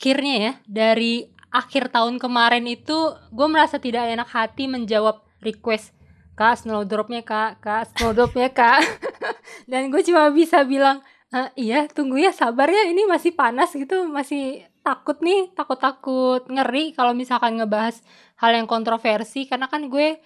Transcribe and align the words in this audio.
akhirnya 0.00 0.34
ya 0.40 0.52
dari 0.64 1.28
akhir 1.52 1.92
tahun 1.92 2.16
kemarin 2.16 2.64
itu 2.64 2.96
gue 3.36 3.48
merasa 3.52 3.76
tidak 3.76 4.08
enak 4.08 4.32
hati 4.32 4.64
menjawab 4.64 5.20
request 5.44 5.92
kak 6.32 6.56
snowdropnya 6.56 7.20
kak 7.20 7.60
kak 7.60 7.92
snowdropnya 7.92 8.48
kak. 8.48 8.80
Dan 9.70 9.92
gue 9.92 10.00
cuma 10.00 10.32
bisa 10.32 10.64
bilang 10.64 11.04
e, 11.28 11.68
iya 11.68 11.84
tunggu 11.84 12.16
ya 12.16 12.32
sabar 12.32 12.72
ya 12.72 12.88
ini 12.88 13.04
masih 13.04 13.36
panas 13.36 13.76
gitu 13.76 14.08
masih 14.08 14.64
takut 14.80 15.20
nih 15.20 15.52
takut-takut 15.52 16.48
ngeri 16.48 16.96
kalau 16.96 17.12
misalkan 17.12 17.60
ngebahas 17.60 18.00
hal 18.40 18.56
yang 18.56 18.64
kontroversi. 18.64 19.44
Karena 19.44 19.68
kan 19.68 19.92
gue 19.92 20.16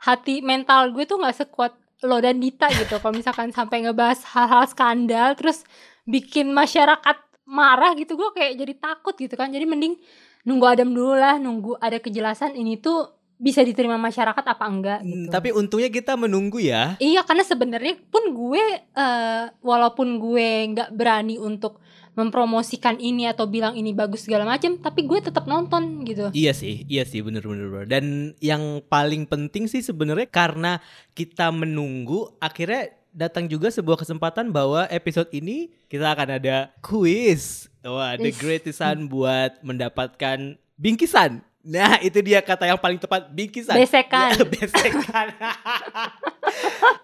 hati 0.00 0.40
mental 0.40 0.96
gue 0.96 1.04
tuh 1.04 1.20
nggak 1.20 1.36
sekuat 1.44 1.76
lo 2.00 2.16
dan 2.24 2.40
Dita 2.40 2.72
gitu. 2.72 2.96
Kalau 2.96 3.12
misalkan 3.12 3.52
sampai 3.52 3.84
ngebahas 3.84 4.24
hal-hal 4.32 4.64
skandal 4.72 5.36
terus 5.36 5.68
bikin 6.08 6.48
masyarakat 6.56 7.27
marah 7.48 7.96
gitu 7.96 8.12
gue 8.14 8.28
kayak 8.30 8.52
jadi 8.54 8.74
takut 8.76 9.16
gitu 9.16 9.32
kan 9.32 9.48
jadi 9.48 9.64
mending 9.64 9.96
nunggu 10.44 10.64
adem 10.68 10.92
dulu 10.92 11.16
lah 11.16 11.36
nunggu 11.36 11.76
ada 11.76 11.96
kejelasan 11.96 12.52
ini 12.52 12.76
tuh 12.76 13.08
bisa 13.34 13.62
diterima 13.62 13.94
masyarakat 13.94 14.44
apa 14.44 14.64
enggak 14.66 15.00
Hmm, 15.00 15.24
gitu. 15.24 15.30
tapi 15.30 15.48
untungnya 15.50 15.86
kita 15.88 16.18
menunggu 16.18 16.58
ya. 16.58 16.98
Iya 16.98 17.22
karena 17.22 17.46
sebenarnya 17.46 17.94
pun 18.10 18.34
gue 18.34 18.64
eh, 18.82 19.44
walaupun 19.62 20.18
gue 20.18 20.48
nggak 20.74 20.90
berani 20.90 21.38
untuk 21.38 21.78
mempromosikan 22.18 22.98
ini 22.98 23.30
atau 23.30 23.46
bilang 23.46 23.78
ini 23.78 23.94
bagus 23.94 24.26
segala 24.26 24.42
macam, 24.42 24.74
tapi 24.76 25.06
gue 25.06 25.22
tetap 25.22 25.46
nonton 25.46 26.02
gitu. 26.02 26.34
Iya 26.34 26.50
sih, 26.50 26.82
iya 26.90 27.06
sih 27.06 27.22
bener-bener. 27.22 27.70
bener. 27.70 27.86
Dan 27.86 28.04
yang 28.42 28.82
paling 28.82 29.22
penting 29.24 29.70
sih 29.70 29.86
sebenarnya 29.86 30.26
karena 30.26 30.82
kita 31.14 31.54
menunggu, 31.54 32.34
akhirnya 32.42 32.90
datang 33.18 33.50
juga 33.50 33.66
sebuah 33.66 33.98
kesempatan 33.98 34.54
bahwa 34.54 34.86
episode 34.94 35.26
ini 35.34 35.74
kita 35.90 36.06
akan 36.14 36.38
ada 36.38 36.70
quiz. 36.78 37.66
Wah, 37.82 38.14
the 38.14 38.30
Is. 38.30 38.38
greatest 38.38 38.78
Sun 38.78 39.10
buat 39.10 39.58
mendapatkan 39.66 40.54
bingkisan. 40.78 41.42
Nah, 41.66 41.98
itu 41.98 42.22
dia 42.22 42.38
kata 42.38 42.70
yang 42.70 42.78
paling 42.78 43.02
tepat, 43.02 43.26
bingkisan. 43.34 43.74
Besekan. 43.74 44.38
Ya, 44.38 44.46
besekan. 44.54 45.26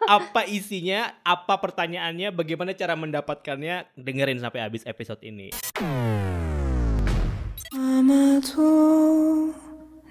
apa 0.06 0.46
isinya, 0.46 1.18
apa 1.26 1.58
pertanyaannya, 1.58 2.30
bagaimana 2.30 2.70
cara 2.72 2.94
mendapatkannya? 2.94 3.90
Dengerin 3.98 4.38
sampai 4.38 4.62
habis 4.62 4.86
episode 4.86 5.20
ini. 5.26 5.50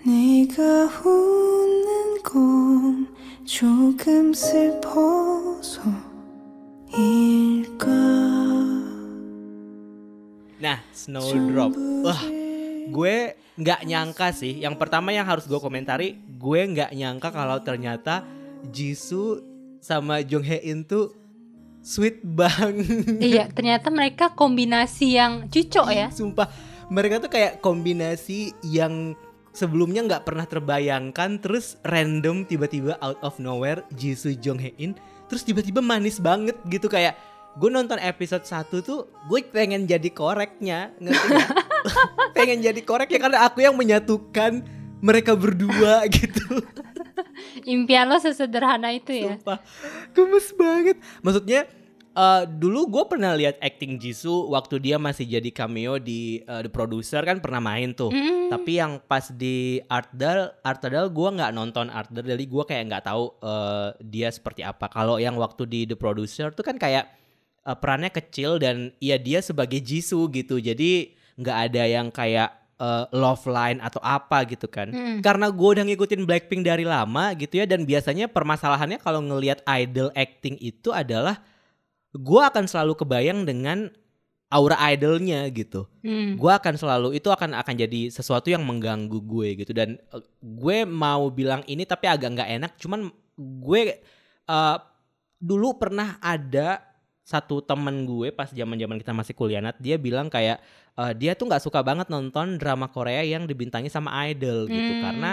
도 0.02 0.10
네가 0.10 0.88
웃는 1.04 2.22
건 2.22 3.08
조금 3.44 4.32
슬퍼서일까 4.32 5.98
Nah, 10.58 10.82
Snowdrop. 10.90 11.70
Wah, 12.02 12.18
gue 12.90 13.38
nggak 13.54 13.80
nyangka 13.86 14.34
sih. 14.34 14.58
Yang 14.58 14.74
pertama 14.74 15.14
yang 15.14 15.22
harus 15.22 15.46
gue 15.46 15.54
komentari, 15.62 16.18
gue 16.26 16.60
nggak 16.74 16.90
nyangka 16.98 17.30
kalau 17.30 17.62
ternyata 17.62 18.26
Jisoo 18.74 19.38
sama 19.78 20.18
Jong 20.26 20.42
Hae 20.42 20.66
In 20.66 20.82
tuh 20.82 21.14
sweet 21.78 22.26
banget. 22.26 23.22
iya, 23.22 23.46
ternyata 23.46 23.86
mereka 23.94 24.34
kombinasi 24.34 25.14
yang 25.14 25.46
cocok 25.46 25.86
ya. 25.94 26.10
Sumpah, 26.10 26.50
mereka 26.90 27.22
tuh 27.22 27.30
kayak 27.30 27.62
kombinasi 27.62 28.50
yang 28.66 29.14
sebelumnya 29.53 30.03
nggak 30.03 30.25
pernah 30.25 30.43
terbayangkan, 30.49 31.39
terus 31.39 31.77
random 31.85 32.43
tiba-tiba 32.43 32.97
out 32.99 33.21
of 33.21 33.37
nowhere 33.37 33.85
Jisoo 33.93 34.33
Jong 34.35 34.59
Hae 34.59 34.73
In, 34.81 34.97
terus 35.29 35.45
tiba-tiba 35.45 35.79
manis 35.79 36.19
banget 36.19 36.57
gitu 36.67 36.89
kayak 36.89 37.15
gue 37.53 37.69
nonton 37.69 38.01
episode 38.01 38.41
1 38.41 38.81
tuh 38.81 39.05
gue 39.29 39.39
pengen 39.53 39.85
jadi 39.85 40.09
koreknya 40.09 40.89
ngerti 40.97 41.37
pengen 42.37 42.65
jadi 42.65 42.81
koreknya 42.81 43.21
karena 43.21 43.45
aku 43.45 43.61
yang 43.61 43.77
menyatukan 43.77 44.65
mereka 45.05 45.37
berdua 45.37 46.01
gitu 46.17 46.65
Impian 47.63 48.09
lo 48.09 48.17
sesederhana 48.19 48.91
itu 48.91 49.13
ya. 49.13 49.37
Sumpah, 49.37 49.59
gemes 50.11 50.47
banget. 50.57 50.97
Maksudnya 51.23 51.69
eh, 52.13 52.43
dulu 52.45 52.87
gue 52.89 53.03
pernah 53.09 53.33
lihat 53.33 53.57
acting 53.57 53.97
Jisoo 53.97 54.53
waktu 54.53 54.77
dia 54.77 55.01
masih 55.01 55.25
jadi 55.25 55.49
cameo 55.49 55.97
di 55.97 56.45
eh, 56.45 56.61
The 56.65 56.71
Producer 56.71 57.25
kan 57.25 57.41
pernah 57.41 57.59
main 57.59 57.97
tuh. 57.97 58.13
Mm. 58.13 58.53
Tapi 58.53 58.71
yang 58.77 59.01
pas 59.01 59.33
di 59.33 59.81
Artdal, 59.89 60.53
Artdal 60.61 61.09
gue 61.09 61.29
nggak 61.33 61.51
nonton 61.51 61.89
Artdal, 61.89 62.25
jadi 62.25 62.45
gue 62.45 62.63
kayak 62.63 62.83
nggak 62.89 63.03
tahu 63.09 63.23
eh, 63.41 63.89
dia 64.05 64.29
seperti 64.29 64.61
apa. 64.61 64.87
Kalau 64.93 65.17
yang 65.17 65.35
waktu 65.35 65.65
di 65.65 65.89
The 65.89 65.97
Producer 65.97 66.53
tuh 66.53 66.63
kan 66.63 66.77
kayak 66.77 67.09
eh, 67.65 67.77
perannya 67.77 68.13
kecil 68.13 68.61
dan 68.61 68.93
ya 69.01 69.17
dia 69.17 69.41
sebagai 69.41 69.81
Jisoo 69.81 70.29
gitu. 70.29 70.61
Jadi 70.61 71.17
nggak 71.41 71.57
ada 71.69 71.83
yang 71.89 72.13
kayak 72.13 72.77
eh, 72.77 73.05
love 73.09 73.45
line 73.49 73.81
atau 73.81 73.99
apa 74.05 74.45
gitu 74.45 74.69
kan. 74.69 74.93
Mm. 74.93 75.25
Karena 75.25 75.49
gue 75.49 75.69
udah 75.81 75.85
ngikutin 75.85 76.29
Blackpink 76.29 76.61
dari 76.61 76.85
lama 76.85 77.33
gitu 77.33 77.57
ya 77.57 77.65
dan 77.65 77.89
biasanya 77.89 78.29
permasalahannya 78.29 79.01
kalau 79.01 79.25
ngelihat 79.25 79.65
idol 79.65 80.13
acting 80.13 80.61
itu 80.61 80.93
adalah 80.93 81.41
gue 82.13 82.41
akan 82.41 82.69
selalu 82.69 82.93
kebayang 82.93 83.43
dengan 83.43 83.89
aura 84.53 84.77
idolnya 84.93 85.49
gitu. 85.49 85.89
Mm. 86.05 86.37
Gue 86.37 86.53
akan 86.53 86.77
selalu 86.77 87.17
itu 87.17 87.33
akan 87.33 87.57
akan 87.57 87.73
jadi 87.73 88.13
sesuatu 88.13 88.53
yang 88.53 88.61
mengganggu 88.61 89.17
gue 89.17 89.65
gitu 89.65 89.73
dan 89.73 89.97
eh, 89.97 90.23
gue 90.39 90.77
mau 90.85 91.33
bilang 91.33 91.65
ini 91.65 91.89
tapi 91.89 92.05
agak 92.05 92.37
nggak 92.37 92.49
enak. 92.61 92.71
Cuman 92.77 93.09
gue 93.37 93.81
eh, 94.45 94.77
dulu 95.41 95.75
pernah 95.81 96.21
ada 96.21 96.85
satu 97.23 97.63
temen 97.63 98.03
gue 98.03 98.35
pas 98.35 98.51
zaman 98.51 98.75
zaman 98.75 98.99
kita 98.99 99.15
masih 99.15 99.33
kuliah 99.33 99.63
dia 99.79 99.95
bilang 99.97 100.29
kayak 100.29 100.61
eh, 101.01 101.13
dia 101.17 101.33
tuh 101.33 101.49
nggak 101.49 101.63
suka 101.65 101.81
banget 101.81 102.13
nonton 102.13 102.61
drama 102.61 102.93
Korea 102.93 103.25
yang 103.25 103.49
dibintangi 103.49 103.89
sama 103.89 104.13
idol 104.29 104.69
gitu 104.69 105.01
Hmm. 105.01 105.01
karena 105.01 105.31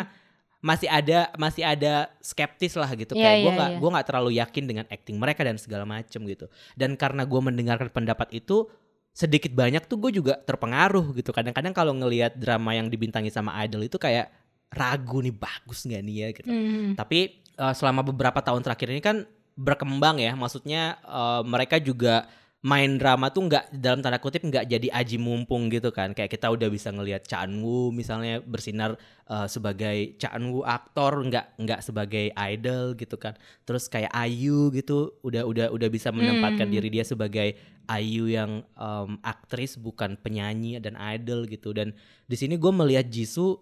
masih 0.60 0.92
ada 0.92 1.32
masih 1.40 1.64
ada 1.64 2.12
skeptis 2.20 2.76
lah 2.76 2.92
gitu. 2.92 3.16
Iya, 3.16 3.24
kayak 3.24 3.36
gue 3.40 3.48
iya, 3.48 3.56
nggak 3.56 3.70
iya. 3.72 3.78
gue 3.80 3.90
nggak 3.90 4.06
terlalu 4.06 4.30
yakin 4.36 4.64
dengan 4.68 4.84
acting 4.92 5.16
mereka 5.16 5.40
dan 5.40 5.56
segala 5.56 5.88
macem 5.88 6.20
gitu. 6.28 6.46
Dan 6.76 7.00
karena 7.00 7.24
gue 7.24 7.40
mendengarkan 7.40 7.88
pendapat 7.88 8.28
itu 8.36 8.68
sedikit 9.16 9.50
banyak 9.56 9.88
tuh 9.88 9.96
gue 9.96 10.20
juga 10.20 10.36
terpengaruh 10.36 11.16
gitu. 11.16 11.32
Kadang-kadang 11.32 11.72
kalau 11.72 11.96
ngelihat 11.96 12.36
drama 12.36 12.76
yang 12.76 12.92
dibintangi 12.92 13.32
sama 13.32 13.56
idol 13.64 13.88
itu 13.88 13.96
kayak 13.96 14.28
ragu 14.70 15.24
nih 15.24 15.34
bagus 15.34 15.88
nggak 15.88 16.02
nih 16.04 16.14
ya? 16.14 16.28
gitu. 16.30 16.48
Mm. 16.52 16.94
tapi 16.94 17.42
eh, 17.42 17.74
selama 17.74 18.06
beberapa 18.06 18.38
tahun 18.38 18.62
terakhir 18.62 18.88
ini 18.92 19.02
kan 19.02 19.16
berkembang 19.56 20.20
ya. 20.20 20.36
Maksudnya 20.36 21.00
eh, 21.00 21.42
mereka 21.48 21.80
juga 21.80 22.28
main 22.60 23.00
drama 23.00 23.32
tuh 23.32 23.48
nggak 23.48 23.72
dalam 23.72 24.04
tanda 24.04 24.20
kutip 24.20 24.44
nggak 24.44 24.68
jadi 24.68 24.88
aji 24.92 25.16
mumpung 25.16 25.72
gitu 25.72 25.88
kan. 25.88 26.12
Kayak 26.12 26.36
kita 26.36 26.52
udah 26.52 26.68
bisa 26.68 26.92
ngelihat 26.92 27.24
Cha 27.24 27.48
Eun-woo 27.48 27.88
misalnya 27.88 28.44
bersinar 28.44 29.00
eh, 29.28 29.48
sebagai 29.48 30.20
Cha 30.20 30.36
Eun-woo 30.36 30.60
aktor 30.64 31.24
nggak 31.24 31.56
nggak 31.56 31.80
sebagai 31.80 32.28
idol 32.36 32.92
gitu 33.00 33.16
kan. 33.16 33.32
Terus 33.64 33.88
kayak 33.88 34.12
Ayu 34.12 34.68
gitu 34.76 35.16
udah 35.24 35.48
udah 35.48 35.66
udah 35.72 35.88
bisa 35.88 36.12
menempatkan 36.12 36.68
Hmm. 36.68 36.74
diri 36.76 36.88
dia 36.92 37.04
sebagai 37.08 37.56
Ayu 37.88 38.28
yang 38.30 38.62
em, 38.76 39.18
aktris 39.24 39.74
bukan 39.80 40.20
penyanyi 40.20 40.78
dan 40.84 40.94
idol 41.00 41.48
gitu. 41.48 41.72
Dan 41.72 41.96
di 42.28 42.36
sini 42.36 42.54
gue 42.60 42.70
melihat 42.70 43.08
Jisoo 43.08 43.56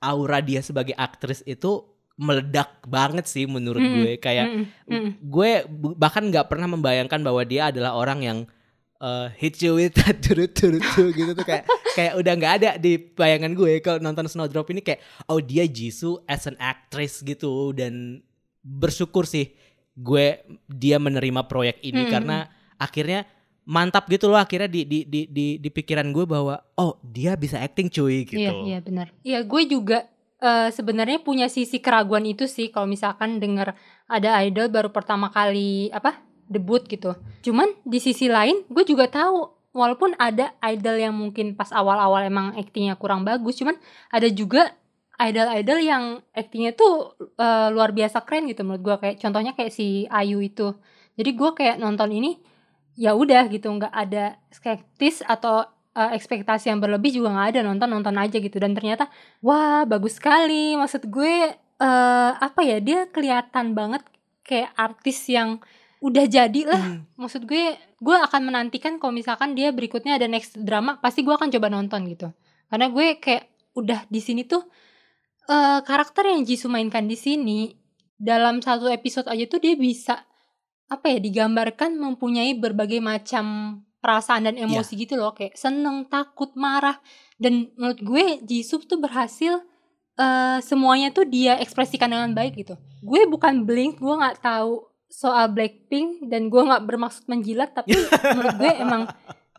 aura 0.00 0.40
dia 0.40 0.60
sebagai 0.64 0.94
aktris 0.96 1.44
itu 1.44 1.84
meledak 2.18 2.82
banget 2.82 3.30
sih 3.30 3.46
menurut 3.46 3.78
Mm, 3.78 3.94
gue 3.94 4.12
kayak 4.18 4.46
mm, 4.50 4.64
mm. 4.90 5.10
gue 5.22 5.50
bahkan 5.94 6.26
nggak 6.26 6.50
pernah 6.50 6.66
membayangkan 6.66 7.22
bahwa 7.22 7.46
dia 7.46 7.70
adalah 7.70 7.94
orang 7.94 8.20
yang 8.26 8.38
uh, 8.98 9.30
hit 9.38 9.62
you 9.62 9.78
with 9.78 9.94
that 9.94 10.18
turut 10.26 10.50
turut 10.50 10.82
turut 10.98 11.14
gitu 11.14 11.30
tuh 11.30 11.46
kayak 11.46 11.64
kayak 11.94 12.12
udah 12.18 12.32
nggak 12.34 12.54
ada 12.58 12.70
di 12.74 12.98
bayangan 12.98 13.54
gue 13.54 13.78
kalau 13.78 14.02
nonton 14.02 14.26
Snowdrop 14.26 14.66
ini 14.74 14.82
kayak 14.82 14.98
oh 15.30 15.38
dia 15.38 15.62
Jisoo 15.70 16.26
as 16.26 16.50
an 16.50 16.58
actress 16.58 17.22
gitu 17.22 17.70
dan 17.70 18.18
bersyukur 18.66 19.22
sih 19.22 19.54
gue 19.94 20.42
dia 20.66 20.98
menerima 20.98 21.46
proyek 21.46 21.78
ini 21.86 22.06
Mm. 22.06 22.10
karena 22.10 22.50
akhirnya 22.78 23.26
mantap 23.62 24.10
gitu 24.10 24.26
loh 24.32 24.40
akhirnya 24.40 24.66
di 24.66 24.82
di 24.82 25.04
di 25.06 25.20
di, 25.30 25.46
di 25.60 25.68
pikiran 25.70 26.08
gue 26.10 26.24
bahwa 26.26 26.58
oh 26.74 26.98
dia 27.04 27.36
bisa 27.36 27.60
acting 27.60 27.92
cuy 27.92 28.24
gitu. 28.24 28.40
Iya, 28.40 28.52
iya 28.64 28.78
benar. 28.80 29.06
Iya, 29.20 29.38
gue 29.44 29.62
juga 29.68 30.08
eh, 30.42 30.68
sebenarnya 30.72 31.22
punya 31.22 31.46
sisi 31.50 31.78
keraguan 31.82 32.26
itu 32.26 32.46
sih 32.46 32.70
kalau 32.70 32.86
misalkan 32.86 33.38
dengar 33.42 33.74
ada 34.08 34.40
idol 34.44 34.70
baru 34.70 34.90
pertama 34.90 35.30
kali 35.30 35.90
apa 35.92 36.22
debut 36.48 36.82
gitu. 36.88 37.14
Cuman 37.44 37.68
di 37.84 38.00
sisi 38.00 38.26
lain 38.26 38.64
gue 38.72 38.84
juga 38.88 39.06
tahu 39.10 39.52
walaupun 39.76 40.16
ada 40.16 40.56
idol 40.64 40.96
yang 40.96 41.14
mungkin 41.14 41.54
pas 41.54 41.70
awal-awal 41.70 42.24
emang 42.24 42.56
aktingnya 42.56 42.96
kurang 42.96 43.22
bagus, 43.22 43.60
cuman 43.60 43.76
ada 44.08 44.26
juga 44.32 44.72
idol-idol 45.18 45.78
yang 45.82 46.04
aktingnya 46.32 46.72
tuh 46.78 47.18
eh, 47.36 47.68
luar 47.74 47.92
biasa 47.92 48.22
keren 48.24 48.48
gitu 48.48 48.62
menurut 48.64 48.82
gue 48.82 48.96
kayak 49.02 49.16
contohnya 49.20 49.52
kayak 49.52 49.74
si 49.74 50.08
Ayu 50.08 50.40
itu. 50.40 50.74
Jadi 51.18 51.30
gue 51.34 51.50
kayak 51.54 51.76
nonton 51.82 52.14
ini 52.14 52.38
ya 52.98 53.14
udah 53.14 53.46
gitu 53.46 53.70
nggak 53.70 53.94
ada 53.94 54.42
skeptis 54.50 55.22
atau 55.22 55.66
eh, 55.98 56.10
ekspektasi 56.14 56.70
yang 56.70 56.78
berlebih 56.78 57.10
juga 57.18 57.34
nggak 57.34 57.48
ada 57.56 57.60
nonton 57.66 57.88
nonton 57.90 58.14
aja 58.14 58.38
gitu. 58.38 58.56
Dan 58.62 58.78
ternyata 58.78 59.10
wah 59.42 59.82
bagus 59.82 60.22
sekali. 60.22 60.78
Maksud 60.78 61.10
gue 61.10 61.34
eh 61.78 62.32
apa 62.34 62.60
ya 62.62 62.78
dia 62.78 63.06
kelihatan 63.10 63.74
banget 63.74 64.02
kayak 64.46 64.70
artis 64.78 65.26
yang 65.26 65.58
udah 65.98 66.24
jadi 66.30 66.62
lah. 66.62 66.82
Hmm. 66.82 67.02
maksud 67.18 67.42
gue 67.50 67.74
gue 67.98 68.16
akan 68.16 68.42
menantikan 68.46 69.02
kalau 69.02 69.10
misalkan 69.10 69.58
dia 69.58 69.74
berikutnya 69.74 70.14
ada 70.14 70.30
next 70.30 70.54
drama 70.62 71.02
pasti 71.02 71.26
gue 71.26 71.34
akan 71.34 71.50
coba 71.50 71.66
nonton 71.70 72.06
gitu. 72.06 72.30
Karena 72.70 72.86
gue 72.90 73.18
kayak 73.18 73.44
udah 73.74 74.06
di 74.06 74.20
sini 74.22 74.46
tuh 74.46 74.62
eh 75.50 75.80
karakter 75.82 76.30
yang 76.30 76.46
Jisoo 76.46 76.70
mainkan 76.70 77.10
di 77.10 77.18
sini 77.18 77.74
dalam 78.18 78.58
satu 78.58 78.90
episode 78.90 79.30
aja 79.30 79.46
tuh 79.46 79.62
dia 79.62 79.74
bisa 79.78 80.26
apa 80.88 81.06
ya 81.12 81.18
digambarkan 81.20 82.00
mempunyai 82.00 82.56
berbagai 82.56 82.98
macam 82.98 83.78
perasaan 83.98 84.46
dan 84.46 84.54
emosi 84.54 84.94
gitu 84.94 85.18
loh 85.18 85.34
kayak 85.34 85.58
seneng 85.58 86.06
takut 86.06 86.54
marah. 86.54 86.98
Dan 87.38 87.70
menurut 87.74 88.00
gue 88.02 88.24
Jisoo 88.46 88.82
tuh 88.82 88.98
berhasil 88.98 89.62
eh 90.18 90.58
semuanya 90.66 91.14
tuh 91.14 91.26
dia 91.26 91.58
ekspresikan 91.62 92.10
dengan 92.10 92.34
baik 92.34 92.58
gitu. 92.58 92.74
Gue 93.02 93.26
bukan 93.30 93.62
blink 93.62 94.02
gue 94.02 94.14
nggak 94.14 94.42
tahu 94.42 94.86
soal 95.08 95.48
Blackpink 95.54 96.28
dan 96.28 96.52
gue 96.52 96.58
nggak 96.58 96.84
bermaksud 96.84 97.24
menjilat 97.30 97.72
tapi 97.72 97.96
menurut 98.34 98.56
gue 98.58 98.72
emang 98.76 99.02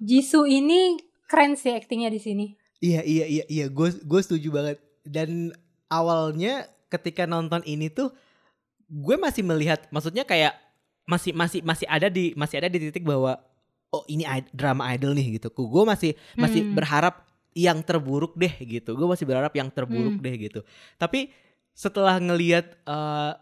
Jisoo 0.03 0.43
ini 0.47 0.99
keren 1.27 1.55
sih 1.55 1.75
aktingnya 1.75 2.11
di 2.11 2.19
sini. 2.19 2.45
Iya 2.79 3.03
iya 3.03 3.25
iya 3.27 3.45
iya. 3.47 3.65
Gue 3.67 3.91
gue 3.91 4.21
setuju 4.23 4.51
banget. 4.51 4.77
Dan 5.03 5.55
awalnya 5.91 6.67
ketika 6.91 7.23
nonton 7.27 7.63
ini 7.63 7.87
tuh 7.91 8.11
gue 8.89 9.15
masih 9.15 9.45
melihat 9.45 9.85
maksudnya 9.93 10.25
kayak 10.25 10.57
masih 11.05 11.33
masih 11.33 11.61
masih 11.65 11.87
ada 11.89 12.09
di 12.09 12.33
masih 12.33 12.61
ada 12.61 12.69
di 12.69 12.89
titik 12.89 13.05
bahwa 13.05 13.37
oh 13.89 14.03
ini 14.07 14.25
drama 14.53 14.89
idol 14.93 15.13
nih 15.13 15.41
gitu 15.41 15.49
gue 15.53 15.83
masih 15.85 16.11
masih 16.37 16.61
Hmm. 16.65 16.75
berharap 16.77 17.25
yang 17.57 17.81
terburuk 17.81 18.37
deh 18.37 18.53
gitu 18.61 18.93
gue 18.93 19.07
masih 19.09 19.25
berharap 19.25 19.53
yang 19.57 19.69
terburuk 19.73 20.17
Hmm. 20.17 20.23
deh 20.23 20.35
gitu 20.37 20.61
tapi 20.95 21.33
setelah 21.73 22.17
ngelihat 22.21 22.77
eh, 22.85 23.33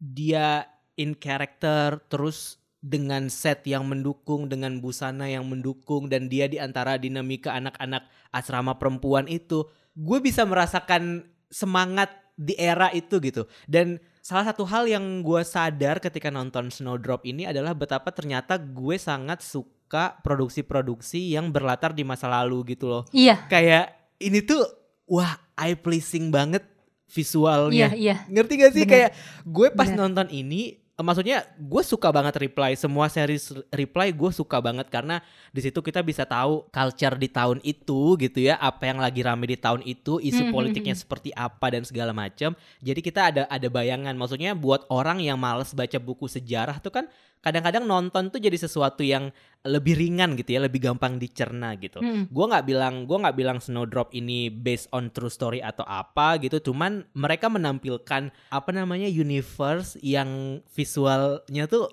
dia 0.00 0.68
in 0.96 1.14
character 1.16 1.98
terus 2.08 2.58
dengan 2.84 3.32
set 3.32 3.64
yang 3.64 3.88
mendukung 3.88 4.44
dengan 4.44 4.76
busana 4.76 5.24
yang 5.24 5.48
mendukung 5.48 6.12
dan 6.12 6.28
dia 6.28 6.44
di 6.44 6.60
antara 6.60 7.00
dinamika 7.00 7.56
anak-anak 7.56 8.04
asrama 8.28 8.76
perempuan 8.76 9.24
itu 9.24 9.64
gue 9.96 10.18
bisa 10.20 10.44
merasakan 10.44 11.24
semangat 11.48 12.12
di 12.36 12.52
era 12.58 12.92
itu 12.92 13.16
gitu 13.24 13.48
dan 13.64 13.96
salah 14.24 14.48
satu 14.48 14.64
hal 14.64 14.88
yang 14.88 15.20
gue 15.20 15.44
sadar 15.44 16.00
ketika 16.00 16.32
nonton 16.32 16.72
Snowdrop 16.72 17.28
ini 17.28 17.44
adalah 17.44 17.76
betapa 17.76 18.08
ternyata 18.08 18.56
gue 18.56 18.96
sangat 18.96 19.44
suka 19.44 20.16
produksi-produksi 20.24 21.36
yang 21.36 21.52
berlatar 21.52 21.92
di 21.92 22.08
masa 22.08 22.32
lalu 22.32 22.72
gitu 22.72 22.88
loh. 22.88 23.04
Iya. 23.12 23.44
Kayak 23.52 23.92
ini 24.16 24.40
tuh 24.40 24.64
wah 25.04 25.36
eye 25.60 25.76
pleasing 25.76 26.32
banget 26.32 26.64
visualnya. 27.12 27.92
Iya 27.92 28.00
iya. 28.00 28.16
Ngerti 28.32 28.52
gak 28.64 28.72
sih? 28.72 28.82
Bener. 28.88 28.92
kayak 28.96 29.10
gue 29.44 29.68
pas 29.76 29.92
Bener. 29.92 30.00
nonton 30.00 30.26
ini 30.32 30.80
maksudnya 31.02 31.42
gue 31.58 31.82
suka 31.82 32.14
banget 32.14 32.38
reply. 32.38 32.78
Semua 32.78 33.10
series 33.10 33.50
reply 33.74 34.14
gue 34.14 34.30
suka 34.30 34.62
banget 34.62 34.86
karena 34.86 35.18
di 35.50 35.58
situ 35.58 35.82
kita 35.82 36.06
bisa 36.06 36.22
tahu 36.22 36.70
culture 36.70 37.18
di 37.18 37.26
tahun 37.26 37.58
itu 37.66 38.14
gitu 38.22 38.38
ya. 38.38 38.54
Apa 38.62 38.86
yang 38.86 39.02
lagi 39.02 39.26
rame 39.26 39.50
di 39.50 39.58
tahun 39.58 39.82
itu 39.82 40.22
isu 40.22 40.44
Hmm, 40.44 40.52
hmm, 40.52 40.54
politiknya 40.54 40.94
hmm. 40.94 41.02
seperti 41.02 41.30
apa 41.32 41.66
dan 41.72 41.82
segala 41.88 42.12
macam 42.12 42.52
jadi 42.78 43.00
kita 43.00 43.20
ada 43.34 43.42
ada 43.50 43.68
bayangan. 43.72 44.14
Maksudnya 44.14 44.54
buat 44.54 44.86
orang 44.92 45.18
yang 45.24 45.40
males 45.40 45.74
baca 45.74 45.98
buku 45.98 46.30
sejarah 46.30 46.78
tuh 46.78 46.92
kan 46.94 47.04
kadang-kadang 47.44 47.84
nonton 47.84 48.32
tuh 48.32 48.40
jadi 48.40 48.56
sesuatu 48.56 49.04
yang 49.04 49.28
lebih 49.68 50.00
ringan 50.00 50.32
gitu 50.40 50.56
ya 50.56 50.64
lebih 50.64 50.80
gampang 50.80 51.20
dicerna 51.20 51.76
gitu. 51.76 52.00
Mm. 52.00 52.32
gue 52.32 52.46
nggak 52.48 52.64
bilang 52.64 53.04
gue 53.04 53.18
nggak 53.20 53.36
bilang 53.36 53.58
Snowdrop 53.60 54.16
ini 54.16 54.48
based 54.48 54.88
on 54.96 55.12
true 55.12 55.28
story 55.28 55.60
atau 55.60 55.84
apa 55.84 56.40
gitu 56.40 56.72
cuman 56.72 57.04
mereka 57.12 57.52
menampilkan 57.52 58.32
apa 58.48 58.70
namanya 58.72 59.06
universe 59.12 60.00
yang 60.00 60.64
visualnya 60.72 61.68
tuh 61.68 61.92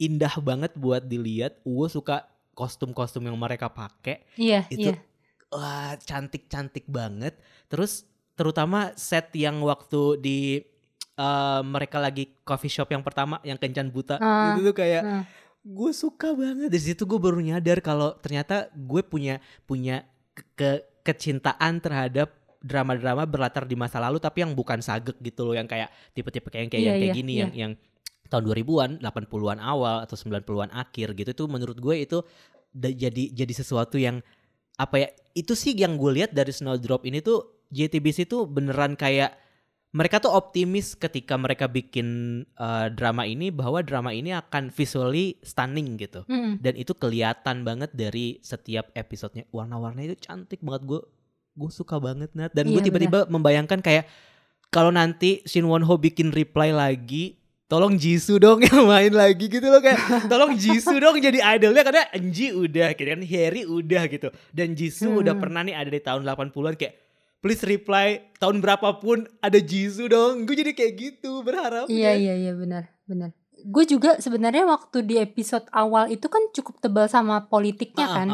indah 0.00 0.34
banget 0.40 0.72
buat 0.74 1.04
dilihat. 1.04 1.60
Gue 1.62 1.86
suka 1.92 2.24
kostum-kostum 2.56 3.28
yang 3.28 3.36
mereka 3.36 3.68
pakai. 3.68 4.24
Iya 4.40 4.64
Itu 4.72 4.96
iya. 4.96 4.98
wah 5.52 5.94
cantik 6.00 6.48
cantik 6.48 6.88
banget. 6.88 7.36
Terus 7.68 8.08
terutama 8.34 8.96
set 8.96 9.28
yang 9.36 9.60
waktu 9.60 10.16
di 10.18 10.38
eh, 11.20 11.60
mereka 11.62 12.00
lagi 12.00 12.32
coffee 12.40 12.72
shop 12.72 12.88
yang 12.88 13.04
pertama 13.04 13.36
yang 13.42 13.54
kencan 13.54 13.92
buta 13.92 14.16
Ah, 14.16 14.56
itu 14.56 14.64
tuh 14.64 14.74
kayak 14.74 15.02
ah. 15.04 15.24
gue 15.60 15.90
suka 15.92 16.32
banget 16.32 16.72
dari 16.72 16.80
situ 16.82 17.04
gue 17.04 17.20
baru 17.20 17.36
nyadar 17.38 17.78
kalau 17.80 18.16
ternyata 18.16 18.72
gue 18.72 19.04
punya 19.04 19.36
punya 19.64 20.08
ke, 20.32 20.42
ke- 20.56 20.84
kecintaan 21.04 21.78
terhadap 21.78 22.32
drama-drama 22.60 23.24
berlatar 23.24 23.64
di 23.64 23.72
masa 23.72 23.96
lalu 23.96 24.16
tapi 24.16 24.44
yang 24.44 24.52
bukan 24.52 24.80
sagek 24.80 25.16
gitu 25.20 25.44
loh 25.44 25.52
yang 25.52 25.64
kayak 25.64 25.88
tipe-tipe 26.12 26.48
kayak 26.48 26.68
kayak 26.68 26.76
Iya, 26.76 26.88
yang 26.88 26.96
kayak 26.96 27.08
iya, 27.08 27.16
gini 27.16 27.32
iya. 27.32 27.40
yang 27.40 27.52
yang 27.52 27.72
tahun 28.30 28.44
2000-an, 28.46 28.90
80-an 29.02 29.58
awal 29.58 30.04
atau 30.04 30.14
90-an 30.14 30.70
akhir 30.70 31.12
gitu 31.14 31.30
itu 31.32 31.44
menurut 31.44 31.76
gue 31.76 31.94
itu 31.98 32.18
jadi 32.70 33.34
jadi 33.34 33.52
sesuatu 33.52 33.98
yang 33.98 34.22
apa 34.76 34.96
ya 34.96 35.08
itu 35.34 35.52
sih 35.52 35.74
yang 35.74 35.98
gue 35.98 36.14
lihat 36.14 36.30
dari 36.30 36.54
Snowdrop 36.54 37.02
ini 37.04 37.20
tuh 37.20 37.66
JTBC 37.68 38.24
tuh 38.24 38.46
beneran 38.46 38.94
kayak 38.94 39.34
mereka 39.90 40.18
tuh 40.18 40.30
optimis 40.30 40.94
ketika 40.94 41.34
mereka 41.34 41.66
bikin 41.66 42.06
uh, 42.54 42.86
drama 42.88 43.26
ini 43.26 43.50
bahwa 43.50 43.82
drama 43.82 44.10
ini 44.10 44.30
akan 44.30 44.70
visually 44.70 45.34
stunning 45.42 45.98
gitu. 45.98 46.22
Mm-mm. 46.24 46.58
dan 46.58 46.74
itu 46.74 46.94
kelihatan 46.94 47.62
banget 47.62 47.90
dari 47.90 48.38
setiap 48.40 48.90
episodenya. 48.92 49.50
Warna-warna 49.50 50.00
itu 50.00 50.14
cantik 50.16 50.62
banget. 50.62 50.86
Gue 50.86 51.00
gue 51.50 51.70
suka 51.70 51.98
banget 51.98 52.30
Nat. 52.32 52.54
Dan 52.54 52.70
gue 52.70 52.78
Iya, 52.78 52.86
tiba-tiba 52.86 53.26
membayangkan 53.26 53.82
kayak 53.82 54.06
kalau 54.68 54.88
nanti 54.88 55.42
Shin 55.42 55.66
Won 55.66 55.82
Ho 55.82 55.98
bikin 55.98 56.30
reply 56.30 56.70
lagi 56.70 57.34
tolong 57.66 57.94
Jisoo 57.94 58.38
dong 58.38 58.62
yang 58.66 58.86
main 58.86 59.10
lagi 59.10 59.46
gitu 59.46 59.66
loh 59.66 59.78
kayak 59.78 59.98
tolong 60.26 60.54
Jisoo 60.54 60.98
dong 60.98 61.18
jadi 61.18 61.38
idolnya 61.54 61.82
karena 61.82 62.06
Enji 62.10 62.50
udah 62.50 62.94
gitu 62.94 63.06
kan. 63.08 63.22
Harry 63.22 63.62
udah 63.62 64.06
gitu. 64.06 64.30
Dan 64.50 64.74
Jisoo 64.74 65.18
udah 65.18 65.34
Hmm. 65.34 65.42
pernah 65.42 65.62
nih 65.62 65.74
ada 65.74 65.86
di 65.86 65.98
tahun 65.98 66.22
80-an 66.22 66.74
kayak 66.74 66.94
please 67.40 67.64
reply 67.64 68.20
tahun 68.36 68.60
berapapun 68.60 69.28
ada 69.40 69.56
Jisoo 69.60 70.08
dong 70.08 70.44
gue 70.44 70.56
jadi 70.56 70.72
kayak 70.76 70.92
gitu 70.96 71.40
berharap 71.40 71.88
Iya 71.88 72.16
iya 72.16 72.34
iya 72.36 72.52
benar 72.52 72.92
benar. 73.10 73.34
Gue 73.60 73.84
juga 73.84 74.16
sebenarnya 74.16 74.64
waktu 74.64 75.04
di 75.04 75.20
episode 75.20 75.68
awal 75.74 76.08
itu 76.08 76.30
kan 76.32 76.40
cukup 76.54 76.80
tebal 76.80 77.10
sama 77.10 77.44
politiknya 77.50 78.06
kan. 78.08 78.28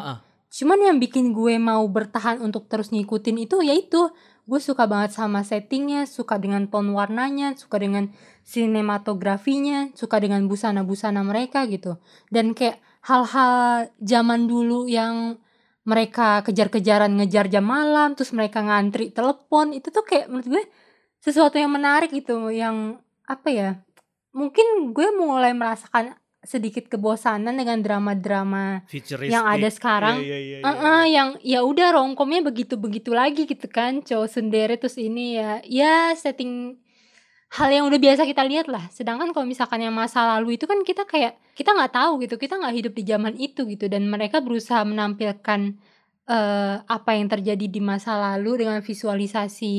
Cuman 0.53 0.79
yang 0.79 0.97
bikin 1.03 1.35
gue 1.35 1.59
mau 1.59 1.83
bertahan 1.91 2.39
untuk 2.39 2.71
terus 2.71 2.95
ngikutin 2.95 3.35
itu 3.43 3.59
yaitu 3.67 4.15
gue 4.47 4.61
suka 4.63 4.87
banget 4.87 5.11
sama 5.19 5.43
settingnya, 5.43 6.07
suka 6.07 6.39
dengan 6.39 6.71
tone 6.71 6.95
warnanya, 6.95 7.59
suka 7.59 7.83
dengan 7.83 8.15
sinematografinya, 8.47 9.91
suka 9.99 10.23
dengan 10.23 10.47
busana-busana 10.47 11.27
mereka 11.27 11.67
gitu. 11.67 11.99
Dan 12.31 12.55
kayak 12.55 12.79
hal-hal 13.03 13.91
zaman 13.99 14.47
dulu 14.47 14.87
yang 14.87 15.43
mereka 15.87 16.43
kejar-kejaran 16.43 17.15
ngejar 17.15 17.47
jam 17.47 17.63
malam, 17.63 18.19
terus 18.19 18.35
mereka 18.35 18.59
ngantri 18.61 19.15
telepon, 19.15 19.71
itu 19.71 19.95
tuh 19.95 20.03
kayak 20.03 20.27
menurut 20.27 20.47
gue 20.51 20.65
sesuatu 21.23 21.55
yang 21.57 21.71
menarik 21.71 22.11
gitu, 22.11 22.51
yang 22.51 22.99
apa 23.23 23.49
ya? 23.49 23.71
Mungkin 24.35 24.91
gue 24.91 25.15
mulai 25.15 25.55
merasakan 25.55 26.19
sedikit 26.47 26.87
kebosanan 26.87 27.59
dengan 27.59 27.83
drama-drama 27.83 28.87
yang 29.27 29.47
ada 29.47 29.67
sekarang. 29.67 30.23
Iya, 30.23 30.27
iya, 30.27 30.39
iya, 30.39 30.57
iya, 30.63 30.67
Heeh, 30.67 31.03
iya. 31.07 31.15
yang 31.15 31.29
ya 31.43 31.61
udah 31.67 31.89
romcomnya 31.95 32.43
begitu-begitu 32.47 33.11
lagi 33.11 33.47
gitu 33.51 33.67
kan 33.67 34.03
cowok 34.03 34.31
sendiri 34.31 34.79
terus 34.79 34.95
ini 34.99 35.39
ya 35.39 35.59
ya 35.67 36.15
setting 36.15 36.79
hal 37.55 37.69
yang 37.71 37.85
udah 37.87 38.01
biasa 38.01 38.27
kita 38.27 38.43
lihat 38.43 38.67
lah. 38.67 38.91
Sedangkan 38.91 39.31
kalau 39.31 39.47
misalkan 39.47 39.83
yang 39.83 39.95
masa 39.95 40.27
lalu 40.37 40.59
itu 40.59 40.67
kan 40.67 40.83
kita 40.83 41.07
kayak 41.07 41.39
kita 41.55 41.73
nggak 41.73 41.95
tahu 41.95 42.21
gitu 42.27 42.35
kita 42.37 42.59
nggak 42.59 42.75
hidup 42.75 42.93
di 42.93 43.03
zaman 43.07 43.35
itu 43.39 43.63
gitu. 43.71 43.87
Dan 43.87 44.11
mereka 44.11 44.43
berusaha 44.43 44.83
menampilkan 44.83 45.79
eh, 46.27 46.77
apa 46.83 47.11
yang 47.15 47.31
terjadi 47.31 47.67
di 47.71 47.81
masa 47.81 48.19
lalu 48.19 48.67
dengan 48.67 48.83
visualisasi 48.83 49.75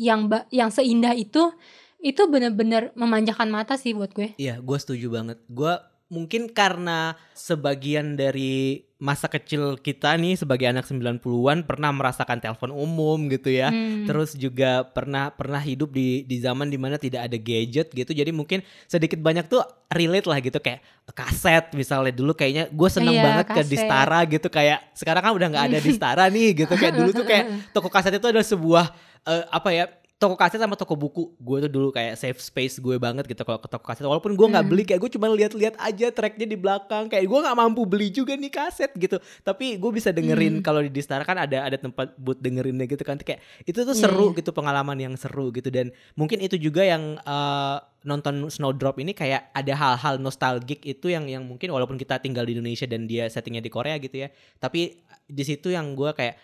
yang 0.00 0.32
yang 0.48 0.72
seindah 0.72 1.12
itu 1.12 1.52
itu 2.00 2.22
bener-bener 2.32 2.96
memanjakan 2.96 3.52
mata 3.52 3.76
sih 3.76 3.92
buat 3.92 4.16
gue. 4.16 4.32
Iya, 4.40 4.64
gue 4.64 4.78
setuju 4.80 5.12
banget. 5.12 5.38
Gue 5.52 5.76
mungkin 6.10 6.50
karena 6.50 7.14
sebagian 7.38 8.18
dari 8.18 8.82
masa 9.00 9.32
kecil 9.32 9.80
kita 9.80 10.12
nih 10.20 10.36
sebagai 10.36 10.68
anak 10.68 10.84
90-an 10.84 11.64
pernah 11.64 11.88
merasakan 11.88 12.36
telepon 12.36 12.68
umum 12.68 13.16
gitu 13.32 13.48
ya. 13.48 13.72
Hmm. 13.72 14.04
Terus 14.04 14.36
juga 14.36 14.84
pernah 14.84 15.32
pernah 15.32 15.56
hidup 15.56 15.88
di 15.88 16.26
di 16.28 16.36
zaman 16.36 16.68
di 16.68 16.76
mana 16.76 17.00
tidak 17.00 17.24
ada 17.30 17.38
gadget 17.40 17.88
gitu. 17.96 18.12
Jadi 18.12 18.28
mungkin 18.28 18.60
sedikit 18.84 19.16
banyak 19.22 19.48
tuh 19.48 19.64
relate 19.88 20.28
lah 20.28 20.38
gitu 20.44 20.60
kayak 20.60 20.84
kaset 21.16 21.72
misalnya 21.72 22.12
dulu 22.12 22.36
kayaknya 22.36 22.68
gue 22.68 22.88
seneng 22.92 23.16
Iya, 23.16 23.24
banget 23.24 23.46
ke 23.48 23.54
kaset. 23.56 23.70
Distara 23.72 24.18
gitu 24.28 24.48
kayak 24.52 24.78
sekarang 24.92 25.22
kan 25.24 25.32
udah 25.32 25.48
nggak 25.48 25.64
ada 25.72 25.78
Distara 25.86 26.24
nih 26.28 26.48
gitu 26.66 26.74
kayak 26.76 26.94
dulu 27.00 27.10
tuh 27.16 27.24
kayak 27.24 27.44
toko 27.74 27.88
kaset 27.88 28.12
itu 28.12 28.26
adalah 28.28 28.44
sebuah 28.44 28.84
eh, 29.24 29.44
apa 29.48 29.68
ya 29.72 29.84
toko 30.20 30.36
kaset 30.36 30.60
sama 30.60 30.76
toko 30.76 30.92
buku. 31.00 31.32
Gue 31.40 31.64
tuh 31.64 31.72
dulu 31.72 31.88
kayak 31.88 32.20
safe 32.20 32.36
space 32.36 32.76
gue 32.76 33.00
banget 33.00 33.24
gitu 33.24 33.40
kalau 33.40 33.56
ke 33.56 33.72
toko 33.72 33.88
kaset. 33.88 34.04
Walaupun 34.04 34.36
gue 34.36 34.46
nggak 34.52 34.64
Hmm. 34.68 34.72
beli 34.76 34.82
kayak 34.84 35.00
gue 35.00 35.10
cuma 35.16 35.32
lihat-lihat 35.32 35.80
aja 35.80 36.12
tracknya 36.12 36.44
di 36.44 36.60
belakang. 36.60 37.08
Kayak 37.08 37.24
gue 37.24 37.38
nggak 37.40 37.56
mampu 37.56 37.88
beli 37.88 38.12
juga 38.12 38.36
nih 38.36 38.52
kaset 38.52 38.92
gitu. 39.00 39.16
Tapi 39.40 39.80
gue 39.80 39.90
bisa 39.90 40.12
dengerin 40.12 40.60
Hmm. 40.60 40.64
kalau 40.64 40.84
di 40.84 40.92
Distara 40.92 41.24
kan 41.24 41.40
ada 41.40 41.64
ada 41.64 41.80
tempat 41.80 42.12
buat 42.20 42.36
dengerinnya 42.36 42.84
gitu 42.84 43.00
kan. 43.00 43.16
Kayak 43.16 43.40
itu 43.64 43.80
tuh 43.80 43.96
seru 43.96 44.36
iya. 44.36 44.44
gitu 44.44 44.52
pengalaman 44.52 45.00
yang 45.00 45.16
seru 45.16 45.48
gitu. 45.56 45.72
Dan 45.72 45.88
mungkin 46.12 46.44
itu 46.44 46.60
juga 46.60 46.84
yang 46.84 47.16
eh, 47.16 47.76
nonton 48.04 48.52
Snowdrop 48.52 49.00
ini 49.00 49.16
kayak 49.16 49.56
ada 49.56 49.72
hal-hal 49.72 50.20
nostalgic 50.20 50.84
itu 50.84 51.08
yang 51.08 51.28
yang 51.32 51.48
mungkin 51.48 51.72
walaupun 51.72 51.96
kita 51.96 52.20
tinggal 52.20 52.44
di 52.44 52.56
Indonesia 52.60 52.84
dan 52.84 53.08
dia 53.08 53.24
settingnya 53.24 53.64
di 53.64 53.72
Korea 53.72 53.96
gitu 53.96 54.20
ya. 54.20 54.28
Tapi 54.60 55.00
di 55.24 55.44
situ 55.48 55.72
yang 55.72 55.96
gue 55.96 56.12
kayak 56.12 56.36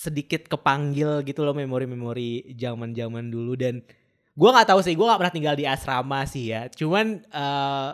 sedikit 0.00 0.48
kepanggil 0.48 1.20
gitu 1.28 1.44
loh 1.44 1.52
memori-memori 1.52 2.56
zaman-zaman 2.56 3.28
dulu 3.28 3.52
dan 3.52 3.84
gua 4.32 4.56
nggak 4.56 4.72
tahu 4.72 4.80
sih 4.80 4.96
gua 4.96 5.12
nggak 5.12 5.20
pernah 5.20 5.36
tinggal 5.36 5.54
di 5.60 5.68
asrama 5.68 6.24
sih 6.24 6.48
ya 6.56 6.72
cuman 6.72 7.20
eh, 7.20 7.90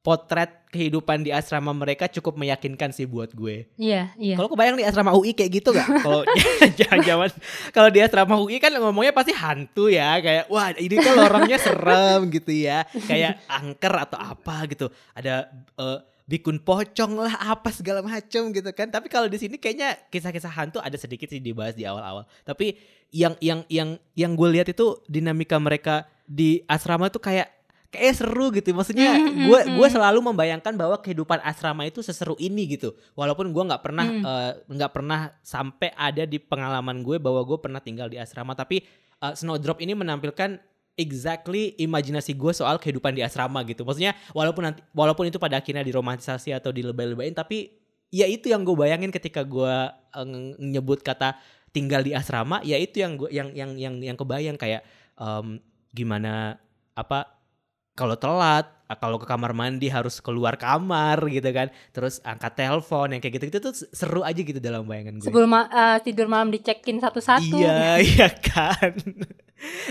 potret 0.00 0.64
kehidupan 0.72 1.26
di 1.26 1.34
asrama 1.34 1.76
mereka 1.76 2.08
cukup 2.08 2.40
meyakinkan 2.40 2.88
sih 2.94 3.04
buat 3.04 3.34
gue 3.36 3.68
Iya, 3.76 4.14
iya. 4.16 4.34
kalau 4.38 4.48
kebayang 4.48 4.80
di 4.80 4.86
asrama 4.86 5.12
UI 5.12 5.36
kayak 5.36 5.60
gitu 5.60 5.76
gak? 5.76 5.84
Kalau 6.00 6.24
jangan-jangan 6.78 7.28
kalau 7.74 7.90
di 7.92 8.00
asrama 8.00 8.40
UI 8.40 8.56
kan 8.62 8.72
ngomongnya 8.80 9.12
pasti 9.12 9.36
hantu 9.36 9.92
ya, 9.92 10.16
kayak 10.22 10.48
wah 10.48 10.72
ini 10.72 10.94
kan 10.96 11.14
lorongnya 11.20 11.58
serem 11.60 12.32
gitu 12.32 12.54
ya, 12.54 12.86
kayak 13.04 13.44
angker 13.60 13.92
atau 13.92 14.16
apa 14.16 14.56
gitu. 14.72 14.88
Ada 15.12 15.50
eh, 15.76 15.98
bikun 16.30 16.62
pocong 16.62 17.18
lah 17.18 17.34
apa 17.42 17.74
segala 17.74 18.06
macem 18.06 18.54
gitu 18.54 18.70
kan. 18.70 18.86
Tapi 18.86 19.10
kalau 19.10 19.26
di 19.26 19.34
sini 19.34 19.58
kayaknya 19.58 19.98
kisah-kisah 20.14 20.54
hantu 20.54 20.78
ada 20.78 20.94
sedikit 20.94 21.26
sih 21.26 21.42
dibahas 21.42 21.74
di 21.74 21.82
awal-awal. 21.82 22.22
Tapi 22.46 22.78
yang 23.10 23.34
yang 23.42 23.66
yang 23.66 23.98
yang 24.14 24.38
gue 24.38 24.48
lihat 24.54 24.70
itu 24.70 25.02
dinamika 25.10 25.58
mereka 25.58 26.06
di 26.22 26.62
asrama 26.70 27.10
tuh 27.10 27.18
kayak 27.18 27.50
kayak 27.90 28.14
seru 28.22 28.54
gitu 28.54 28.70
maksudnya 28.70 29.18
Mm, 29.18 29.50
gue 29.50 29.60
mm, 29.66 29.74
gue 29.74 29.88
selalu 29.90 30.22
membayangkan 30.22 30.78
bahwa 30.78 31.02
kehidupan 31.02 31.42
asrama 31.42 31.82
itu 31.90 32.06
seseru 32.06 32.38
ini 32.38 32.78
gitu 32.78 32.94
walaupun 33.18 33.50
gue 33.50 33.62
nggak 33.66 33.82
pernah 33.82 34.06
Mm. 34.06 34.22
eh, 34.22 34.52
nggak 34.78 34.92
pernah 34.94 35.34
sampai 35.42 35.90
ada 35.98 36.22
di 36.22 36.38
pengalaman 36.38 37.02
gue 37.02 37.18
bahwa 37.18 37.42
gue 37.42 37.58
pernah 37.58 37.82
tinggal 37.82 38.06
di 38.06 38.14
asrama 38.14 38.54
tapi 38.54 38.86
eh, 39.18 39.34
Snowdrop 39.34 39.82
ini 39.82 39.98
menampilkan 39.98 40.69
exactly 41.00 41.72
imajinasi 41.80 42.36
gue 42.36 42.52
soal 42.52 42.76
kehidupan 42.76 43.16
di 43.16 43.24
asrama 43.24 43.64
gitu. 43.64 43.88
Maksudnya 43.88 44.12
walaupun 44.36 44.68
nanti 44.68 44.84
walaupun 44.92 45.32
itu 45.32 45.40
pada 45.40 45.56
akhirnya 45.56 45.80
diromantisasi 45.80 46.52
atau 46.52 46.68
dilebay-lebayin 46.68 47.32
tapi 47.32 47.80
ya 48.12 48.28
itu 48.28 48.52
yang 48.52 48.60
gue 48.60 48.76
bayangin 48.76 49.08
ketika 49.08 49.40
gue 49.40 49.74
eh, 49.90 50.26
nyebut 50.60 51.00
kata 51.00 51.40
tinggal 51.72 52.04
di 52.04 52.12
asrama 52.12 52.60
ya 52.66 52.76
itu 52.76 53.00
yang 53.00 53.16
gue 53.16 53.30
yang 53.32 53.48
yang 53.56 53.70
yang 53.78 53.94
yang 54.02 54.16
kebayang 54.18 54.58
kayak 54.58 54.82
em, 55.14 55.62
gimana 55.94 56.58
apa 56.98 57.39
kalau 58.00 58.16
telat 58.16 58.64
ah, 58.86 58.96
kalau 58.96 59.16
ke 59.16 59.26
kamar 59.26 59.52
mandi 59.52 59.86
harus 59.86 60.18
keluar 60.18 60.56
kamar 60.56 61.20
gitu 61.28 61.44
kan 61.50 61.68
terus 61.90 62.18
angkat 62.22 62.56
telepon 62.56 63.12
yang 63.12 63.20
kayak 63.20 63.36
gitu 63.36 63.44
gitu 63.46 63.58
tuh 63.60 63.74
seru 63.90 64.20
aja 64.20 64.40
gitu 64.40 64.56
dalam 64.58 64.82
bayangan 64.82 65.14
gue 65.14 65.28
Sebelum 65.28 65.46
ma- 65.46 65.68
eh, 65.68 65.98
tidur 66.00 66.26
malam 66.26 66.48
dicekin 66.48 66.96
satu-satu. 66.98 67.54
iya 67.54 68.00
iya 68.08 68.28
kan 68.32 68.96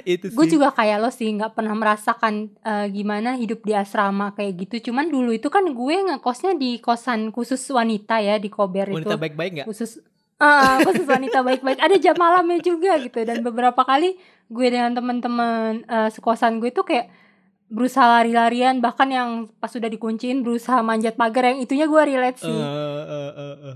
itu 0.02 0.34
Gue 0.34 0.50
juga 0.50 0.74
kayak 0.74 0.98
lo 0.98 1.10
sih 1.10 1.30
nggak 1.30 1.54
pernah 1.54 1.72
merasakan 1.72 2.34
eh, 2.60 2.88
gimana 2.90 3.38
hidup 3.38 3.62
di 3.62 3.72
asrama 3.72 4.34
kayak 4.34 4.66
gitu. 4.66 4.90
Cuman 4.90 5.08
dulu 5.08 5.30
itu 5.30 5.48
kan 5.48 5.62
gue 5.64 5.96
ngekosnya 6.08 6.58
di 6.58 6.80
kosan 6.80 7.30
khusus 7.30 7.62
wanita 7.70 8.18
ya 8.18 8.36
di 8.36 8.50
Kober 8.50 8.90
wanita 8.90 9.14
itu. 9.14 9.22
baik-baik 9.22 9.52
nggak 9.56 9.68
Khusus 9.70 10.02
Ah, 10.40 10.80
khusus 10.82 11.04
wanita 11.06 11.44
baik-baik. 11.44 11.78
Ada 11.78 12.00
jam 12.00 12.16
malamnya 12.16 12.64
juga 12.64 12.96
gitu. 12.98 13.20
Dan 13.22 13.44
beberapa 13.44 13.84
kali 13.84 14.16
gue 14.48 14.68
dengan 14.68 14.96
teman-teman 14.96 15.84
eh, 15.84 16.10
sekosan 16.10 16.58
gue 16.58 16.72
tuh 16.72 16.82
kayak 16.82 17.12
berusaha 17.70 18.20
lari-larian 18.20 18.82
bahkan 18.82 19.08
yang 19.10 19.30
pas 19.62 19.70
sudah 19.70 19.88
dikunciin 19.88 20.42
berusaha 20.42 20.82
manjat 20.82 21.14
pagar 21.14 21.54
yang 21.54 21.62
itunya 21.62 21.86
gue 21.86 22.02
relate 22.02 22.42
sih. 22.42 22.50
Eh, 22.50 23.04
eh, 23.06 23.32
eh, 23.38 23.56
eh. 23.72 23.76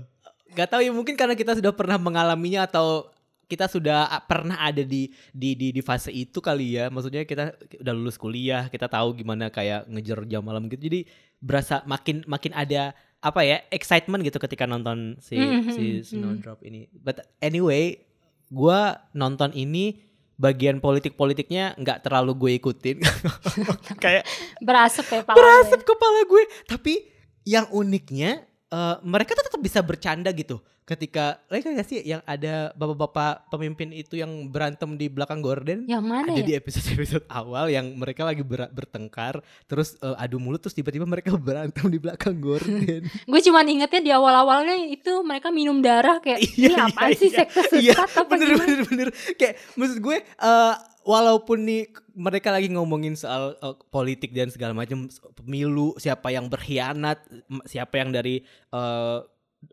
Gak 0.54 0.68
tahu 0.70 0.82
ya 0.82 0.92
mungkin 0.94 1.14
karena 1.14 1.34
kita 1.38 1.54
sudah 1.58 1.70
pernah 1.74 1.98
mengalaminya 1.98 2.66
atau 2.66 3.10
kita 3.46 3.68
sudah 3.68 4.08
ah, 4.08 4.22
pernah 4.24 4.56
ada 4.56 4.82
di 4.82 5.12
di 5.30 5.54
di 5.54 5.70
di 5.70 5.82
fase 5.82 6.10
itu 6.10 6.42
kali 6.42 6.78
ya. 6.78 6.90
Maksudnya 6.90 7.22
kita 7.22 7.54
udah 7.80 7.92
lulus 7.94 8.18
kuliah, 8.18 8.66
kita 8.66 8.90
tahu 8.90 9.14
gimana 9.14 9.50
kayak 9.50 9.86
ngejar 9.86 10.26
jam 10.26 10.42
malam 10.42 10.66
gitu. 10.66 10.90
Jadi 10.90 11.06
berasa 11.38 11.84
makin 11.86 12.24
makin 12.26 12.50
ada 12.56 12.96
apa 13.24 13.40
ya 13.40 13.62
excitement 13.72 14.20
gitu 14.20 14.36
ketika 14.36 14.68
nonton 14.68 15.16
si 15.20 15.36
Mhm, 15.38 15.70
si 15.72 15.84
mhm. 16.00 16.04
Snowdrop 16.04 16.60
ini. 16.66 16.88
But 16.92 17.24
anyway, 17.40 18.04
gua 18.52 19.00
nonton 19.16 19.52
ini 19.56 20.00
bagian 20.44 20.76
politik-politiknya 20.84 21.80
nggak 21.80 22.04
terlalu 22.04 22.36
gue 22.36 22.50
ikutin. 22.60 23.00
kayak 24.04 24.28
Berasap 24.60 25.08
ya 25.08 25.20
Pak. 25.24 25.32
berasap 25.32 25.80
kepala 25.88 26.20
gue. 26.28 26.44
Tapi 26.68 27.08
yang 27.48 27.64
uniknya 27.72 28.44
eh, 28.74 28.96
mereka 29.00 29.32
tetap 29.32 29.56
bisa 29.56 29.78
bercanda 29.80 30.34
gitu. 30.34 30.58
Ketika, 30.84 31.40
lagi 31.48 31.64
gak 31.64 31.88
sih 31.88 32.04
yang 32.04 32.20
ada 32.28 32.68
bapak-bapak 32.76 33.48
pemimpin 33.48 33.88
itu 33.88 34.20
yang 34.20 34.52
berantem 34.52 35.00
di 35.00 35.08
belakang 35.08 35.40
gorden? 35.40 35.88
Yang 35.88 36.04
mana 36.04 36.28
Ada 36.28 36.44
ya? 36.44 36.44
di 36.44 36.54
episode-episode 36.54 37.24
awal 37.32 37.72
yang 37.72 37.96
mereka 37.96 38.20
lagi 38.20 38.44
ber- 38.44 38.68
bertengkar, 38.68 39.40
terus 39.64 39.96
eh, 39.98 40.12
adu 40.20 40.36
mulut, 40.36 40.60
terus 40.60 40.76
tiba-tiba 40.76 41.08
mereka 41.08 41.32
berantem 41.40 41.88
di 41.88 41.96
belakang 41.96 42.36
gorden. 42.36 43.08
Gue 43.32 43.40
cuma 43.40 43.64
ingetnya 43.64 44.02
di 44.02 44.12
awal-awalnya 44.12 44.76
itu 44.84 45.24
mereka 45.24 45.48
minum 45.48 45.80
darah 45.80 46.20
kayak 46.20 46.44
ini 46.52 46.68
Iya, 46.68 46.92
apaan 46.92 47.10
iya, 47.10 47.16
sih 47.16 47.28
iya. 47.32 47.38
sekte 47.40 47.60
Iya, 47.80 47.94
sesat 47.96 48.10
apa 48.20 48.28
bener, 48.28 48.46
gimana? 48.52 48.60
bener, 48.60 48.82
bener. 48.84 49.08
Kayak 49.40 49.54
maksud 49.80 49.98
gue, 50.04 50.16
eh, 50.20 50.74
walaupun 51.00 51.58
nih 51.64 51.82
mereka 52.14 52.54
lagi 52.54 52.70
ngomongin 52.70 53.18
soal 53.18 53.58
eh, 53.58 53.76
politik 53.90 54.30
dan 54.30 54.48
segala 54.48 54.72
macam 54.72 55.10
pemilu, 55.34 55.94
siapa 55.98 56.30
yang 56.30 56.46
berkhianat, 56.46 57.22
siapa 57.66 57.98
yang 57.98 58.14
dari 58.14 58.42
eh, 58.70 59.18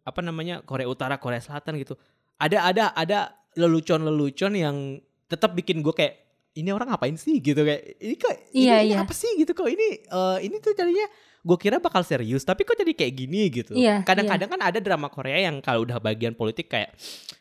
apa 0.02 0.20
namanya 0.24 0.66
Korea 0.66 0.90
Utara, 0.90 1.22
Korea 1.22 1.40
Selatan 1.40 1.78
gitu. 1.78 1.96
Ada 2.42 2.74
ada 2.74 2.86
ada 2.98 3.20
lelucon-lelucon 3.54 4.54
yang 4.58 4.98
tetap 5.30 5.54
bikin 5.54 5.80
gue 5.86 5.94
kayak 5.94 6.16
ini 6.52 6.70
orang 6.76 6.92
ngapain 6.92 7.16
sih 7.16 7.40
gitu 7.40 7.64
kayak 7.64 7.96
ini 8.04 8.16
kok 8.20 8.36
ini, 8.52 8.68
Iya, 8.68 8.76
ini 8.84 8.92
iya. 8.92 8.98
apa 9.08 9.14
sih 9.16 9.32
gitu 9.40 9.52
kok 9.56 9.70
ini 9.72 10.04
eh, 10.04 10.38
ini 10.44 10.56
tuh 10.60 10.76
jadinya 10.76 11.08
gue 11.42 11.58
kira 11.58 11.82
bakal 11.82 12.06
serius 12.06 12.46
tapi 12.46 12.62
kok 12.62 12.78
jadi 12.78 12.94
kayak 12.94 13.14
gini 13.18 13.42
gitu. 13.50 13.74
Iya, 13.74 14.06
Kadang-kadang 14.06 14.50
kan 14.54 14.62
ada 14.62 14.78
drama 14.78 15.10
Korea 15.10 15.50
yang 15.50 15.58
kalau 15.60 15.82
udah 15.84 15.98
bagian 15.98 16.38
politik 16.38 16.70
kayak 16.70 16.94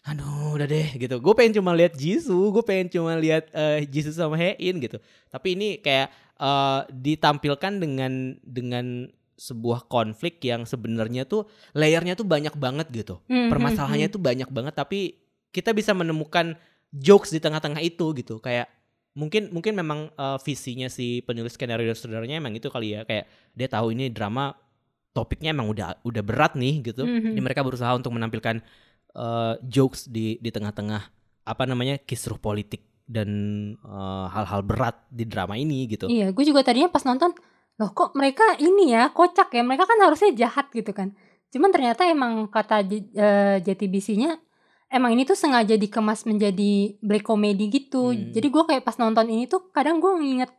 aduh 0.08 0.56
udah 0.56 0.64
deh 0.64 0.88
gitu. 0.96 1.20
Gue 1.20 1.34
pengen 1.36 1.60
cuma 1.60 1.76
lihat 1.76 1.92
Jisoo, 1.92 2.48
gue 2.48 2.64
pengen 2.64 2.88
cuma 2.88 3.12
lihat 3.20 3.52
eh, 3.52 3.84
Jisoo 3.84 4.16
sama 4.16 4.40
Hein 4.40 4.80
gitu. 4.80 4.96
Tapi 5.28 5.52
ini 5.52 5.68
kayak 5.84 6.08
eh, 6.40 6.80
ditampilkan 6.88 7.72
dengan 7.76 8.40
dengan 8.40 9.12
sebuah 9.40 9.88
konflik 9.88 10.40
yang 10.44 10.68
sebenarnya 10.68 11.24
tuh 11.24 11.48
layernya 11.76 12.16
tuh 12.16 12.24
banyak 12.24 12.56
banget 12.56 12.88
gitu. 12.92 13.20
Hmm, 13.28 13.48
Permasalahannya 13.52 14.08
hmm, 14.08 14.16
tuh 14.16 14.20
banyak 14.20 14.48
banget 14.52 14.74
tapi 14.76 15.16
kita 15.52 15.76
bisa 15.76 15.92
menemukan 15.92 16.56
jokes 16.92 17.32
di 17.32 17.40
tengah-tengah 17.40 17.84
itu 17.84 18.16
gitu. 18.16 18.40
Kayak 18.40 18.68
mungkin 19.20 19.52
mungkin 19.52 19.76
memang 19.76 20.08
eh, 20.16 20.38
visinya 20.40 20.88
si 20.88 21.20
penulis 21.20 21.52
skenario 21.60 21.84
dan 21.92 21.98
saudaranya 22.00 22.40
emang 22.40 22.56
itu 22.56 22.72
kali 22.72 22.96
ya 22.96 23.04
kayak 23.04 23.28
dia 23.52 23.68
tahu 23.68 23.92
ini 23.92 24.08
drama 24.08 24.56
topiknya 25.12 25.52
emang 25.52 25.68
udah 25.68 26.00
udah 26.00 26.22
berat 26.24 26.56
nih 26.56 26.80
gitu. 26.80 27.04
Mhm. 27.04 27.36
Jadi 27.36 27.40
mereka 27.44 27.60
berusaha 27.60 27.92
untuk 27.92 28.16
menampilkan 28.16 28.64
eh, 29.12 29.54
jokes 29.68 30.08
di 30.08 30.40
di 30.40 30.48
tengah-tengah 30.48 31.02
apa 31.44 31.62
namanya 31.68 32.00
kisruh 32.00 32.40
politik 32.40 32.88
dan 33.10 33.28
eh, 33.76 34.26
hal-hal 34.30 34.62
berat 34.62 34.96
di 35.12 35.28
drama 35.28 35.58
ini 35.58 35.84
gitu. 35.90 36.06
Iya, 36.06 36.30
gue 36.30 36.44
juga 36.46 36.62
tadinya 36.62 36.88
pas 36.88 37.02
nonton, 37.02 37.34
loh 37.76 37.90
kok 37.90 38.14
mereka 38.14 38.54
ini 38.62 38.94
ya 38.94 39.10
kocak 39.10 39.50
ya, 39.50 39.66
mereka 39.66 39.84
kan 39.84 39.98
harusnya 39.98 40.30
jahat 40.32 40.70
gitu 40.70 40.94
kan. 40.94 41.10
Cuman 41.50 41.74
ternyata 41.74 42.06
emang 42.06 42.46
kata 42.46 42.86
eh, 42.86 43.58
JTBC-nya, 43.66 44.38
emang 44.90 45.14
ini 45.14 45.22
tuh 45.22 45.38
sengaja 45.38 45.78
dikemas 45.78 46.26
menjadi 46.26 46.98
black 47.00 47.24
comedy 47.24 47.70
gitu. 47.70 48.10
Hmm. 48.10 48.34
Jadi 48.34 48.46
gue 48.50 48.62
kayak 48.66 48.82
pas 48.82 48.98
nonton 48.98 49.30
ini 49.30 49.46
tuh 49.46 49.70
kadang 49.70 50.02
gue 50.02 50.10
nginget 50.18 50.50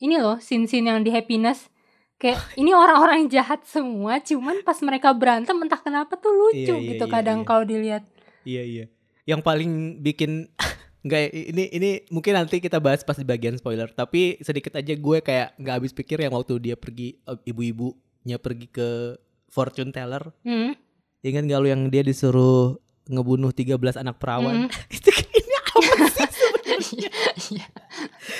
ini 0.00 0.16
loh 0.16 0.38
scene-scene 0.38 0.86
yang 0.86 1.02
di 1.02 1.10
Happiness. 1.10 1.68
Kayak 2.16 2.40
ini 2.60 2.70
orang-orang 2.72 3.26
yang 3.26 3.42
jahat 3.42 3.66
semua, 3.66 4.22
cuman 4.22 4.62
pas 4.62 4.78
mereka 4.80 5.10
berantem 5.12 5.58
entah 5.58 5.82
kenapa 5.82 6.16
tuh 6.16 6.32
lucu 6.32 6.72
Iya, 6.72 6.78
iya, 6.78 6.90
gitu 6.96 7.04
iya, 7.04 7.12
kadang 7.12 7.38
iya. 7.42 7.46
kalau 7.46 7.62
dilihat. 7.66 8.02
Iya 8.46 8.62
iya. 8.64 8.84
Yang 9.28 9.40
paling 9.44 10.00
bikin 10.00 10.30
Enggak, 11.00 11.32
ini 11.32 11.64
ini 11.72 11.90
mungkin 12.12 12.36
nanti 12.36 12.60
kita 12.60 12.76
bahas 12.76 13.00
pas 13.00 13.16
di 13.16 13.24
bagian 13.24 13.56
spoiler. 13.56 13.88
Tapi 13.88 14.36
sedikit 14.44 14.76
aja 14.76 14.92
gue 14.92 15.18
kayak 15.24 15.56
nggak 15.56 15.74
habis 15.80 15.96
pikir 15.96 16.20
yang 16.20 16.36
waktu 16.36 16.60
dia 16.60 16.76
pergi 16.76 17.16
eh, 17.24 17.40
ibu-ibunya 17.48 18.36
pergi 18.36 18.68
ke 18.68 19.16
fortune 19.48 19.96
teller. 19.96 20.28
Hmm. 20.44 20.76
Ingat 21.24 21.48
gak 21.48 21.60
lu 21.60 21.68
yang 21.72 21.82
dia 21.88 22.04
disuruh 22.04 22.76
ngebunuh 23.10 23.50
13 23.50 23.74
anak 24.00 24.16
perawan? 24.22 24.70
Itu 24.96 25.10
kan 25.10 25.26
ini 25.26 25.54
apa 25.58 26.04
sih 26.08 26.30
sebenarnya? 26.30 27.10
Iya. 27.50 27.66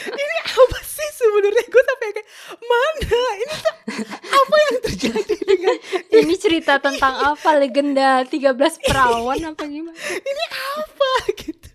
ini 0.06 0.36
apa 0.46 0.78
sih 0.86 1.08
sebenarnya? 1.18 1.64
Gue 1.66 1.82
sampai 1.82 2.08
kayak 2.14 2.28
mana? 2.62 3.20
Ini 3.34 3.54
tuh 3.58 3.74
apa 4.30 4.54
yang 4.56 4.76
terjadi 4.86 5.34
dengan 5.42 5.76
Ini 6.22 6.34
cerita 6.38 6.78
tentang 6.78 7.14
apa? 7.34 7.50
Legenda 7.58 8.22
13 8.22 8.54
perawan 8.86 9.38
apa 9.50 9.62
gimana? 9.66 9.98
ini 9.98 10.44
apa 10.78 11.10
gitu 11.34 11.70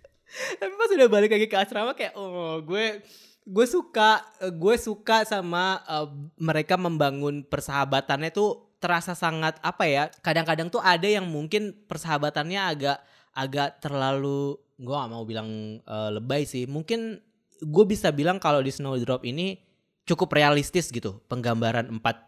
tapi 0.59 0.73
pas 0.75 0.91
udah 0.91 1.09
balik 1.09 1.31
lagi 1.31 1.47
ke 1.47 1.55
asrama 1.55 1.95
kayak 1.95 2.13
oh 2.19 2.59
gue 2.59 2.99
gue 3.45 3.65
suka 3.69 4.25
gue 4.51 4.75
suka 4.75 5.23
sama 5.23 5.79
eh, 5.85 6.07
mereka 6.41 6.75
membangun 6.75 7.45
persahabatannya 7.45 8.33
tuh 8.33 8.64
terasa 8.85 9.17
sangat 9.17 9.57
apa 9.65 9.89
ya 9.89 10.13
kadang-kadang 10.21 10.69
tuh 10.69 10.77
ada 10.85 11.09
yang 11.09 11.25
mungkin 11.25 11.73
persahabatannya 11.89 12.61
agak 12.61 12.97
agak 13.33 13.81
terlalu 13.81 14.61
gue 14.77 14.93
gak 14.93 15.09
mau 15.09 15.25
bilang 15.25 15.49
eh, 15.81 16.09
lebay 16.13 16.45
sih. 16.45 16.69
Mungkin 16.69 17.17
gue 17.65 17.85
bisa 17.89 18.13
bilang 18.13 18.37
kalau 18.37 18.61
di 18.61 18.69
Snowdrop 18.69 19.25
ini 19.25 19.57
cukup 20.05 20.37
realistis 20.37 20.93
gitu 20.93 21.17
penggambaran 21.25 21.89
empat 21.89 22.21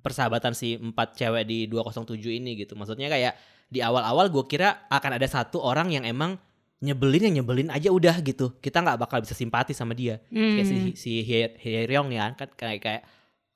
persahabatan 0.00 0.56
si 0.56 0.80
empat 0.80 1.18
cewek 1.18 1.44
di 1.44 1.68
207 1.68 2.16
ini 2.40 2.56
gitu. 2.56 2.72
Maksudnya 2.78 3.12
kayak 3.12 3.36
di 3.68 3.84
awal-awal 3.84 4.32
gue 4.32 4.48
kira 4.48 4.88
akan 4.88 5.20
ada 5.20 5.28
satu 5.28 5.60
orang 5.60 5.92
yang 5.92 6.08
emang 6.08 6.40
nyebelin 6.78 7.28
yang 7.28 7.42
nyebelin 7.42 7.68
aja 7.68 7.90
udah 7.90 8.16
gitu. 8.22 8.54
Kita 8.62 8.80
nggak 8.80 8.98
bakal 9.04 9.18
bisa 9.20 9.34
simpati 9.34 9.74
sama 9.74 9.92
dia. 9.92 10.22
Kayak 10.30 10.66
si 10.66 10.76
Hmm. 10.78 10.94
si 10.94 11.12
Hye 11.26 11.58
Hye 11.58 11.84
nih 11.84 12.18
kan 12.38 12.48
kayak 12.54 12.78
kayak 12.80 13.02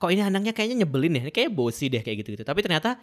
kok 0.02 0.11
ini 0.11 0.18
anaknya 0.18 0.50
kayaknya 0.50 0.82
nyebelin 0.82 1.14
deh 1.14 1.23
ini 1.23 1.30
kayaknya 1.30 1.54
bosi 1.54 1.87
deh 1.87 2.02
kayak 2.02 2.26
gitu 2.26 2.35
gitu 2.35 2.42
tapi 2.42 2.59
ternyata 2.59 2.99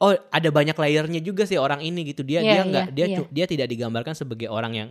oh 0.00 0.16
ada 0.32 0.48
banyak 0.48 0.74
layernya 0.74 1.20
juga 1.20 1.44
sih 1.44 1.60
orang 1.60 1.84
ini 1.84 2.08
gitu. 2.08 2.24
Dia 2.24 2.40
Iya, 2.40 2.50
dia 2.50 2.62
nggak 2.64 2.84
iya, 2.88 2.94
dia 2.96 3.06
iya. 3.06 3.16
cu- 3.20 3.30
dia 3.30 3.44
tidak 3.44 3.68
digambarkan 3.68 4.16
sebagai 4.16 4.48
orang 4.48 4.72
yang 4.72 4.88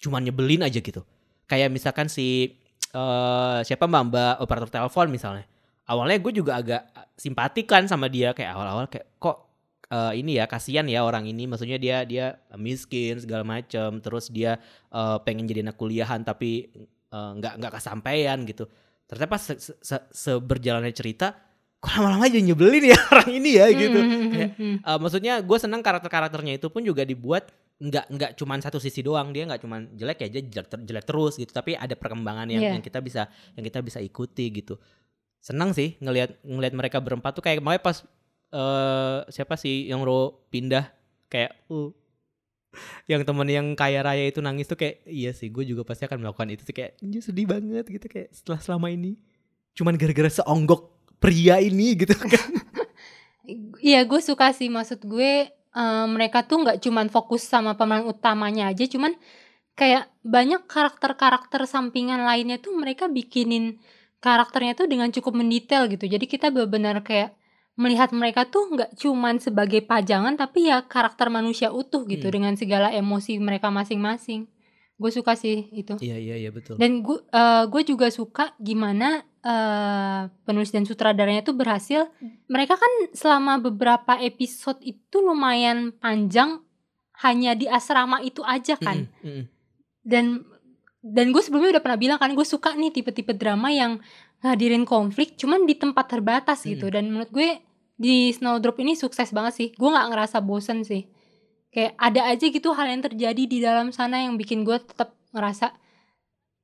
cuman 0.00 0.24
nyebelin 0.24 0.64
aja 0.64 0.80
gitu. 0.80 1.04
Kayak 1.44 1.68
misalkan 1.70 2.08
si 2.08 2.56
eh 2.90 3.58
siapa 3.62 3.84
mbak 3.84 4.02
mbak 4.08 4.34
operator 4.40 4.72
telepon 4.72 5.12
misalnya. 5.12 5.44
Awalnya 5.84 6.18
gue 6.18 6.32
juga 6.32 6.56
agak 6.56 6.82
simpatikan 7.14 7.84
sama 7.84 8.08
dia 8.08 8.32
kayak 8.32 8.56
awal-awal 8.56 8.88
kayak 8.88 9.06
kok 9.20 9.44
eh, 9.92 10.24
ini 10.24 10.40
ya 10.40 10.48
kasihan 10.48 10.88
ya 10.88 11.04
orang 11.04 11.28
ini. 11.28 11.44
Maksudnya 11.44 11.76
dia 11.76 12.08
dia 12.08 12.26
miskin 12.56 13.20
segala 13.20 13.44
macam 13.44 14.00
terus 14.00 14.32
dia 14.32 14.56
eh, 14.88 15.18
pengen 15.20 15.44
jadi 15.44 15.68
anak 15.68 15.76
kuliahan 15.76 16.24
tapi 16.24 16.72
nggak 17.12 17.60
nggak 17.60 17.72
kesampaian 17.76 18.40
gitu 18.44 18.68
ternyata 19.06 19.28
pas 19.28 19.42
se- 19.42 19.58
se- 19.58 19.78
se- 19.78 20.06
seberjalannya 20.10 20.90
cerita 20.90 21.32
kok 21.76 21.92
lama-lama 21.92 22.26
jadi 22.26 22.42
nyebelin 22.42 22.84
ya 22.90 22.98
orang 23.12 23.30
ini 23.30 23.50
ya 23.54 23.66
gitu 23.70 23.98
Hmm, 23.98 24.30
Kayak, 24.30 24.50
hmm, 24.56 24.58
hmm. 24.58 24.76
Eh, 24.82 24.98
maksudnya 24.98 25.34
gue 25.40 25.58
senang 25.58 25.80
karakter-karakternya 25.80 26.58
itu 26.58 26.66
pun 26.68 26.82
juga 26.82 27.02
dibuat 27.02 27.48
nggak 27.76 28.06
nggak 28.08 28.30
cuman 28.34 28.58
satu 28.58 28.80
sisi 28.80 29.04
doang 29.04 29.30
dia 29.30 29.44
nggak 29.44 29.60
cuman 29.60 29.92
jelek 29.92 30.24
ya 30.24 30.28
dia 30.32 30.42
jelek, 30.42 30.66
ter- 30.66 30.80
jelek 30.82 31.04
terus 31.04 31.36
gitu 31.36 31.52
tapi 31.52 31.76
ada 31.76 31.92
perkembangan 31.92 32.48
yang 32.48 32.62
Iya. 32.64 32.70
yang 32.72 32.80
kita 32.80 32.98
bisa 32.98 33.28
yang 33.52 33.62
kita 33.62 33.84
bisa 33.84 34.00
ikuti 34.00 34.48
gitu 34.50 34.80
senang 35.38 35.70
sih 35.70 35.94
ngelihat 36.00 36.40
ngelihat 36.40 36.72
mereka 36.72 36.98
berempat 36.98 37.36
tuh 37.36 37.44
kayak 37.44 37.60
makanya 37.60 37.84
pas 37.84 37.96
eh 38.48 39.18
siapa 39.28 39.54
sih 39.54 39.86
yang 39.86 40.00
ro 40.00 40.48
pindah 40.48 40.88
kayak 41.28 41.68
uh 41.68 41.92
yang 43.10 43.22
temen 43.22 43.48
yang 43.48 43.66
kaya 43.74 44.00
raya 44.02 44.24
itu 44.26 44.40
nangis 44.44 44.66
tuh 44.70 44.78
kayak 44.78 45.04
iya 45.06 45.30
sih 45.32 45.48
gue 45.52 45.64
juga 45.64 45.82
pasti 45.86 46.04
akan 46.06 46.22
melakukan 46.22 46.48
itu 46.52 46.62
tuh 46.66 46.74
kayak 46.74 46.98
"Anjir, 47.00 47.22
sedih 47.22 47.46
banget 47.48 47.84
gitu. 47.88 48.06
Kayak 48.06 48.34
setelah 48.34 48.60
selama 48.62 48.88
ini 48.92 49.16
cuman 49.76 49.94
gara-gara 50.00 50.30
seonggok 50.32 50.92
pria 51.20 51.60
ini 51.60 51.94
gitu 52.00 52.14
kan. 52.16 52.50
Iya 53.80 54.02
gue 54.04 54.20
suka 54.20 54.50
sih. 54.56 54.66
Maksud 54.72 55.06
gue 55.06 55.48
eh, 55.52 56.06
mereka 56.08 56.42
tuh 56.44 56.64
nggak 56.66 56.82
cuman 56.82 57.06
fokus 57.12 57.46
sama 57.46 57.78
pemeran 57.78 58.08
utamanya 58.10 58.72
aja 58.72 58.84
cuman 58.88 59.14
kayak 59.76 60.08
banyak 60.24 60.64
karakter-karakter 60.64 61.68
sampingan 61.68 62.24
lainnya 62.24 62.56
tuh 62.56 62.72
mereka 62.72 63.06
bikinin 63.12 63.76
karakternya 64.24 64.72
tuh 64.74 64.88
dengan 64.88 65.12
cukup 65.12 65.36
mendetail 65.36 65.86
gitu. 65.92 66.08
Jadi 66.08 66.24
kita 66.26 66.48
benar-benar 66.48 67.04
kayak 67.04 67.36
melihat 67.76 68.08
mereka 68.10 68.48
tuh 68.48 68.72
nggak 68.72 68.96
cuman 68.96 69.36
sebagai 69.36 69.84
pajangan 69.84 70.34
tapi 70.34 70.72
ya 70.72 70.82
karakter 70.84 71.28
manusia 71.28 71.68
utuh 71.70 72.08
gitu 72.08 72.28
Hmm. 72.28 72.34
dengan 72.40 72.54
segala 72.56 72.88
emosi 72.90 73.36
mereka 73.36 73.68
masing-masing 73.68 74.48
gue 74.96 75.10
suka 75.12 75.36
sih 75.36 75.68
itu 75.76 75.92
iya 76.00 76.16
iya 76.16 76.40
iya 76.40 76.48
betul 76.48 76.80
dan 76.80 77.04
gue 77.04 77.20
eh, 77.20 77.64
gue 77.68 77.82
juga 77.84 78.08
suka 78.08 78.56
gimana 78.56 79.20
eh, 79.44 80.20
penulis 80.42 80.72
dan 80.72 80.82
sutradaranya 80.82 81.44
tuh 81.44 81.54
berhasil. 81.54 82.10
Mereka 82.48 82.74
kan 82.74 82.92
selama 83.14 83.62
beberapa 83.62 84.18
episode 84.18 84.80
itu 84.82 85.22
lumayan 85.22 85.94
panjang 85.94 86.64
hanya 87.22 87.54
di 87.54 87.70
asrama 87.70 88.18
itu 88.20 88.42
aja 88.42 88.74
kan. 88.74 89.06
Mm-mm, 89.06 89.22
mm-mm. 89.22 89.44
Dan 90.02 90.24
dan 90.98 91.30
gue 91.30 91.38
sebelumnya 91.38 91.78
udah 91.78 91.84
pernah 91.84 92.00
bilang 92.00 92.18
kan 92.18 92.34
gue 92.34 92.42
suka 92.42 92.74
nih 92.74 92.90
tipe-tipe 92.90 93.30
drama 93.38 93.70
yang 93.70 94.02
ngadirin 94.44 94.84
konflik 94.84 95.36
cuman 95.40 95.64
di 95.64 95.76
tempat 95.76 96.06
terbatas 96.08 96.64
gitu. 96.64 96.88
Dan 96.92 97.12
menurut 97.12 97.30
gue 97.32 97.60
di 97.96 98.28
Snowdrop 98.32 98.76
ini 98.80 98.92
sukses 98.92 99.32
banget 99.32 99.52
sih. 99.56 99.68
Gue 99.72 99.88
nggak 99.92 100.08
ngerasa 100.12 100.44
bosen 100.44 100.84
sih. 100.84 101.08
Kayak 101.72 101.92
ada 101.96 102.20
aja 102.32 102.46
gitu 102.48 102.68
hal 102.72 102.86
yang 102.88 103.02
terjadi 103.04 103.42
di 103.48 103.58
dalam 103.60 103.92
sana 103.92 104.24
yang 104.24 104.36
bikin 104.36 104.64
gue 104.64 104.76
tetap 104.80 105.16
ngerasa 105.32 105.72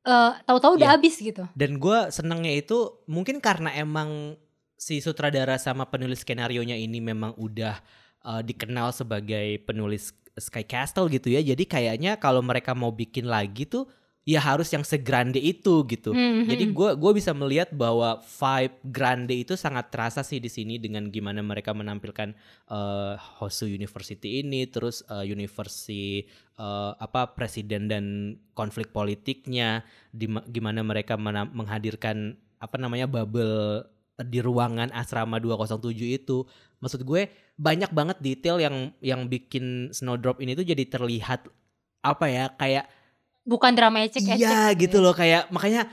eh 0.03 0.33
tahu-tahu 0.45 0.83
udah 0.83 0.89
Iya. 0.91 0.95
habis 0.99 1.15
gitu. 1.21 1.45
Dan 1.55 1.79
gue 1.79 1.99
senengnya 2.11 2.53
itu 2.53 3.05
mungkin 3.07 3.39
karena 3.39 3.71
emang 3.77 4.35
si 4.75 4.99
sutradara 4.99 5.55
sama 5.63 5.87
penulis 5.87 6.27
skenario 6.27 6.59
nya 6.67 6.75
ini 6.75 6.99
memang 6.99 7.39
udah 7.39 7.79
uh, 8.27 8.43
dikenal 8.43 8.91
sebagai 8.91 9.63
penulis 9.63 10.11
Sky 10.35 10.65
Castle 10.67 11.07
gitu 11.07 11.31
ya. 11.31 11.39
Jadi 11.45 11.69
kayaknya 11.69 12.19
kalau 12.19 12.43
mereka 12.43 12.75
mau 12.75 12.91
bikin 12.91 13.29
lagi 13.31 13.69
tuh 13.69 13.87
ya 14.23 14.39
harus 14.39 14.71
yang 14.71 14.87
segrande 14.87 15.43
itu 15.43 15.83
gitu. 15.91 16.15
Hmm, 16.15 16.47
Jadi 16.47 16.71
hmm. 16.71 16.75
gue 16.75 16.91
gue 16.95 17.13
bisa 17.19 17.35
melihat 17.35 17.75
bahwa 17.75 18.23
vibe 18.23 18.77
grande 18.87 19.35
itu 19.35 19.59
sangat 19.59 19.91
terasa 19.91 20.23
sih 20.23 20.39
di 20.39 20.47
sini 20.47 20.79
dengan 20.79 21.11
gimana 21.11 21.43
mereka 21.43 21.75
menampilkan 21.75 22.31
eh, 22.71 23.15
Hosu 23.43 23.67
University 23.67 24.39
ini, 24.39 24.71
terus 24.71 25.03
eh, 25.11 25.27
universi 25.27 26.23
eh, 26.55 26.93
apa 26.95 27.35
presiden 27.35 27.91
dan 27.91 28.05
konflik 28.55 28.95
politiknya, 28.95 29.83
di 30.15 30.31
gimana 30.55 30.87
mereka 30.87 31.19
mena- 31.19 31.51
menghadirkan 31.51 32.39
apa 32.63 32.79
namanya 32.79 33.11
bubble 33.11 33.91
di 34.23 34.39
ruangan 34.39 34.95
asrama 34.95 35.43
207 35.43 35.99
itu. 35.99 36.47
Maksud 36.79 37.03
gue 37.03 37.27
banyak 37.59 37.91
banget 37.91 38.23
detail 38.23 38.63
yang 38.63 38.95
yang 39.03 39.27
bikin 39.27 39.91
Snowdrop 39.91 40.39
ini 40.39 40.55
tuh 40.55 40.63
jadi 40.63 40.87
terlihat 40.87 41.51
apa 42.07 42.27
ya 42.31 42.51
kayak 42.55 42.87
bukan 43.43 43.73
drama 43.73 44.03
ecek-ecek 44.03 44.39
Iya 44.39 44.71
gitu 44.75 44.99
ya. 44.99 45.05
loh 45.05 45.13
kayak 45.13 45.51
makanya 45.51 45.91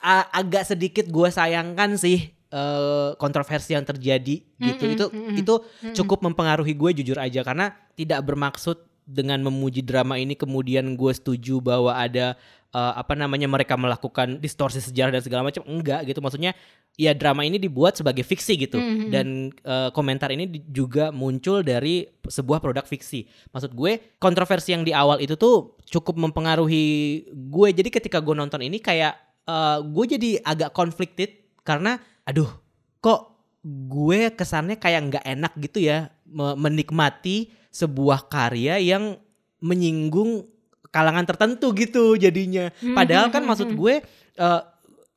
a- 0.00 0.28
agak 0.32 0.64
sedikit 0.66 1.06
gue 1.06 1.28
sayangkan 1.28 1.94
sih 1.94 2.18
eh, 2.30 3.08
kontroversi 3.16 3.74
yang 3.74 3.82
terjadi 3.82 4.40
gitu. 4.56 4.82
Mm-mm, 4.84 4.94
itu 4.94 5.04
mm-mm. 5.10 5.36
itu 5.36 5.54
Mm-mm. 5.58 5.94
cukup 5.94 6.22
mempengaruhi 6.22 6.72
gue 6.72 6.90
jujur 6.96 7.18
aja 7.18 7.42
karena 7.42 7.66
tidak 7.92 8.22
bermaksud 8.22 8.78
dengan 9.04 9.42
memuji 9.42 9.82
drama 9.82 10.16
ini 10.16 10.32
kemudian 10.32 10.94
gue 10.94 11.12
setuju 11.12 11.60
bahwa 11.60 11.92
ada 11.92 12.38
eh, 12.74 12.92
apa 12.98 13.14
namanya 13.14 13.46
mereka 13.46 13.78
melakukan 13.78 14.42
distorsi 14.42 14.82
sejarah 14.82 15.14
dan 15.14 15.22
segala 15.22 15.46
macam 15.46 15.62
enggak 15.64 16.10
gitu. 16.10 16.18
Maksudnya 16.18 16.58
ya 16.98 17.14
drama 17.14 17.46
ini 17.46 17.58
dibuat 17.58 17.94
sebagai 17.94 18.26
fiksi 18.26 18.58
gitu. 18.58 18.78
Mhm. 18.78 19.08
dan 19.14 19.26
eh, 19.62 19.90
komentar 19.94 20.34
ini 20.34 20.50
juga 20.68 21.14
muncul 21.14 21.62
dari 21.62 22.04
sebuah 22.26 22.58
produk 22.58 22.82
fiksi. 22.82 23.30
Maksud 23.54 23.72
gue 23.72 24.18
kontroversi 24.18 24.74
yang 24.74 24.82
di 24.82 24.90
awal 24.90 25.22
itu 25.22 25.38
tuh 25.38 25.78
cukup 25.86 26.18
mempengaruhi 26.18 26.86
gue. 27.30 27.68
Jadi 27.70 27.88
ketika 27.94 28.18
gue 28.18 28.34
nonton 28.34 28.58
ini 28.60 28.82
kayak 28.82 29.14
eh, 29.46 29.78
gue 29.80 30.04
jadi 30.18 30.30
agak 30.42 30.74
conflicted 30.74 31.30
karena 31.62 31.96
aduh 32.26 32.50
kok 33.00 33.36
gue 33.64 34.28
kesannya 34.36 34.76
kayak 34.76 35.00
nggak 35.08 35.24
enak 35.24 35.52
gitu 35.56 35.88
ya 35.88 36.12
me- 36.28 36.56
menikmati 36.56 37.48
sebuah 37.72 38.28
karya 38.28 38.76
yang 38.76 39.16
menyinggung 39.64 40.44
kalangan 40.94 41.26
tertentu 41.26 41.74
gitu 41.74 42.14
jadinya. 42.14 42.70
Padahal 42.94 43.34
kan 43.34 43.42
maksud 43.42 43.74
gue 43.74 43.94
eh, 44.38 44.60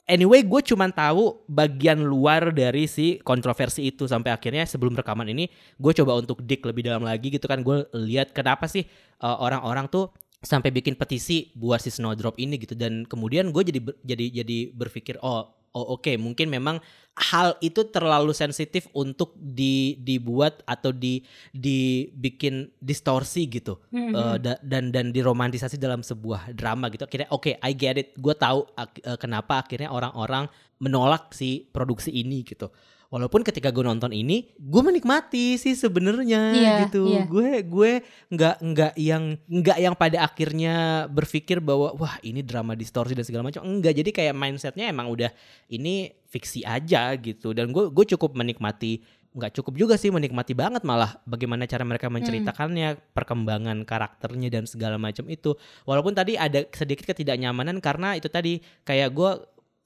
anyway 0.09 0.41
gue 0.41 0.61
cuman 0.65 0.89
tahu 0.89 1.45
bagian 1.45 2.01
luar 2.01 2.49
dari 2.49 2.89
si 2.89 3.21
kontroversi 3.21 3.85
itu 3.85 4.09
sampai 4.09 4.33
akhirnya 4.33 4.65
sebelum 4.65 4.97
rekaman 4.97 5.29
ini 5.29 5.45
gue 5.77 5.91
coba 6.01 6.17
untuk 6.17 6.41
dik 6.41 6.65
lebih 6.65 6.89
dalam 6.89 7.05
lagi 7.05 7.29
gitu 7.29 7.45
kan. 7.45 7.61
Gue 7.61 7.85
lihat 7.93 8.33
kenapa 8.33 8.65
sih 8.65 8.81
eh, 9.21 9.37
orang-orang 9.37 9.85
tuh 9.85 10.09
sampai 10.37 10.69
bikin 10.69 10.93
petisi 10.97 11.53
buat 11.53 11.81
si 11.81 11.93
Snowdrop 11.93 12.41
ini 12.41 12.57
gitu. 12.57 12.73
Dan 12.73 13.05
kemudian 13.05 13.53
gue 13.53 13.61
jadi 13.61 13.79
ber- 13.81 13.99
jadi 14.01 14.25
jadi 14.41 14.57
berpikir 14.73 15.21
oh 15.21 15.56
oh 15.77 15.93
oke 15.93 16.09
mungkin 16.17 16.49
memang 16.49 16.81
hal 17.17 17.57
itu 17.61 17.81
terlalu 17.89 18.29
sensitif 18.29 18.85
untuk 18.93 19.33
di 19.33 19.97
dibuat 19.97 20.61
atau 20.65 20.89
di 20.89 21.21
dibikin 21.49 22.69
distorsi 22.77 23.45
gitu 23.47 23.77
Mhm. 23.89 24.13
Eh, 24.13 24.37
da- 24.37 24.61
dan 24.61 24.89
dan 24.89 25.09
diromantisasi 25.09 25.77
dalam 25.77 26.01
sebuah 26.01 26.53
drama 26.53 26.89
gitu. 26.89 27.05
Akhirnya 27.05 27.29
oke 27.29 27.57
I 27.57 27.71
get 27.73 27.97
it. 27.97 28.13
Gue 28.17 28.33
tahu 28.33 28.65
eh, 28.73 29.17
kenapa 29.17 29.61
akhirnya 29.61 29.89
orang-orang 29.89 30.45
menolak 30.77 31.33
si 31.33 31.65
produksi 31.67 32.13
ini 32.13 32.41
gitu 32.41 32.69
walaupun 33.07 33.43
ketika 33.43 33.71
gue 33.71 33.83
nonton 33.83 34.11
ini 34.11 34.51
gue 34.59 34.81
menikmati 34.83 35.55
sih 35.55 35.73
sebenarnya 35.73 36.41
Iya, 36.53 36.75
gitu. 36.87 37.07
iya. 37.07 37.23
gue 37.23 37.63
gue 37.63 37.91
nggak 38.31 38.55
nggak 38.59 38.93
yang 38.99 39.23
nggak 39.47 39.77
yang 39.79 39.95
pada 39.95 40.27
akhirnya 40.27 41.05
berpikir 41.07 41.63
bahwa 41.63 41.95
wah 41.95 42.19
ini 42.21 42.43
drama 42.43 42.75
distorsi 42.75 43.15
dan 43.15 43.23
segala 43.23 43.47
macam. 43.47 43.63
Enggak 43.63 43.95
jadi 43.95 44.09
kayak 44.11 44.35
mindsetnya 44.35 44.91
emang 44.91 45.07
udah 45.07 45.31
ini 45.71 46.11
fiksi 46.27 46.67
aja 46.67 47.15
gitu. 47.15 47.55
Dan 47.55 47.71
gue 47.71 47.87
gue 47.91 48.05
cukup 48.15 48.35
menikmati 48.35 48.99
nggak 49.37 49.53
cukup 49.61 49.77
juga 49.77 49.95
sih 50.01 50.09
menikmati 50.09 50.57
banget 50.57 50.81
malah 50.81 51.21
bagaimana 51.29 51.69
cara 51.69 51.85
mereka 51.85 52.09
menceritakannya 52.09 52.97
perkembangan 53.13 53.85
karakternya 53.85 54.49
dan 54.49 54.63
segala 54.65 54.97
macam 54.97 55.29
itu. 55.29 55.53
Walaupun 55.85 56.17
tadi 56.17 56.35
ada 56.35 56.65
sedikit 56.73 57.13
ketidaknyamanan 57.13 57.77
karena 57.77 58.17
itu 58.17 58.27
tadi 58.27 58.59
kayak 58.81 59.13
gue 59.13 59.31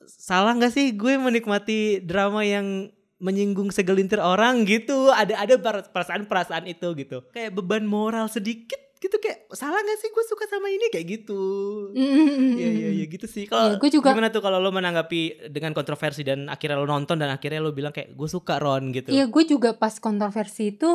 salah 0.08 0.56
nggak 0.56 0.72
sih 0.74 0.96
gue 0.96 1.20
menikmati 1.20 2.00
drama 2.02 2.42
yang 2.48 2.90
menyinggung 3.22 3.70
segelintir 3.70 4.18
orang 4.18 4.66
gitu 4.66 5.10
ada 5.10 5.38
ada 5.38 5.56
perasaan-perasaan 5.86 6.66
itu 6.66 6.88
gitu 6.96 7.22
kayak 7.30 7.54
beban 7.54 7.86
moral 7.86 8.26
sedikit 8.28 8.82
gitu 8.98 9.18
kayak 9.18 9.50
salah 9.52 9.78
nggak 9.78 9.98
sih 9.98 10.10
gue 10.10 10.24
suka 10.24 10.46
sama 10.46 10.68
ini 10.68 10.90
kayak 10.90 11.08
gitu 11.12 11.42
Mm-mm. 11.90 12.54
Iya 12.54 12.70
iya 12.72 12.90
iya 12.92 13.06
gitu 13.08 13.26
sih. 13.26 13.46
Kalau 13.46 13.74
gue 13.76 13.90
juga- 13.90 14.14
gimana 14.14 14.30
tuh 14.30 14.40
kalau 14.40 14.58
lo 14.58 14.70
menanggapi 14.70 15.50
dengan 15.50 15.72
kontroversi 15.72 16.22
dan 16.22 16.46
akhirnya 16.46 16.78
lo 16.78 16.86
nonton 16.86 17.18
dan 17.18 17.30
akhirnya 17.30 17.58
lo 17.60 17.74
bilang 17.74 17.90
kayak 17.90 18.14
gue 18.14 18.30
suka 18.30 18.62
Ron 18.62 18.90
gitu. 18.92 19.10
Iya, 19.10 19.26
gue 19.26 19.44
juga 19.44 19.74
pas 19.74 19.98
kontroversi 19.98 20.70
itu, 20.72 20.86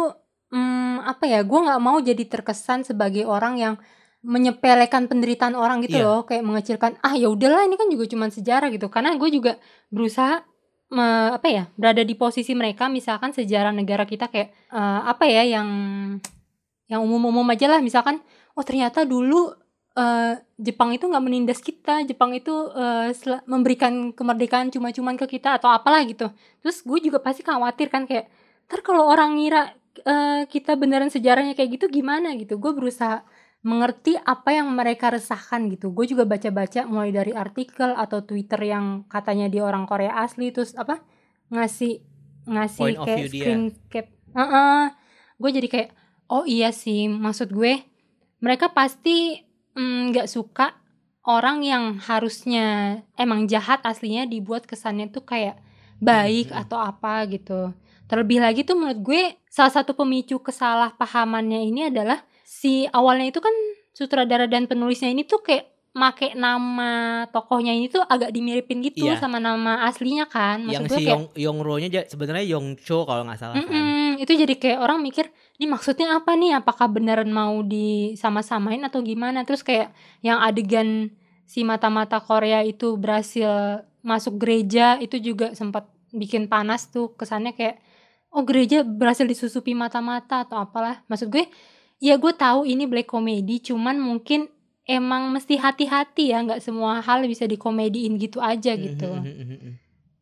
hmm, 0.49 1.03
apa 1.05 1.27
ya, 1.27 1.43
gue 1.43 1.61
nggak 1.61 1.81
mau 1.81 1.99
jadi 1.99 2.23
terkesan 2.25 2.87
sebagai 2.87 3.27
orang 3.27 3.59
yang 3.59 3.75
menyepelekan 4.23 5.07
penderitaan 5.07 5.55
orang 5.55 5.83
gitu 5.83 5.99
Iya. 5.99 6.07
loh 6.07 6.21
kayak 6.25 6.43
mengecilkan 6.43 6.99
ah 7.01 7.15
ya 7.15 7.27
udahlah 7.27 7.63
ini 7.63 7.75
kan 7.75 7.87
juga 7.87 8.07
cuman 8.07 8.31
sejarah 8.31 8.71
gitu 8.71 8.87
karena 8.87 9.15
gue 9.15 9.29
juga 9.29 9.59
berusaha 9.87 10.43
me- 10.93 11.33
apa 11.35 11.49
ya 11.51 11.65
berada 11.75 12.03
di 12.07 12.15
posisi 12.15 12.55
mereka 12.55 12.87
misalkan 12.87 13.35
sejarah 13.35 13.75
negara 13.75 14.07
kita 14.07 14.31
kayak 14.31 14.49
eh, 14.73 15.01
apa 15.07 15.25
ya 15.27 15.43
yang 15.47 15.69
yang 16.87 17.03
umum-umum 17.03 17.47
aja 17.51 17.67
lah. 17.67 17.81
Misalkan 17.83 18.23
oh 18.55 18.65
ternyata 18.67 19.03
dulu 19.03 19.51
eh, 19.99 20.39
Jepang 20.57 20.95
itu 20.95 21.05
nggak 21.11 21.25
menindas 21.25 21.61
kita. 21.61 22.07
Jepang 22.09 22.33
itu 22.33 22.53
sel- 23.13 23.45
memberikan 23.45 24.15
kemerdekaan 24.15 24.73
cuma-cuman 24.73 25.15
ke 25.21 25.27
kita 25.39 25.59
atau 25.61 25.69
apalah 25.69 26.01
gitu. 26.07 26.31
Terus 26.63 26.81
gue 26.87 26.99
juga 27.11 27.19
pasti 27.21 27.43
khawatir 27.45 27.91
kan 27.93 28.09
kayak 28.09 28.31
ntar 28.71 28.81
kalau 28.87 29.07
orang 29.07 29.37
ngira 29.39 29.75
eh, 30.07 30.47
kita 30.49 30.75
beneran 30.79 31.11
sejarahnya 31.13 31.53
kayak 31.59 31.81
gitu 31.81 31.87
gimana? 31.93 32.33
Gitu. 32.39 32.57
Gue 32.57 32.73
berusaha 32.73 33.23
mengerti 33.67 34.15
apa 34.15 34.55
yang 34.55 34.71
mereka 34.71 35.11
resahkan 35.11 35.67
gitu 35.75 35.91
gue 35.91 36.07
juga 36.07 36.23
baca-baca 36.23 36.87
mulai 36.87 37.11
dari 37.11 37.35
artikel 37.35 37.91
atau 37.99 38.23
twitter 38.23 38.63
yang 38.63 39.03
katanya 39.11 39.51
dia 39.51 39.67
orang 39.67 39.91
Korea 39.91 40.23
asli 40.23 40.55
terus 40.55 40.79
apa 40.79 41.03
ngasih 41.51 41.99
ngasih 42.47 42.83
Point 42.95 42.99
kayak 43.03 43.27
dia. 43.27 43.43
screen 43.43 43.63
cap 43.91 44.07
gue 45.37 45.51
jadi 45.51 45.69
kayak 45.69 45.91
oh 46.31 46.47
iya 46.47 46.71
sih 46.71 47.11
maksud 47.11 47.51
gue 47.51 47.83
mereka 48.39 48.71
pasti 48.71 49.43
mm, 49.75 50.15
nggak 50.15 50.29
suka 50.31 50.79
orang 51.27 51.67
yang 51.67 51.99
harusnya 51.99 53.01
emang 53.19 53.51
jahat 53.51 53.83
aslinya 53.83 54.31
dibuat 54.31 54.63
kesannya 54.71 55.11
tuh 55.11 55.27
kayak 55.27 55.59
baik 55.99 56.55
Mhm. 56.55 56.61
atau 56.63 56.79
apa 56.79 57.27
gitu 57.27 57.75
terlebih 58.07 58.39
lagi 58.39 58.63
tuh 58.63 58.79
menurut 58.79 59.01
gue 59.03 59.23
salah 59.51 59.75
satu 59.75 59.99
pemicu 59.99 60.39
kesalahpahamannya 60.39 61.67
ini 61.67 61.91
adalah 61.91 62.23
si 62.47 62.87
awalnya 62.89 63.27
itu 63.27 63.43
kan 63.43 63.51
sutradara 63.91 64.47
dan 64.47 64.65
penulisnya 64.65 65.11
ini 65.11 65.27
tuh 65.27 65.43
kayak 65.43 65.67
make 65.91 66.37
nama 66.37 66.93
tokohnya 67.27 67.73
ini 67.73 67.89
tuh 67.89 68.05
agak 68.05 68.29
dimiripin 68.29 68.85
gitu 68.85 69.09
Iya. 69.09 69.17
sama 69.17 69.41
nama 69.41 69.83
aslinya 69.83 70.29
kan. 70.29 70.63
Maksud 70.63 70.71
yang 70.71 70.85
gue 70.85 70.93
si 70.93 71.03
kayak 71.03 71.11
Yong 71.11 71.25
Yong 71.35 71.59
Ro-nya 71.59 71.89
ja- 71.91 72.05
sebenarnya 72.07 72.45
Yong 72.47 72.77
Cho 72.79 73.03
kalau 73.03 73.25
nggak 73.25 73.41
salah 73.41 73.57
kan. 73.57 73.65
Mm-mm, 73.65 74.21
itu 74.21 74.29
jadi 74.31 74.55
kayak 74.55 74.79
orang 74.79 75.01
mikir 75.01 75.27
ini 75.57 75.67
maksudnya 75.67 76.13
apa 76.15 76.37
nih? 76.37 76.53
Apakah 76.55 76.87
beneran 76.87 77.33
mau 77.33 77.65
disama-samain 77.65 78.85
atau 78.85 79.01
gimana? 79.01 79.43
Terus 79.43 79.61
kayak 79.61 79.91
yang 80.21 80.39
adegan 80.39 81.17
si 81.43 81.65
mata-mata 81.65 82.21
Korea 82.21 82.61
itu 82.61 82.95
berhasil 82.95 83.81
masuk 84.01 84.37
gereja 84.37 85.01
itu 85.01 85.17
juga 85.17 85.51
sempat 85.53 85.89
bikin 86.13 86.47
panas 86.47 86.87
tuh 86.87 87.11
kesannya 87.11 87.53
kayak 87.53 87.81
oh 88.31 88.45
gereja 88.45 88.85
berhasil 88.85 89.25
disusupi 89.25 89.73
mata-mata 89.73 90.45
atau 90.45 90.61
apalah. 90.61 91.01
Maksud 91.07 91.33
gue 91.33 91.49
ya 91.99 92.21
gue 92.21 92.33
tahu 92.37 92.69
ini 92.69 92.85
black 92.85 93.09
comedy 93.09 93.61
cuman 93.61 93.97
mungkin 93.97 94.49
emang 94.87 95.35
mesti 95.35 95.59
hati-hati 95.59 96.31
ya 96.31 96.45
nggak 96.47 96.63
semua 96.63 97.03
hal 97.03 97.27
bisa 97.27 97.45
dikomediin 97.45 98.17
gitu 98.21 98.39
aja 98.39 98.77
gitu 98.79 99.11
Mhm, 99.19 99.35
mhm, 99.35 99.47
mhm. 99.59 99.73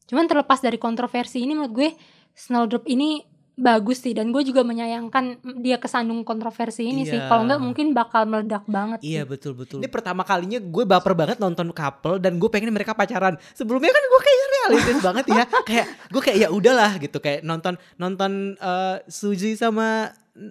Cuman 0.04 0.28
terlepas 0.28 0.60
dari 0.60 0.76
kontroversi 0.76 1.40
ini 1.40 1.56
menurut 1.56 1.72
gue 1.72 1.88
Snowdrop 2.36 2.84
ini 2.90 3.24
bagus 3.54 4.02
sih 4.02 4.10
dan 4.10 4.34
gue 4.34 4.42
juga 4.42 4.66
menyayangkan 4.66 5.38
dia 5.62 5.78
kesandung 5.78 6.26
kontroversi 6.26 6.82
ini 6.82 7.06
sih. 7.06 7.14
Iya. 7.22 7.30
Kalau 7.30 7.46
nggak 7.46 7.62
mungkin 7.62 7.94
bakal 7.94 8.26
meledak 8.26 8.66
banget. 8.66 8.98
Iya 9.06 9.22
sih. 9.22 9.30
betul 9.30 9.52
betul. 9.54 9.78
Ini 9.78 9.86
pertama 9.86 10.26
kalinya 10.26 10.58
gue 10.58 10.84
baper 10.84 11.14
banget 11.14 11.38
nonton 11.38 11.70
couple 11.70 12.18
dan 12.18 12.42
gue 12.42 12.50
pengen 12.50 12.74
mereka 12.74 12.92
pacaran. 12.98 13.38
Sebelumnya 13.54 13.94
kan 13.94 14.02
gue 14.02 14.20
kayak 14.20 14.33
realistis 14.66 14.98
banget 15.00 15.24
ya. 15.28 15.44
Kayak 15.62 15.86
gue 16.08 16.22
kayak 16.22 16.38
ya 16.38 16.48
udahlah 16.48 16.92
gitu 16.96 17.18
kayak 17.18 17.40
nonton 17.40 17.74
nonton 17.94 18.32
eh, 18.56 18.96
Suzy 19.06 19.54
sama 19.54 20.10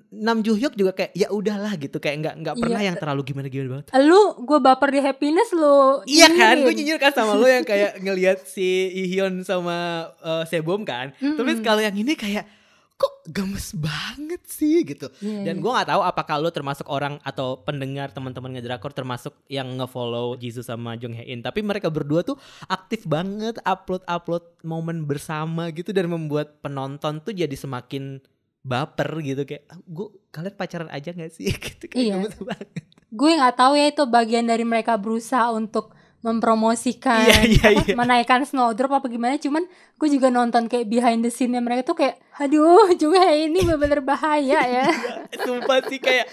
Nam 0.09 0.39
Joo 0.39 0.55
Hyuk 0.55 0.73
juga 0.73 0.95
kayak 0.95 1.11
ya 1.11 1.27
udahlah 1.27 1.75
gitu 1.75 1.99
kayak 1.99 2.15
nggak 2.23 2.35
nggak 2.39 2.55
pernah 2.55 2.79
Iya. 2.79 2.87
yang 2.87 2.97
terlalu 2.97 3.21
gimana 3.27 3.47
gimana 3.47 3.69
banget. 3.73 3.85
Lu 3.99 4.21
gue 4.39 4.59
baper 4.59 4.89
di 4.89 4.99
happiness 5.03 5.51
lu. 5.51 5.99
Iya 6.07 6.31
kan, 6.31 6.55
gue 6.57 6.71
nyinyir 6.71 6.95
kan 6.97 7.11
sama 7.11 7.35
lo 7.35 7.43
yang 7.43 7.67
kayak 7.67 7.99
ngelihat 7.99 8.47
si 8.47 8.63
Ihyun 9.03 9.43
sama 9.43 10.07
eh, 10.23 10.43
Sebom 10.47 10.87
kan. 10.87 11.11
Tapi 11.11 11.35
Mm-mm. 11.51 11.67
kalau 11.67 11.83
yang 11.83 11.91
ini 11.93 12.15
kayak 12.15 12.47
kok 12.93 13.13
gemes 13.25 13.73
banget 13.73 14.39
sih 14.45 14.83
gitu. 14.83 15.09
Iya, 15.19 15.43
Dan 15.43 15.55
iya. 15.55 15.61
gue 15.61 15.71
nggak 15.71 15.89
tahu 15.89 16.01
apakah 16.01 16.35
lo 16.37 16.49
termasuk 16.49 16.87
orang 16.87 17.17
atau 17.21 17.59
pendengar 17.59 18.09
teman-teman 18.09 18.53
ngedrakor 18.53 18.91
termasuk 18.91 19.33
yang 19.47 19.67
ngefollow 19.73 20.35
Jisoo 20.35 20.61
sama 20.61 20.95
Jong 20.95 21.13
Hae 21.13 21.27
In. 21.27 21.39
Tapi 21.39 21.59
mereka 21.59 21.87
berdua 21.87 22.21
tuh 22.21 22.37
aktif 22.65 23.03
banget 23.03 23.59
upload-upload 23.61 24.43
momen 24.61 25.03
bersama 25.03 25.67
gitu 25.69 25.89
dan 25.89 26.07
membuat 26.07 26.59
penonton 26.59 27.19
tuh 27.19 27.31
jadi 27.31 27.53
semakin 27.53 28.23
baper 28.61 29.19
gitu 29.19 29.43
kayak 29.43 29.67
gue 29.83 30.07
kalian 30.29 30.55
pacaran 30.55 30.87
aja 30.87 31.11
gak 31.11 31.29
sih 31.29 31.51
gitu 31.67 31.83
kayak 31.85 31.99
Iya. 31.99 32.15
gemes 32.21 32.37
banget. 32.39 32.83
gue 33.09 33.31
nggak 33.35 33.55
tahu 33.55 33.73
ya 33.75 33.85
itu 33.87 34.03
bagian 34.05 34.45
dari 34.45 34.63
mereka 34.63 34.95
berusaha 34.95 35.51
untuk 35.51 35.91
mempromosikan 36.23 37.27
Iya, 37.27 37.39
iya, 37.45 37.67
apa, 37.75 37.83
iya. 37.83 37.93
menaikkan 37.93 38.41
Snowdrop 38.47 38.95
apa 38.95 39.11
gimana 39.11 39.35
cuman 39.35 39.67
gue 39.99 40.07
juga 40.09 40.31
nonton 40.31 40.71
kayak 40.71 40.87
behind 40.87 41.19
the 41.19 41.29
scene 41.29 41.51
mereka 41.59 41.91
tuh 41.91 41.99
kayak 41.99 42.15
aduh 42.39 42.89
juga 43.01 43.27
ini 43.29 43.59
bener-bener 43.61 43.99
bahaya 43.99 44.63
ya 44.63 44.87
Sumpah 45.43 45.83
sih 45.85 45.99
kayak 45.99 46.31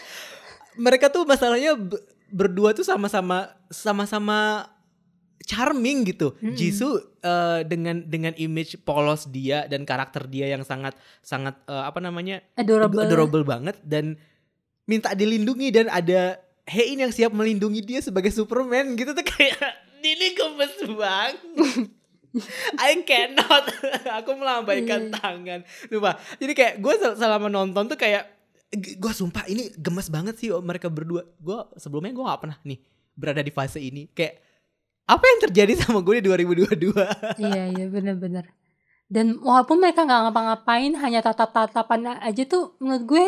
mereka 0.78 1.10
tuh 1.10 1.26
masalahnya 1.26 1.74
be- 1.74 2.00
berdua 2.30 2.70
tuh 2.70 2.86
sama-sama 2.86 3.50
sama-sama 3.74 4.70
charming 5.42 6.06
gitu. 6.06 6.38
Mm-mm. 6.38 6.54
Jisoo 6.54 7.00
eh, 7.18 7.66
dengan 7.66 8.06
dengan 8.06 8.30
image 8.38 8.78
polos 8.86 9.26
dia 9.26 9.66
dan 9.66 9.82
karakter 9.82 10.30
dia 10.30 10.46
yang 10.46 10.62
sangat 10.62 10.94
sangat 11.26 11.58
eh, 11.66 11.84
apa 11.84 11.98
namanya 11.98 12.38
adorable, 12.54 13.02
adorable 13.02 13.42
banget 13.42 13.74
dan 13.82 14.14
minta 14.86 15.10
dilindungi 15.10 15.74
dan 15.74 15.86
ada 15.90 16.38
Hein 16.70 17.02
yang 17.02 17.10
siap 17.10 17.34
melindungi 17.34 17.82
dia 17.82 17.98
sebagai 17.98 18.30
Superman 18.30 18.94
gitu 18.94 19.10
tuh 19.10 19.26
kayak 19.26 19.58
ini 20.00 20.28
gemes 20.38 20.74
banget. 20.94 21.42
I 22.78 23.02
cannot. 23.02 23.64
Aku 24.22 24.38
melambaikan 24.38 25.10
Iya. 25.10 25.18
tangan. 25.18 25.60
Lupa. 25.90 26.14
Jadi 26.38 26.52
kayak 26.54 26.74
gue 26.78 26.94
selama 27.18 27.50
nonton 27.50 27.90
tuh 27.90 27.98
kayak 27.98 28.22
gue 28.70 29.12
sumpah 29.12 29.50
ini 29.50 29.74
gemes 29.74 30.06
banget 30.06 30.38
sih 30.38 30.54
oh, 30.54 30.62
mereka 30.62 30.86
berdua. 30.86 31.26
Gue 31.42 31.58
sebelumnya 31.74 32.14
gue 32.14 32.22
nggak 32.22 32.40
pernah 32.40 32.58
nih 32.62 32.78
berada 33.18 33.42
di 33.42 33.50
fase 33.50 33.82
ini. 33.82 34.06
Kayak 34.14 34.38
apa 35.10 35.24
yang 35.26 35.40
terjadi 35.50 35.72
sama 35.74 36.06
gue 36.06 36.22
di 36.22 36.30
2022? 36.30 37.42
iya 37.42 37.66
iya 37.66 37.86
bener-bener 37.90 38.46
dan 39.10 39.42
walaupun 39.42 39.82
mereka 39.82 40.06
nggak 40.06 40.30
ngapa-ngapain 40.30 40.94
hanya 41.02 41.18
tatap-tatapan 41.18 42.22
aja 42.22 42.46
tuh 42.46 42.78
menurut 42.78 43.04
gue 43.10 43.24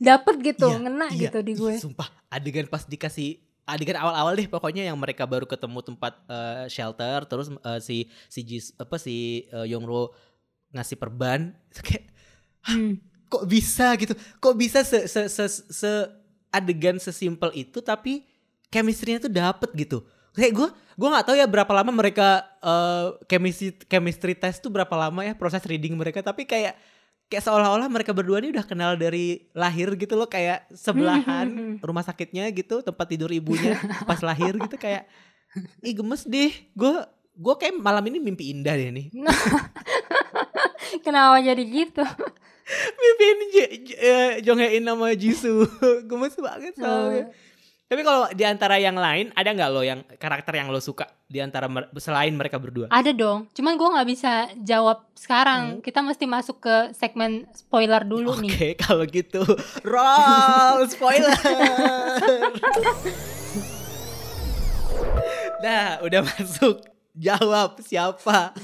dapet 0.00 0.34
gitu 0.42 0.66
Iya, 0.66 0.80
ngena 0.80 1.06
iya, 1.12 1.28
gitu 1.28 1.38
di 1.44 1.52
gue. 1.54 1.76
Sumpah 1.76 2.08
adegan 2.26 2.64
pas 2.64 2.82
dikasih 2.82 3.36
adegan 3.62 3.94
awal-awal 3.94 4.34
deh 4.34 4.48
pokoknya 4.48 4.82
yang 4.82 4.96
mereka 4.96 5.22
baru 5.24 5.44
ketemu 5.44 5.78
tempat 5.84 6.18
eh, 6.26 6.64
shelter 6.66 7.22
terus 7.22 7.46
eh, 7.52 7.78
si 7.78 7.96
si 8.26 8.40
Jis 8.40 8.72
apa 8.74 8.96
si 8.96 9.44
eh, 9.46 9.66
Yongro 9.68 10.10
ngasih 10.72 10.96
perban 10.96 11.52
itu 11.70 11.82
kayak 11.84 12.04
Hmm. 12.60 13.00
kok 13.24 13.48
bisa 13.48 13.96
gitu? 13.96 14.12
Kok 14.36 14.52
bisa 14.52 14.84
se 14.84 15.08
se 15.08 15.28
se, 15.28 15.44
se 15.48 15.90
adegan 16.50 16.96
sesimpel 16.96 17.48
itu 17.54 17.80
tapi 17.80 18.26
chemistry-nya 18.68 19.22
tuh 19.22 19.32
dapet 19.32 19.70
gitu? 19.78 20.04
Kayak 20.32 20.52
gue 20.52 20.68
gue 21.00 21.08
nggak 21.08 21.24
tahu 21.24 21.36
ya 21.36 21.48
berapa 21.48 21.72
lama 21.72 21.88
mereka 21.88 22.44
eh, 22.60 23.06
chemistry 23.26 23.72
chemistry 23.88 24.36
test 24.36 24.60
tuh 24.60 24.68
berapa 24.68 24.92
lama 24.92 25.24
ya 25.24 25.32
proses 25.32 25.64
reading 25.64 25.96
mereka 25.96 26.20
tapi 26.20 26.44
kayak 26.44 26.76
kayak 27.30 27.46
seolah-olah 27.46 27.86
mereka 27.86 28.10
berdua 28.10 28.42
ini 28.42 28.50
udah 28.50 28.66
kenal 28.66 28.98
dari 28.98 29.46
lahir 29.54 29.94
gitu 29.94 30.18
loh 30.18 30.26
kayak 30.26 30.66
sebelahan 30.74 31.46
rumah 31.78 32.02
sakitnya 32.02 32.50
gitu 32.50 32.82
tempat 32.82 33.06
tidur 33.06 33.30
ibunya 33.30 33.78
pas 34.02 34.18
lahir 34.20 34.58
gitu 34.58 34.74
kayak 34.74 35.06
ih 35.80 35.94
gemes 35.94 36.26
deh 36.26 36.50
gue 36.74 36.92
gue 37.40 37.54
kayak 37.56 37.78
malam 37.78 38.04
ini 38.04 38.20
mimpi 38.20 38.52
indah 38.52 38.76
deh 38.76 38.90
nih. 38.92 39.06
Kenapa 41.06 41.40
jadi 41.40 41.62
gitu? 41.64 42.04
Mimpiin 43.00 43.38
J- 43.50 43.74
J- 43.82 43.98
eh, 43.98 44.30
Jong 44.44 44.60
Hae 44.60 44.78
In 44.78 44.86
sama 44.86 45.14
Jisoo. 45.16 45.64
Gemes 46.10 46.36
banget 46.36 46.74
soalnya 46.76 47.32
tapi 47.90 48.06
kalau 48.06 48.30
di 48.30 48.46
antara 48.46 48.78
yang 48.78 48.94
lain 48.94 49.34
ada 49.34 49.50
nggak 49.50 49.70
lo 49.74 49.82
yang 49.82 50.06
karakter 50.14 50.54
yang 50.54 50.70
lo 50.70 50.78
suka 50.78 51.10
di 51.26 51.42
antara 51.42 51.66
mer- 51.66 51.90
selain 51.98 52.30
mereka 52.38 52.62
berdua? 52.62 52.86
Ada 52.86 53.10
dong. 53.10 53.50
Cuman 53.50 53.74
gue 53.74 53.88
nggak 53.90 54.08
bisa 54.10 54.46
jawab 54.62 55.10
sekarang. 55.18 55.82
Kita 55.82 55.98
mesti 55.98 56.22
masuk 56.22 56.62
ke 56.62 56.94
segmen 56.94 57.50
spoiler 57.50 58.06
dulu 58.06 58.38
Oke 58.38 58.46
nih 58.46 58.78
kalau 58.78 59.02
gitu. 59.10 59.42
Roll 59.82 60.86
spoiler. 60.86 61.34
Nah 65.58 65.98
udah 66.06 66.22
masuk. 66.22 66.86
Jawab 67.10 67.82
siapa? 67.82 68.54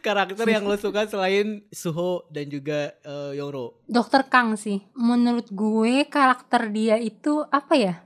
Karakter 0.00 0.48
yang 0.48 0.64
lo 0.64 0.74
suka 0.80 1.04
selain 1.04 1.68
Suho 1.68 2.24
dan 2.32 2.48
juga 2.48 2.96
eh, 3.04 3.36
Yongro? 3.36 3.84
Dokter 3.84 4.24
Kang 4.24 4.56
sih. 4.56 4.80
Menurut 4.96 5.52
gue 5.52 6.08
karakter 6.08 6.72
dia 6.72 6.96
itu 6.96 7.44
apa 7.52 7.76
ya 7.76 8.03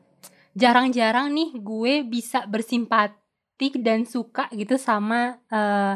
jarang-jarang 0.59 1.31
nih 1.31 1.49
gue 1.57 2.03
bisa 2.03 2.45
bersimpati 2.51 3.69
dan 3.79 4.03
suka 4.05 4.51
gitu 4.53 4.75
sama 4.75 5.39
eh, 5.49 5.95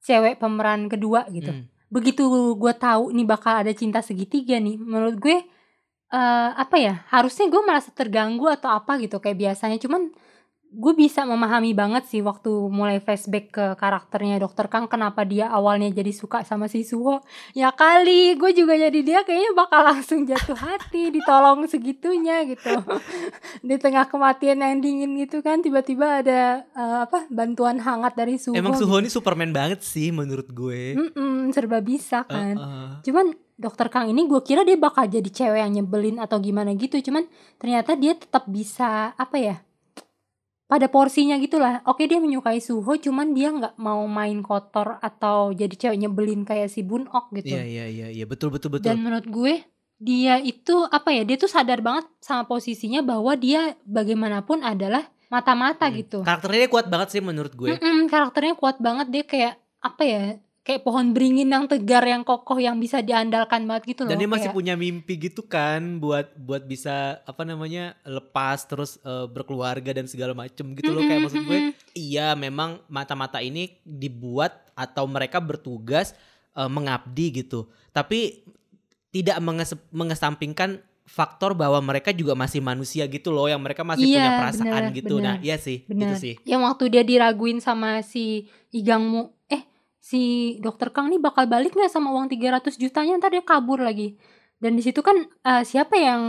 cewek 0.00 0.40
pemeran 0.40 0.88
kedua 0.88 1.28
gitu 1.28 1.52
Hmm. 1.52 1.68
begitu 1.88 2.24
gue 2.56 2.72
tahu 2.76 3.12
nih 3.12 3.24
bakal 3.24 3.60
ada 3.60 3.72
cinta 3.72 4.00
segitiga 4.00 4.56
nih 4.56 4.76
menurut 4.76 5.16
gue 5.16 5.36
eh 6.08 6.50
apa 6.56 6.76
ya 6.80 7.04
harusnya 7.12 7.52
gue 7.52 7.60
merasa 7.60 7.92
terganggu 7.92 8.48
atau 8.48 8.72
apa 8.72 8.96
gitu 8.96 9.20
kayak 9.20 9.36
biasanya 9.36 9.76
cuman 9.76 10.08
gue 10.68 10.92
bisa 10.92 11.24
memahami 11.24 11.72
banget 11.72 12.04
sih 12.04 12.20
waktu 12.20 12.52
mulai 12.68 13.00
flashback 13.00 13.46
ke 13.48 13.66
karakternya 13.80 14.36
Dokter 14.36 14.68
Kang 14.68 14.84
kenapa 14.84 15.24
dia 15.24 15.48
awalnya 15.48 15.88
jadi 15.88 16.12
suka 16.12 16.44
sama 16.44 16.68
si 16.68 16.84
Suho 16.84 17.24
ya 17.56 17.72
kali 17.72 18.36
gue 18.36 18.52
juga 18.52 18.76
jadi 18.76 19.00
dia 19.00 19.20
kayaknya 19.24 19.56
bakal 19.56 19.80
langsung 19.80 20.28
jatuh 20.28 20.56
hati 20.60 21.08
ditolong 21.08 21.64
segitunya 21.64 22.44
gitu 22.44 22.84
di 23.68 23.76
tengah 23.80 24.04
kematian 24.12 24.60
yang 24.60 24.84
dingin 24.84 25.16
gitu 25.16 25.40
kan 25.40 25.64
tiba-tiba 25.64 26.20
ada 26.20 26.68
eh, 26.68 26.98
apa 27.08 27.24
bantuan 27.32 27.80
hangat 27.80 28.12
dari 28.12 28.36
Suho 28.36 28.52
Emang 28.52 28.76
gitu. 28.76 28.84
Suho 28.84 29.00
ini 29.00 29.08
Superman 29.08 29.56
banget 29.56 29.80
sih 29.80 30.12
menurut 30.12 30.52
gue. 30.52 31.00
Mm-mm, 31.00 31.48
serba 31.56 31.80
bisa 31.80 32.28
kan 32.28 32.60
Heeh. 32.60 32.88
Cuman 33.08 33.32
dokter 33.58 33.90
Kang 33.90 34.06
ini 34.06 34.28
gue 34.30 34.40
kira 34.46 34.62
dia 34.62 34.78
bakal 34.78 35.10
jadi 35.10 35.26
cewek 35.26 35.60
yang 35.64 35.72
nyebelin 35.80 36.22
atau 36.22 36.38
gimana 36.38 36.76
gitu. 36.76 37.00
Cuman 37.02 37.26
ternyata 37.58 37.98
dia 37.98 38.14
tetap 38.14 38.46
bisa 38.46 39.16
apa 39.18 39.36
ya? 39.40 39.56
Pada 40.68 40.84
porsinya 40.92 41.40
gitulah. 41.40 41.80
Oke 41.88 42.04
dia 42.04 42.20
menyukai 42.20 42.60
Suho, 42.60 43.00
cuman 43.00 43.32
dia 43.32 43.48
nggak 43.48 43.80
mau 43.80 44.04
main 44.04 44.44
kotor 44.44 45.00
atau 45.00 45.48
jadi 45.50 45.72
cewek 45.72 45.96
nyebelin 45.96 46.44
kayak 46.44 46.68
si 46.68 46.84
Bun 46.84 47.08
Ok 47.08 47.40
gitu. 47.40 47.56
Iya 47.56 47.64
iya 47.64 47.84
iya 47.88 48.06
iya 48.12 48.24
betul 48.28 48.52
betul 48.52 48.76
betul. 48.76 48.84
Dan 48.84 49.00
menurut 49.00 49.24
gue 49.24 49.64
dia 49.96 50.36
itu 50.36 50.84
apa 50.84 51.08
ya? 51.08 51.24
Dia 51.24 51.40
tuh 51.40 51.48
sadar 51.48 51.80
banget 51.80 52.04
sama 52.20 52.44
posisinya 52.44 53.00
bahwa 53.00 53.32
dia 53.32 53.80
bagaimanapun 53.88 54.60
adalah 54.60 55.08
mata-mata 55.32 55.88
Hmm. 55.88 55.96
gitu. 56.04 56.18
Karakternya 56.20 56.68
dia 56.68 56.70
kuat 56.70 56.86
banget 56.92 57.08
sih 57.16 57.22
menurut 57.24 57.56
gue. 57.56 57.72
Mm-mm, 57.72 58.12
karakternya 58.12 58.52
kuat 58.52 58.76
banget 58.76 59.08
dia 59.08 59.24
kayak 59.24 59.54
apa 59.80 60.02
ya? 60.04 60.24
Kayak 60.68 60.84
pohon 60.84 61.06
beringin 61.10 61.48
yang 61.48 61.64
tegar 61.64 62.04
yang 62.04 62.20
kokoh 62.20 62.60
yang 62.60 62.76
bisa 62.76 63.00
diandalkan 63.00 63.64
banget 63.64 63.88
gitu 63.88 64.04
loh. 64.04 64.12
Dan 64.12 64.20
dia 64.20 64.28
masih 64.28 64.42
kayak- 64.44 64.58
punya 64.58 64.74
mimpi 64.76 65.14
gitu 65.18 65.40
kan 65.42 65.96
buat 65.96 66.36
buat 66.36 66.60
bisa 66.62 66.94
apa 67.24 67.40
namanya 67.42 67.96
lepas 68.04 68.62
terus 68.62 69.00
eh, 69.00 69.24
berkeluarga 69.26 69.90
dan 69.90 70.04
segala 70.04 70.36
macem 70.36 70.76
gitu 70.76 70.92
loh 70.92 71.00
kayak 71.00 71.24
maksud 71.24 71.40
gue 71.42 71.58
mm-mm. 71.64 71.96
iya 71.96 72.36
memang 72.36 72.84
mata-mata 72.86 73.40
ini 73.40 73.80
dibuat 73.82 74.52
atau 74.74 75.08
mereka 75.08 75.40
bertugas 75.40 76.12
eh, 76.52 76.68
mengabdi 76.68 77.40
gitu 77.40 77.64
tapi 77.88 78.44
tidak 79.08 79.40
menges- 79.40 79.80
mengesampingkan 79.90 80.78
faktor 81.04 81.56
bahwa 81.56 81.80
mereka 81.80 82.12
juga 82.12 82.36
masih 82.36 82.60
manusia 82.60 83.08
gitu 83.08 83.32
loh 83.32 83.48
yang 83.48 83.56
mereka 83.58 83.80
masih 83.80 84.04
Iya, 84.04 84.20
punya 84.20 84.32
perasaan 84.36 84.68
bener, 84.84 84.92
gitu 84.92 85.14
nah 85.16 85.34
bener. 85.34 85.46
iya 85.48 85.56
sih 85.56 85.80
gitu 85.80 85.96
Bener. 85.96 86.20
sih 86.20 86.36
Yang 86.44 86.62
waktu 86.62 86.84
dia 86.90 87.02
diraguin 87.02 87.58
sama 87.58 88.04
si 88.04 88.44
Igangmu, 88.68 89.32
si 90.08 90.56
dokter 90.64 90.88
Kang 90.88 91.12
nih 91.12 91.20
bakal 91.20 91.44
balik 91.44 91.76
nggak 91.76 91.92
sama 91.92 92.08
uang 92.16 92.32
300 92.32 92.80
jutanya 92.80 93.20
ntar 93.20 93.28
dia 93.28 93.44
kabur 93.44 93.84
lagi. 93.84 94.16
Dan 94.56 94.74
di 94.74 94.82
situ 94.82 95.04
kan 95.04 95.28
eh, 95.44 95.62
siapa 95.68 96.00
yang 96.00 96.22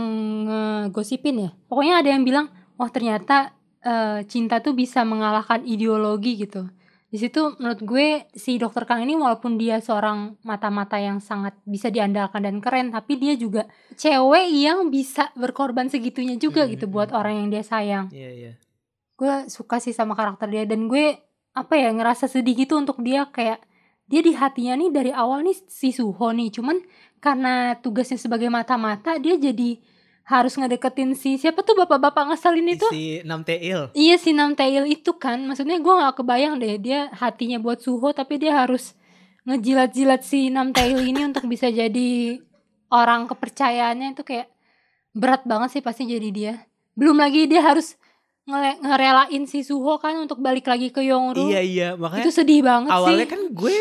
ngegosipin 0.44 1.48
ya? 1.48 1.50
Pokoknya 1.64 2.04
ada 2.04 2.12
yang 2.12 2.22
bilang, 2.28 2.52
wah 2.76 2.92
ternyata 2.92 3.56
eh, 3.80 4.20
cinta 4.28 4.60
tuh 4.60 4.76
bisa 4.76 5.00
mengalahkan 5.08 5.64
ideologi 5.64 6.44
gitu. 6.44 6.68
Di 7.10 7.18
situ 7.18 7.58
menurut 7.58 7.80
gue 7.82 8.30
si 8.36 8.54
dokter 8.60 8.86
Kang 8.86 9.02
ini 9.02 9.18
walaupun 9.18 9.58
dia 9.58 9.82
seorang 9.82 10.38
mata-mata 10.46 10.94
yang 11.00 11.18
sangat 11.18 11.58
bisa 11.66 11.90
diandalkan 11.90 12.46
dan 12.46 12.62
keren, 12.62 12.94
tapi 12.94 13.18
dia 13.18 13.34
juga 13.34 13.66
cewek 13.98 14.46
yang 14.46 14.92
bisa 14.94 15.34
berkorban 15.34 15.90
segitunya 15.90 16.38
juga 16.38 16.68
Mm, 16.68 16.78
gitu 16.78 16.86
mm, 16.86 16.92
buat 16.94 17.10
mm. 17.10 17.18
orang 17.18 17.34
yang 17.42 17.48
dia 17.50 17.64
sayang 17.66 18.06
iya 18.14 18.30
iya 18.30 18.52
gue 19.20 19.52
suka 19.52 19.76
sih 19.84 19.92
sama 19.92 20.16
karakter 20.16 20.48
dia 20.48 20.64
dan 20.64 20.88
gue 20.88 21.20
apa 21.52 21.74
ya 21.76 21.92
ngerasa 21.92 22.24
sedih 22.24 22.56
gitu 22.64 22.80
untuk 22.80 23.04
dia 23.04 23.28
kayak 23.28 23.60
dia 24.10 24.20
di 24.26 24.34
hatinya 24.34 24.74
nih 24.74 24.90
dari 24.90 25.10
awal 25.14 25.46
nih 25.46 25.54
si 25.70 25.94
Suho 25.94 26.34
nih. 26.34 26.50
Cuman 26.50 26.82
karena 27.22 27.78
tugasnya 27.78 28.18
sebagai 28.18 28.50
mata-mata 28.50 29.14
dia 29.22 29.38
jadi 29.38 29.78
harus 30.26 30.54
ngedeketin 30.58 31.14
si 31.14 31.38
siapa 31.38 31.62
tuh 31.62 31.78
bapak-bapak 31.78 32.34
ngeselin 32.34 32.74
itu? 32.74 32.86
Si 32.90 33.22
Namtail 33.22 33.94
iya 33.94 34.18
si 34.18 34.34
Namtail 34.34 34.90
itu 34.90 35.14
kan. 35.14 35.38
Maksudnya 35.46 35.78
gue 35.78 35.94
nggak 35.94 36.14
kebayang 36.18 36.58
deh 36.58 36.74
dia 36.82 37.06
hatinya 37.14 37.62
buat 37.62 37.78
Suho 37.78 38.10
tapi 38.10 38.42
dia 38.42 38.58
harus 38.58 38.98
ngejilat-jilat 39.46 40.26
si 40.26 40.50
Namtail 40.50 40.98
ini 41.06 41.30
untuk 41.30 41.46
bisa 41.46 41.70
jadi 41.70 42.42
orang 42.90 43.30
kepercayaannya. 43.30 44.18
Itu 44.18 44.26
kayak 44.26 44.50
berat 45.14 45.46
banget 45.46 45.78
sih 45.78 45.82
pasti 45.86 46.10
jadi 46.10 46.28
dia. 46.34 46.54
Belum 46.98 47.14
lagi 47.14 47.46
dia 47.46 47.62
harus 47.62 47.94
ngerelain 48.46 49.44
si 49.44 49.60
Suho 49.60 49.96
kan 49.96 50.16
untuk 50.16 50.38
balik 50.38 50.64
lagi 50.64 50.88
ke 50.88 51.02
Yongru 51.02 51.46
iya 51.46 51.60
iya. 51.60 51.88
Makanya 51.94 52.24
itu 52.24 52.32
sedih 52.32 52.60
banget 52.60 52.90
awalnya 52.90 53.22
sih 53.22 53.28
kan 53.28 53.40
gue 53.46 53.74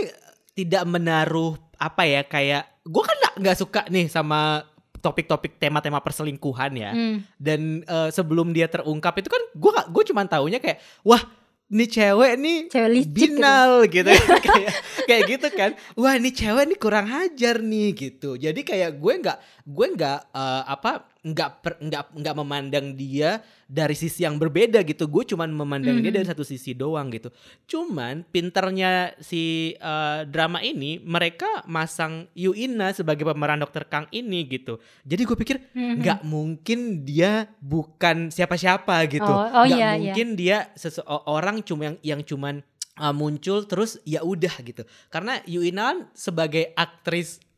tidak 0.53 0.83
menaruh 0.83 1.55
apa 1.75 2.03
ya 2.03 2.21
kayak 2.21 2.63
gue 2.81 3.03
kan 3.03 3.17
nggak 3.35 3.57
suka 3.57 3.81
nih 3.87 4.05
sama 4.05 4.67
topik-topik 4.99 5.55
tema-tema 5.57 5.97
perselingkuhan 5.97 6.75
ya. 6.75 6.91
Hmm. 6.91 7.23
dan 7.35 7.81
eh, 7.81 8.09
sebelum 8.09 8.51
dia 8.51 8.67
terungkap 8.67 9.15
itu 9.15 9.27
kan 9.27 9.39
gue 9.49 9.71
gak- 9.71 9.89
gue 9.89 10.03
cuma 10.05 10.27
taunya 10.27 10.59
kayak 10.59 10.83
wah 11.01 11.23
nih 11.69 11.85
cewek 11.87 12.33
nih 12.35 12.57
cewek 12.67 12.89
licik 12.91 13.07
gitu. 13.07 13.37
binal 13.37 13.71
gitu. 13.85 14.09
Kayak 14.49 14.73
kayak 15.05 15.23
gitu 15.29 15.47
kan. 15.51 15.69
Wah 15.93 16.17
ini 16.17 16.29
cewek 16.29 16.65
nih 16.65 16.77
kurang 16.77 17.05
hajar 17.05 17.61
nih 17.61 17.93
gitu. 17.93 18.35
Jadi 18.35 18.59
kayak 18.59 18.97
gue 18.97 19.13
nggak 19.21 19.37
gue 19.69 19.87
nggak 19.93 20.33
eh, 20.33 20.63
apa 20.65 21.05
nggak 21.19 21.51
nggak 21.83 22.03
nggak 22.15 22.35
memandang 22.35 22.95
dia 22.95 23.37
dari 23.67 23.93
sisi 23.93 24.23
yang 24.23 24.39
berbeda 24.39 24.81
gitu 24.81 25.05
gue 25.05 25.23
cuman 25.27 25.45
memandang 25.45 25.99
dia 25.99 26.09
Mhm. 26.09 26.15
dari 26.15 26.25
satu 26.25 26.41
sisi 26.41 26.73
doang 26.73 27.11
gitu 27.11 27.29
cuman 27.67 28.25
pinternya 28.25 29.13
si 29.19 29.75
eh, 29.75 30.19
drama 30.25 30.57
ini 30.59 30.97
mereka 30.97 31.61
masang 31.65 32.25
Yuina 32.33 32.89
sebagai 32.91 33.23
pemeran 33.23 33.59
dokter 33.59 33.85
Kang 33.85 34.09
ini 34.09 34.47
gitu 34.47 34.81
jadi 35.03 35.21
gue 35.21 35.37
pikir 35.37 35.57
Mhm. 35.69 35.95
nggak 36.01 36.19
mungkin 36.23 36.79
dia 37.03 37.45
bukan 37.59 38.31
siapa-siapa 38.31 38.95
gitu 39.07 39.27
Oh, 39.27 39.43
oh 39.43 39.65
nggak 39.67 39.75
iya, 39.75 39.89
iya. 39.93 39.97
mungkin 40.01 40.27
dia 40.33 40.57
seseorang 40.73 41.61
cuma 41.61 41.93
yang 41.93 41.97
yang 42.01 42.21
cuman 42.23 42.63
uh, 42.95 43.11
muncul 43.11 43.63
terus 43.63 43.99
ya 44.03 44.23
udah 44.23 44.55
gitu 44.59 44.81
karena 45.07 45.43
Yuina 45.45 45.83
kan 45.85 45.97
sebagai 46.11 46.71
aktris 46.73 47.37
uh, 47.37 47.48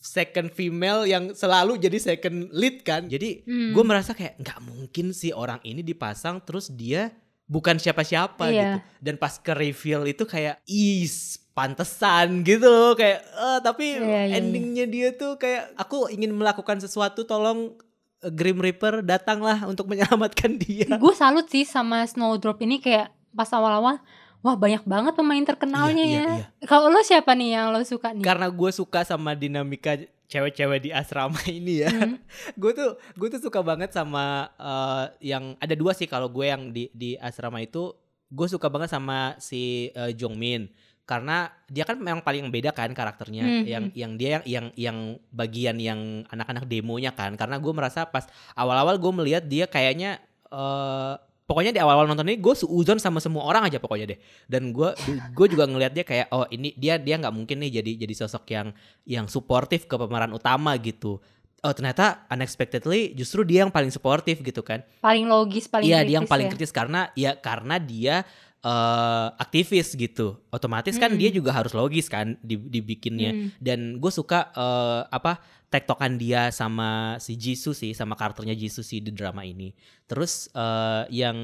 second 0.00 0.50
female 0.50 1.04
yang 1.04 1.30
selalu 1.30 1.78
jadi 1.78 1.98
second 1.98 2.50
lead 2.50 2.82
kan 2.82 3.06
jadi 3.06 3.42
Hmm. 3.42 3.70
gue 3.70 3.84
merasa 3.84 4.12
kayak 4.12 4.36
nggak 4.36 4.58
mungkin 4.60 5.10
sih 5.10 5.30
orang 5.30 5.62
ini 5.62 5.80
dipasang 5.80 6.40
terus 6.40 6.68
dia 6.68 7.14
bukan 7.44 7.76
siapa-siapa 7.76 8.44
Iya. 8.44 8.54
gitu 8.54 8.78
dan 9.00 9.14
pas 9.16 9.34
ke 9.36 9.52
reveal 9.52 10.06
itu 10.06 10.24
kayak 10.24 10.58
is 10.64 11.38
pantesan 11.52 12.42
gitu 12.42 12.64
loh 12.64 12.92
kayak 12.92 13.20
eh, 13.20 13.58
tapi 13.60 13.86
Iya, 13.92 14.02
iya, 14.02 14.22
iya. 14.24 14.34
endingnya 14.36 14.86
dia 14.86 15.08
tuh 15.12 15.36
kayak 15.36 15.76
aku 15.76 16.08
ingin 16.08 16.32
melakukan 16.32 16.78
sesuatu 16.78 17.22
tolong 17.22 17.76
eh, 18.20 18.32
Grim 18.32 18.56
Reaper 18.56 19.02
datanglah 19.02 19.62
untuk 19.64 19.86
menyelamatkan 19.86 20.56
dia 20.56 20.88
gue 20.88 21.14
salut 21.14 21.46
sih 21.46 21.62
sama 21.62 22.02
Snowdrop 22.02 22.58
ini 22.58 22.78
kayak 22.78 23.06
pas 23.30 23.48
awal-awal 23.48 24.00
wah 24.42 24.58
banyak 24.58 24.82
banget 24.82 25.14
pemain 25.14 25.44
terkenalnya 25.46 26.04
Iya, 26.04 26.18
ya. 26.18 26.24
iya, 26.26 26.34
iya. 26.42 26.66
kalau 26.66 26.90
lo 26.90 27.00
siapa 27.00 27.32
nih 27.32 27.54
yang 27.54 27.70
lo 27.70 27.80
suka 27.86 28.10
nih? 28.10 28.26
Karena 28.26 28.50
gue 28.50 28.70
suka 28.74 29.06
sama 29.06 29.38
dinamika 29.38 29.94
cewek-cewek 30.26 30.80
di 30.82 30.90
asrama 30.90 31.38
ini 31.48 31.86
ya. 31.86 31.90
Hmm. 31.94 32.18
gue 32.60 32.72
tuh 32.74 32.98
gue 33.14 33.28
tuh 33.32 33.40
suka 33.40 33.62
banget 33.62 33.94
sama 33.94 34.50
eh, 34.58 35.04
yang 35.32 35.54
ada 35.62 35.74
dua 35.78 35.94
sih 35.94 36.10
kalau 36.10 36.26
gue 36.28 36.46
yang 36.50 36.74
di 36.74 36.90
di 36.92 37.14
asrama 37.16 37.62
itu. 37.62 37.94
Gue 38.32 38.48
suka 38.48 38.66
banget 38.66 38.90
sama 38.90 39.36
si 39.38 39.92
eh, 39.92 40.12
Jongmin. 40.16 40.72
Karena 41.04 41.50
dia 41.68 41.84
kan 41.84 42.00
memang 42.00 42.24
paling 42.24 42.48
beda 42.48 42.72
kan 42.72 42.88
karakternya. 42.96 43.44
Hmm, 43.44 43.64
yang 43.68 43.84
yang 43.92 44.12
dia 44.16 44.28
yang 44.30 44.44
yang 44.48 44.66
yang 44.74 44.98
bagian 45.28 45.76
yang 45.76 46.00
anak-anak 46.32 46.64
demonya 46.64 47.12
kan. 47.12 47.36
Karena 47.36 47.60
gue 47.60 47.72
merasa 47.74 48.08
pas 48.08 48.24
awal-awal 48.56 48.96
gue 48.96 49.12
melihat 49.20 49.44
dia 49.44 49.68
kayaknya 49.68 50.18
eh 50.48 51.14
pokoknya 51.52 51.76
di 51.76 51.80
awal-awal 51.84 52.08
nonton 52.08 52.24
ini 52.32 52.40
gue 52.40 52.56
seuzon 52.56 52.96
sama 52.96 53.20
semua 53.20 53.44
orang 53.44 53.68
aja 53.68 53.76
pokoknya 53.76 54.16
deh. 54.16 54.18
Dan 54.48 54.72
gue 54.72 54.96
gue 55.36 55.46
juga 55.52 55.68
ngelihat 55.68 55.92
dia 55.92 56.04
kayak 56.08 56.32
oh 56.32 56.48
ini 56.48 56.72
dia 56.80 56.96
dia 56.96 57.20
nggak 57.20 57.34
mungkin 57.36 57.60
nih 57.60 57.84
jadi 57.84 58.08
jadi 58.08 58.14
sosok 58.24 58.44
yang 58.48 58.72
yang 59.04 59.26
suportif 59.28 59.84
ke 59.84 59.92
pemeran 60.00 60.32
utama 60.32 60.72
gitu. 60.80 61.20
Oh 61.62 61.70
ternyata 61.76 62.24
unexpectedly 62.32 63.12
justru 63.12 63.44
dia 63.44 63.68
yang 63.68 63.70
paling 63.70 63.92
suportif 63.92 64.40
gitu 64.40 64.64
kan. 64.64 64.80
Paling 65.04 65.28
logis 65.28 65.68
paling 65.68 65.92
Iya 65.92 66.00
dia 66.08 66.16
yang 66.18 66.26
paling 66.26 66.48
ya. 66.48 66.52
kritis 66.56 66.72
karena 66.72 67.12
ya 67.12 67.36
karena 67.36 67.76
dia 67.76 68.24
eh, 68.62 69.28
aktivis 69.36 69.92
gitu. 69.92 70.38
Otomatis 70.48 70.94
kan 70.96 71.10
Mm-mm. 71.10 71.20
dia 71.20 71.30
juga 71.30 71.50
harus 71.50 71.70
logis 71.72 72.06
kan 72.06 72.38
di- 72.40 72.56
dibikinnya. 72.62 73.30
Hmm. 73.34 73.48
dan 73.58 73.98
gue 73.98 74.10
suka 74.10 74.50
eh, 74.52 75.02
apa 75.08 75.38
tektokan 75.66 76.14
dia 76.14 76.52
sama 76.52 77.16
si 77.16 77.32
Jisoo 77.34 77.72
sih 77.72 77.90
sama 77.90 78.12
karakternya 78.14 78.52
Jisoo 78.52 78.80
sih 78.80 79.00
di 79.00 79.10
drama 79.10 79.42
ini. 79.42 79.72
Terus 80.06 80.46
eh, 80.52 81.02
yang 81.10 81.36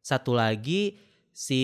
satu 0.00 0.32
lagi 0.32 0.96
si 1.30 1.62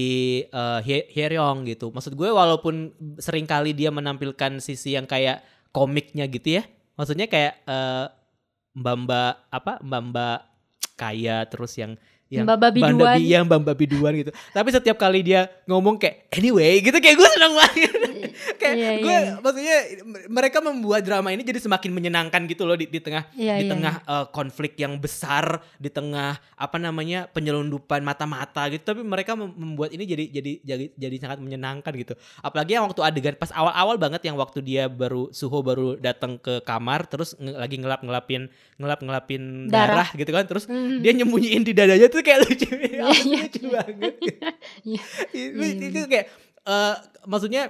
Hye- 0.53 1.09
Hyeryong 1.11 1.67
gitu. 1.67 1.91
Maksud 1.91 2.15
gue 2.15 2.29
walaupun 2.29 2.93
sering 3.19 3.45
kali 3.45 3.73
dia 3.73 3.91
menampilkan 3.91 4.61
sisi 4.61 4.95
yang 4.95 5.05
kayak 5.05 5.43
komiknya 5.73 6.25
gitu 6.29 6.61
ya. 6.61 6.65
Maksudnya 6.97 7.27
kayak 7.27 7.65
eh, 7.67 8.07
mbak-mbak 8.77 9.49
apa 9.49 9.73
mbak-mbak 9.81 10.39
kaya 10.97 11.45
terus 11.49 11.77
yang 11.77 11.97
yang 12.29 12.43
Mbak 12.45 12.59
Babi 12.59 12.81
Banda 12.81 13.03
Duan. 13.07 13.19
Yang 13.21 13.43
Mbak 13.45 13.61
Babi 13.63 13.85
Duan 13.87 14.13
gitu. 14.17 14.31
Tapi 14.51 14.69
setiap 14.69 14.97
kali 14.97 15.23
dia 15.23 15.47
ngomong 15.65 15.95
kayak 15.95 16.27
anyway 16.31 16.81
gitu 16.81 16.97
kayak 16.97 17.15
gue 17.15 17.29
seneng 17.31 17.55
banget. 17.55 17.93
kayak 18.61 18.75
Iya, 18.77 18.91
gue 18.99 19.15
iya. 19.17 19.33
maksudnya 19.39 19.77
mereka 20.27 20.59
membuat 20.59 21.01
drama 21.01 21.31
ini 21.31 21.41
jadi 21.41 21.57
semakin 21.59 21.89
menyenangkan 21.89 22.45
gitu 22.45 22.63
loh 22.63 22.75
di, 22.75 22.85
di 22.85 22.99
tengah 22.99 23.31
di 23.33 23.65
tengah 23.65 23.95
eh, 24.03 24.27
konflik 24.29 24.75
yang 24.75 24.97
besar, 24.97 25.45
di 25.77 25.87
tengah 25.87 26.35
apa 26.53 26.77
namanya 26.77 27.31
penyelundupan 27.31 28.03
mata-mata 28.03 28.67
gitu. 28.69 28.83
Tapi 28.85 29.01
mereka 29.01 29.33
mem- 29.33 29.55
membuat 29.55 29.91
ini 29.91 30.05
jadi 30.05 30.25
jadi 30.29 30.53
jadi 30.63 30.85
jadi 30.93 31.17
sangat 31.19 31.39
menyenangkan 31.39 31.95
gitu. 31.95 32.13
Apalagi 32.39 32.75
yang 32.75 32.85
waktu 32.85 33.03
adegan 33.03 33.35
pas 33.35 33.49
awal-awal 33.51 33.97
banget 33.97 34.25
yang 34.25 34.35
waktu 34.35 34.61
dia 34.61 34.87
baru 34.87 35.31
Suho 35.31 35.63
baru 35.63 35.95
datang 35.95 36.37
ke 36.37 36.59
kamar 36.61 37.07
terus 37.07 37.33
nge- 37.37 37.55
lagi 37.57 37.77
ngelap-ngelapin 37.77 38.51
ngelap-ngelapin 38.77 39.43
darah. 39.67 40.05
Darah. 40.05 40.09
gitu 40.13 40.31
kan. 40.31 40.45
Terus 40.45 40.65
Hmm. 40.67 40.99
dia 40.99 41.15
nyembunyiin 41.15 41.63
di 41.63 41.73
dadanya 41.73 42.09
tuh 42.17 42.25
kayak 42.25 42.41
lucu, 42.49 42.67
Iya, 42.81 43.07
iya, 43.13 43.41
lucu 43.45 43.61
iya. 43.61 43.71
banget. 43.77 44.15
Iya. 44.89 45.03
itu, 45.37 45.61
Iya. 45.61 45.87
itu 45.93 45.99
kayak 46.09 46.27
eh, 46.65 46.95
maksudnya 47.29 47.63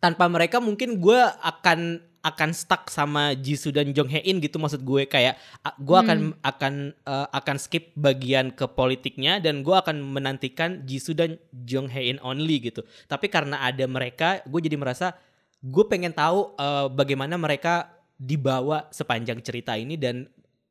tanpa 0.00 0.24
mereka 0.32 0.58
mungkin 0.58 0.96
gue 0.96 1.20
akan 1.44 2.08
akan 2.20 2.52
stuck 2.52 2.92
sama 2.92 3.32
Jisoo 3.32 3.72
dan 3.72 3.96
Jong 3.96 4.12
Hae 4.12 4.20
In 4.28 4.44
gitu 4.44 4.60
maksud 4.60 4.84
gue 4.84 5.08
kayak 5.08 5.40
gue 5.80 5.96
akan 5.96 6.36
akan 6.44 6.74
eh, 6.92 7.28
akan 7.32 7.56
skip 7.56 7.96
bagian 7.96 8.52
ke 8.52 8.68
politiknya 8.68 9.40
dan 9.40 9.64
gue 9.64 9.72
akan 9.72 10.04
menantikan 10.04 10.84
Jisoo 10.84 11.16
dan 11.16 11.40
Jong 11.64 11.88
Hae 11.88 12.12
In 12.12 12.20
only 12.20 12.60
gitu 12.60 12.84
tapi 13.08 13.32
karena 13.32 13.64
ada 13.64 13.84
mereka 13.88 14.44
gue 14.44 14.60
jadi 14.60 14.76
merasa 14.76 15.16
gue 15.64 15.84
pengen 15.88 16.12
tahu 16.12 16.56
eh, 16.60 16.86
bagaimana 16.92 17.40
mereka 17.40 17.88
dibawa 18.20 18.92
sepanjang 18.92 19.40
cerita 19.40 19.80
ini 19.80 19.96
dan 19.96 20.28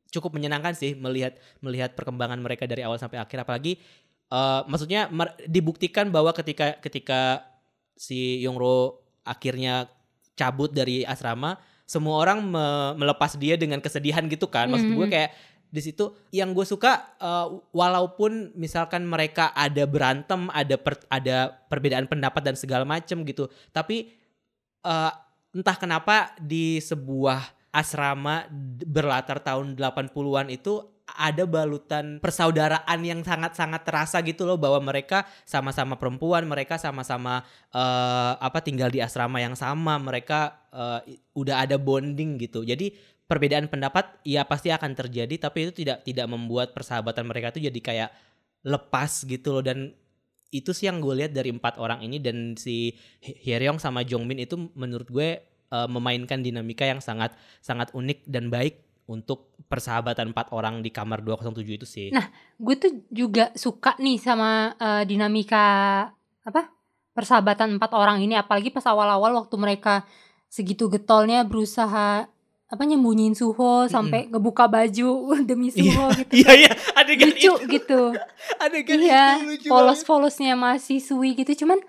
cukup 0.09 0.33
menyenangkan 0.33 0.73
sih 0.73 0.93
melihat 0.93 1.33
melihat 1.59 1.93
perkembangan 1.93 2.37
mereka 2.37 2.65
dari 2.65 2.81
awal 2.81 2.97
sampai 2.97 3.17
akhir 3.17 3.45
apalagi 3.45 3.77
eh, 4.27 4.61
maksudnya 4.65 5.09
dibuktikan 5.45 6.09
bahwa 6.09 6.33
ketika 6.33 6.77
ketika 6.79 7.45
si 7.93 8.41
Yongro 8.41 9.01
akhirnya 9.23 9.85
cabut 10.33 10.71
dari 10.71 11.03
asrama 11.03 11.57
semua 11.83 12.21
orang 12.21 12.45
me- 12.45 12.93
melepas 12.95 13.33
dia 13.35 13.57
dengan 13.57 13.81
kesedihan 13.81 14.23
gitu 14.25 14.45
kan 14.45 14.69
maksud 14.69 14.89
gue 14.89 15.03
Mhm. 15.03 15.13
kayak 15.13 15.31
di 15.69 15.81
situ 15.83 16.09
yang 16.31 16.53
gue 16.53 16.63
suka 16.63 17.13
eh, 17.17 17.47
walaupun 17.69 18.53
misalkan 18.55 19.05
mereka 19.05 19.53
ada 19.53 19.85
berantem 19.85 20.49
ada 20.49 20.75
per- 20.77 21.05
ada 21.07 21.53
perbedaan 21.67 22.05
pendapat 22.05 22.41
dan 22.41 22.55
segala 22.57 22.85
macem 22.85 23.21
gitu 23.21 23.45
tapi 23.69 24.09
eh, 24.81 25.11
entah 25.49 25.75
kenapa 25.75 26.33
di 26.37 26.77
sebuah 26.79 27.41
asrama 27.69 28.49
berlatar 28.85 29.39
tahun 29.45 29.77
80-an 29.77 30.49
itu 30.49 30.81
ada 31.09 31.49
balutan 31.49 32.21
persaudaraan 32.21 32.99
yang 33.01 33.25
sangat-sangat 33.25 33.81
terasa 33.81 34.21
gitu 34.21 34.45
loh 34.45 34.61
bahwa 34.61 34.77
mereka 34.93 35.25
sama-sama 35.41 35.97
perempuan, 35.97 36.45
mereka 36.45 36.77
sama-sama 36.77 37.41
eh, 37.73 38.33
apa 38.37 38.61
tinggal 38.61 38.93
di 38.93 39.01
asrama 39.01 39.41
yang 39.41 39.57
sama, 39.57 39.97
mereka 39.97 40.61
i- 41.09 41.17
udah 41.33 41.65
ada 41.65 41.81
bonding 41.81 42.37
gitu. 42.37 42.61
Jadi 42.61 42.93
perbedaan 43.25 43.69
pendapat 43.69 44.21
ya 44.25 44.41
pasti 44.45 44.73
akan 44.73 44.97
terjadi 44.97 45.37
tapi 45.37 45.69
itu 45.69 45.85
tidak 45.85 46.01
tidak 46.01 46.25
membuat 46.25 46.73
persahabatan 46.73 47.29
mereka 47.29 47.53
tuh 47.53 47.61
jadi 47.61 47.79
kayak 47.81 48.09
lepas 48.65 49.21
gitu 49.29 49.53
loh 49.53 49.63
dan 49.63 49.93
itu 50.49 50.73
sih 50.73 50.89
yang 50.89 50.97
gue 50.97 51.13
lihat 51.13 51.31
dari 51.37 51.53
empat 51.53 51.77
orang 51.77 52.01
ini 52.01 52.17
dan 52.17 52.57
si 52.57 52.97
Hye- 53.21 53.37
Hyeryong 53.45 53.77
sama 53.77 54.01
Jongmin 54.01 54.41
itu 54.41 54.57
menurut 54.73 55.05
gue 55.13 55.45
eh, 55.71 55.87
memainkan 55.89 56.41
dinamika 56.41 56.85
yang 56.85 57.01
sangat 57.01 57.33
sangat 57.61 57.93
unik 57.93 58.25
dan 58.29 58.49
baik 58.49 58.89
untuk 59.09 59.57
persahabatan 59.65 60.29
empat 60.29 60.53
orang 60.53 60.85
di 60.85 60.93
kamar 60.93 61.25
207 61.25 61.65
itu 61.81 61.87
sih. 61.89 62.07
Nah, 62.13 62.29
gue 62.61 62.75
tuh 62.77 62.91
juga 63.09 63.49
suka 63.57 63.97
nih 63.97 64.21
sama 64.21 64.77
eh, 64.77 65.03
dinamika 65.09 65.65
apa 66.45 66.61
persahabatan 67.17 67.81
empat 67.81 67.91
orang 67.97 68.21
ini. 68.21 68.37
Apalagi 68.37 68.69
pas 68.69 68.85
awal-awal 68.85 69.33
waktu 69.33 69.55
mereka 69.57 70.05
segitu 70.49 70.89
getolnya 70.89 71.41
berusaha 71.45 72.29
apa 72.69 72.83
nyembunyiin 72.85 73.33
Suho 73.33 73.89
sampai 73.89 74.29
ngebuka 74.29 74.69
baju 74.69 75.33
demi 75.49 75.73
Suho 75.73 76.13
gitu. 76.21 76.45
Iya 76.45 76.51
iya. 76.53 76.71
Adegan 76.93 77.33
lucu 77.33 77.41
itu. 77.41 77.53
gitu. 77.65 78.01
Adegan 78.63 78.99
iya 79.01 79.41
itu 79.41 79.57
lucu 79.57 79.67
banget. 79.67 79.73
polos-polosnya 79.73 80.53
masih 80.53 81.01
Sui 81.01 81.33
gitu. 81.33 81.65
Cuman 81.65 81.81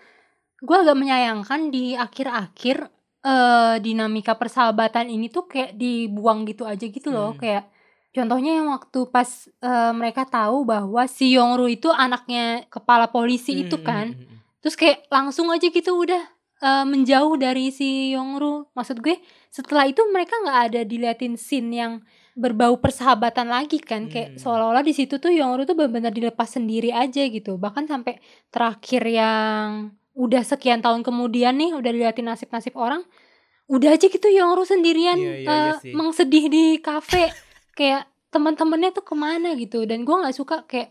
gue 0.61 0.77
agak 0.77 0.97
menyayangkan 0.97 1.69
di 1.69 1.93
akhir-akhir 1.97 2.89
eh 3.21 3.77
dinamika 3.85 4.33
persahabatan 4.35 5.07
ini 5.09 5.29
tuh 5.29 5.45
kayak 5.45 5.77
dibuang 5.77 6.49
gitu 6.49 6.65
aja 6.65 6.87
gitu 6.89 7.13
loh 7.13 7.37
Hmm. 7.37 7.41
kayak 7.41 7.65
contohnya 8.11 8.59
yang 8.59 8.69
waktu 8.73 9.01
pas 9.09 9.29
eh, 9.61 9.93
mereka 9.93 10.25
tahu 10.27 10.65
bahwa 10.65 11.05
si 11.07 11.37
Yongru 11.37 11.69
itu 11.69 11.93
anaknya 11.93 12.65
kepala 12.73 13.07
polisi 13.13 13.63
itu 13.63 13.77
Hmm, 13.77 13.87
kan 13.87 14.07
hmm, 14.09 14.17
hmm, 14.17 14.27
hmm. 14.27 14.39
terus 14.61 14.75
kayak 14.75 15.05
langsung 15.13 15.53
aja 15.53 15.69
gitu 15.69 15.93
udah 15.95 16.23
eh, 16.61 16.85
menjauh 16.89 17.37
dari 17.37 17.69
si 17.71 18.17
Yongru 18.17 18.67
maksud 18.73 18.99
gue 19.05 19.21
setelah 19.53 19.85
itu 19.85 20.01
mereka 20.09 20.35
nggak 20.41 20.61
ada 20.73 20.81
diliatin 20.83 21.37
scene 21.37 21.71
yang 21.77 21.93
berbau 22.35 22.81
persahabatan 22.81 23.53
lagi 23.53 23.79
kan 23.85 24.09
kayak 24.09 24.33
Hmm. 24.33 24.41
seolah-olah 24.41 24.81
di 24.81 24.97
situ 24.97 25.21
tuh 25.21 25.29
Yongru 25.31 25.69
tuh 25.69 25.77
benar-benar 25.77 26.13
dilepas 26.15 26.49
sendiri 26.57 26.89
aja 26.91 27.21
gitu 27.29 27.61
bahkan 27.61 27.85
sampai 27.85 28.17
terakhir 28.49 29.03
yang 29.05 29.93
udah 30.13 30.43
sekian 30.43 30.81
tahun 30.81 31.01
kemudian 31.01 31.55
nih 31.55 31.73
udah 31.73 31.91
diliatin 31.91 32.27
nasib-nasib 32.27 32.75
orang 32.75 33.03
udah 33.67 33.95
aja 33.95 34.11
gitu 34.11 34.27
Yongru 34.27 34.67
sendirian 34.67 35.15
Iya, 35.15 35.31
iya, 35.31 35.39
iya 35.47 35.55
eh, 35.71 35.75
sih. 35.79 35.93
mengsedih 35.95 36.45
di 36.51 36.65
kafe. 36.83 37.31
Kayak 37.79 38.11
teman-temannya 38.29 38.91
tuh 38.91 39.07
ke 39.07 39.15
mana 39.15 39.55
gitu. 39.55 39.87
Dan 39.87 40.03
gua 40.03 40.27
nggak 40.27 40.37
suka 40.37 40.57
kayak 40.67 40.91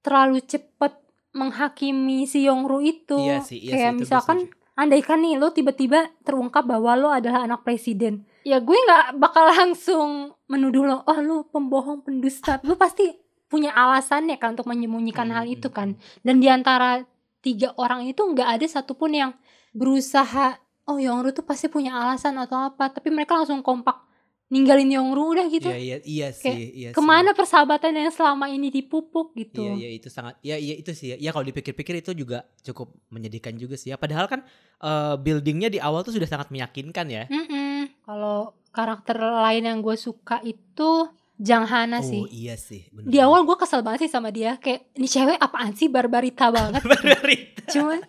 terlalu 0.00 0.38
cepet 0.40 0.94
menghakimi 1.34 2.24
si 2.24 2.46
Yongru 2.46 2.78
itu. 2.80 3.18
Iya 3.18 3.42
sih, 3.42 3.58
iya 3.58 3.72
kayak 3.74 3.90
sih, 3.90 3.94
gue 3.94 4.00
misalkan 4.06 4.38
andaikan 4.74 5.18
nih 5.20 5.36
lo 5.36 5.50
tiba-tiba 5.50 6.06
terungkap 6.22 6.64
bahwa 6.64 6.94
lo 6.94 7.08
adalah 7.10 7.44
anak 7.44 7.66
presiden. 7.66 8.24
Ya 8.46 8.62
gue 8.62 8.78
nggak 8.78 9.18
bakal 9.18 9.44
langsung 9.58 10.10
menuduh 10.46 10.86
lo 10.86 11.02
oh 11.02 11.18
lo 11.18 11.36
pembohong 11.50 12.06
pendusta. 12.06 12.62
Lo 12.62 12.78
pasti 12.78 13.10
punya 13.48 13.74
alasannya 13.74 14.38
kan 14.38 14.54
untuk 14.54 14.70
menyembunyikan 14.70 15.28
Hmm, 15.28 15.34
hal 15.34 15.44
hmm, 15.46 15.54
itu 15.56 15.68
kan. 15.72 15.96
dan 16.22 16.36
di 16.36 16.46
antara 16.46 17.00
tiga 17.40 17.72
orang 17.78 18.06
itu 18.06 18.20
nggak 18.20 18.48
ada 18.58 18.66
satupun 18.66 19.14
yang 19.14 19.30
berusaha 19.72 20.58
oh 20.88 20.96
Yongru 20.98 21.30
tuh 21.36 21.44
pasti 21.44 21.68
punya 21.68 21.94
alasan 21.94 22.34
atau 22.40 22.58
apa 22.72 22.90
tapi 22.90 23.12
mereka 23.12 23.36
langsung 23.36 23.60
kompak 23.60 24.08
ninggalin 24.48 24.88
Yongru 24.88 25.36
udah 25.36 25.46
gitu 25.52 25.68
Iya 25.68 25.76
iya 25.76 25.96
iya 26.08 26.28
sih, 26.32 26.72
iya 26.72 26.88
sih. 26.90 26.96
ke 26.96 27.02
mana 27.04 27.36
persahabatan 27.36 27.92
yang 27.92 28.08
selama 28.08 28.48
ini 28.48 28.72
dipupuk 28.72 29.36
gitu 29.36 29.60
Iya 29.60 29.76
iya 29.76 29.88
itu 29.92 30.08
sangat 30.08 30.40
ya 30.40 30.56
iya 30.56 30.72
itu 30.80 30.96
sih 30.96 31.12
ya. 31.12 31.16
Ya 31.20 31.30
kalau 31.36 31.44
dipikir-pikir 31.44 32.00
itu 32.00 32.16
juga 32.16 32.48
cukup 32.64 32.96
menyedihkan 33.12 33.60
juga 33.60 33.76
sih 33.76 33.92
ya. 33.92 34.00
Padahal 34.00 34.24
kan 34.24 34.40
eh, 34.80 35.14
buildingnya 35.20 35.68
di 35.68 35.78
awal 35.84 36.00
tuh 36.00 36.16
sudah 36.16 36.24
sangat 36.24 36.48
meyakinkan 36.48 37.06
ya. 37.12 37.28
Mm-mm. 37.28 37.92
Kalau 38.08 38.56
karakter 38.72 39.20
lain 39.20 39.68
yang 39.68 39.78
gue 39.84 39.96
suka 40.00 40.40
itu 40.40 40.90
Jang 41.38 41.70
Hana 41.70 42.02
Oh 42.02 42.04
sih. 42.04 42.26
iya 42.34 42.58
sih. 42.58 42.90
Bener 42.90 43.06
Di 43.06 43.18
awal 43.22 43.46
gue 43.46 43.54
kesel 43.54 43.86
banget 43.86 44.06
sih 44.06 44.12
sama 44.12 44.34
dia. 44.34 44.58
Kayak 44.58 44.90
ini 44.98 45.06
cewek 45.06 45.38
apaan 45.38 45.70
sih 45.78 45.86
barbarita 45.86 46.50
banget. 46.50 46.82
Barbarita. 46.90 47.70
Cuman 47.70 48.02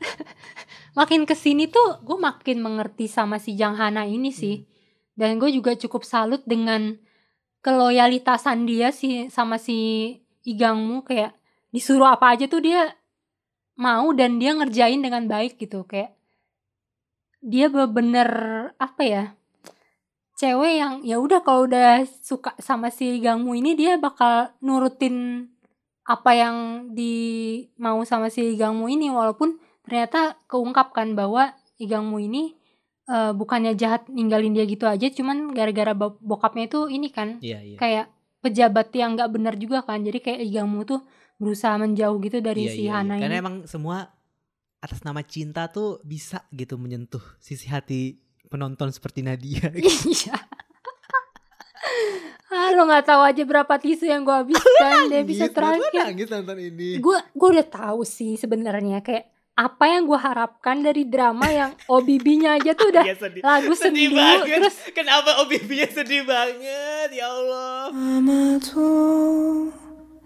makin 1.00 1.30
ke 1.30 1.38
sini 1.38 1.70
tuh 1.70 2.02
gue 2.02 2.18
makin 2.18 2.58
mengerti 2.58 3.06
sama 3.06 3.38
si 3.38 3.54
Jang 3.54 3.78
Hana 3.78 4.10
ini 4.10 4.34
sih. 4.34 4.65
Dan 5.13 5.38
gue 5.38 5.54
juga 5.54 5.78
cukup 5.78 6.02
salut 6.02 6.42
dengan 6.50 6.98
keloyalitasan 7.62 8.65
dia 8.65 8.89
sih 8.89 9.28
sama 9.30 9.60
si 9.60 10.15
Igangmu 10.48 11.04
kayak 11.06 11.36
disuruh 11.70 12.10
apa 12.10 12.34
aja 12.34 12.48
tuh 12.50 12.63
dia 12.63 12.96
mau 13.76 14.10
dan 14.15 14.39
dia 14.42 14.56
ngerjain 14.56 15.00
dengan 15.04 15.28
baik 15.28 15.60
gitu 15.60 15.84
kayak 15.86 16.15
dia 17.39 17.68
bener 17.70 18.30
apa 18.80 19.02
ya 19.04 19.24
cewek 20.39 20.73
yang 20.80 20.93
ya 21.04 21.19
udah 21.19 21.43
kalau 21.43 21.67
udah 21.67 22.08
suka 22.23 22.56
sama 22.63 22.88
si 22.88 23.19
Igangmu 23.19 23.52
ini 23.60 23.75
dia 23.75 23.99
bakal 23.99 24.56
nurutin 24.63 25.47
apa 26.08 26.32
yang 26.32 26.56
di 26.95 27.12
mau 27.75 27.99
sama 28.08 28.32
si 28.32 28.56
Igangmu 28.56 28.88
ini 28.88 29.12
walaupun 29.12 29.60
ternyata 29.84 30.39
keungkapkan 30.47 31.12
bahwa 31.12 31.52
Igangmu 31.75 32.23
ini 32.23 32.56
eh, 33.06 33.32
bukannya 33.36 33.75
jahat 33.75 34.08
ninggalin 34.08 34.55
dia 34.55 34.64
gitu 34.64 34.88
aja 34.88 35.11
cuman 35.11 35.51
gara-gara 35.51 35.91
bo- 35.91 36.16
bokapnya 36.24 36.72
itu 36.72 36.88
ini 36.88 37.11
kan 37.11 37.43
Iya 37.43 37.59
iya. 37.59 37.76
kayak 37.76 38.05
pejabat 38.39 38.95
yang 38.95 39.20
nggak 39.20 39.32
benar 39.36 39.53
juga 39.59 39.84
kan 39.84 39.99
jadi 39.99 40.24
kayak 40.24 40.39
Igangmu 40.47 40.88
tuh 40.88 41.03
berusaha 41.36 41.76
menjauh 41.76 42.16
gitu 42.24 42.39
dari 42.39 42.68
Iya, 42.68 42.72
si 42.72 42.82
iya, 42.88 42.88
iya. 42.88 42.95
Hana 42.95 43.16
Karena 43.20 43.36
ini 43.36 43.43
emang 43.43 43.55
semua 43.68 44.07
atas 44.80 45.03
nama 45.03 45.20
cinta 45.20 45.68
tuh 45.68 45.99
bisa 46.07 46.47
gitu 46.55 46.80
menyentuh 46.80 47.20
sisi 47.43 47.68
hati 47.68 48.24
penonton 48.49 48.89
seperti 48.91 49.20
Nadia. 49.20 49.68
iya 50.07 50.37
ah 52.49 52.70
lo 52.70 52.87
nggak 52.87 53.05
tahu 53.05 53.20
aja 53.20 53.43
berapa 53.43 53.74
tisu 53.74 54.07
yang 54.07 54.22
gue 54.22 54.32
habiskan 54.32 55.11
dia 55.11 55.22
bisa 55.22 55.47
Nangis, 55.47 55.53
buat 55.53 55.64
lo 55.74 55.82
terakhir 55.82 56.05
nangis 56.07 56.28
nonton 56.30 56.59
ini. 56.62 56.89
gue 56.97 57.18
gue 57.30 57.49
udah 57.51 57.66
tahu 57.66 58.01
sih 58.05 58.35
sebenarnya 58.35 59.03
kayak 59.03 59.26
apa 59.55 59.85
yang 59.87 60.03
gue 60.05 60.16
harapkan 60.16 60.78
dari 60.78 61.05
drama 61.05 61.47
yang 61.47 61.70
OBB-nya 61.87 62.59
aja 62.59 62.74
tuh 62.74 62.91
udah 62.91 63.05
Iya, 63.05 63.14
sedih. 63.16 63.39
lagu 63.41 63.70
sedih 63.72 64.07
sendu 64.07 64.18
banget. 64.18 64.47
terus 64.51 64.76
Kenapa 64.91 65.30
OBB-nya 65.43 65.89
sedih 65.89 66.22
banget? 66.24 67.09
Ya 67.11 67.26
Allah. 67.28 67.91
아마도 67.91 69.70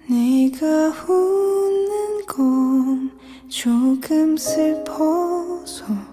네가 0.08 0.64
웃는 1.04 2.24
건 2.24 3.12
조금 3.48 4.36
슬퍼서일까 4.36 6.11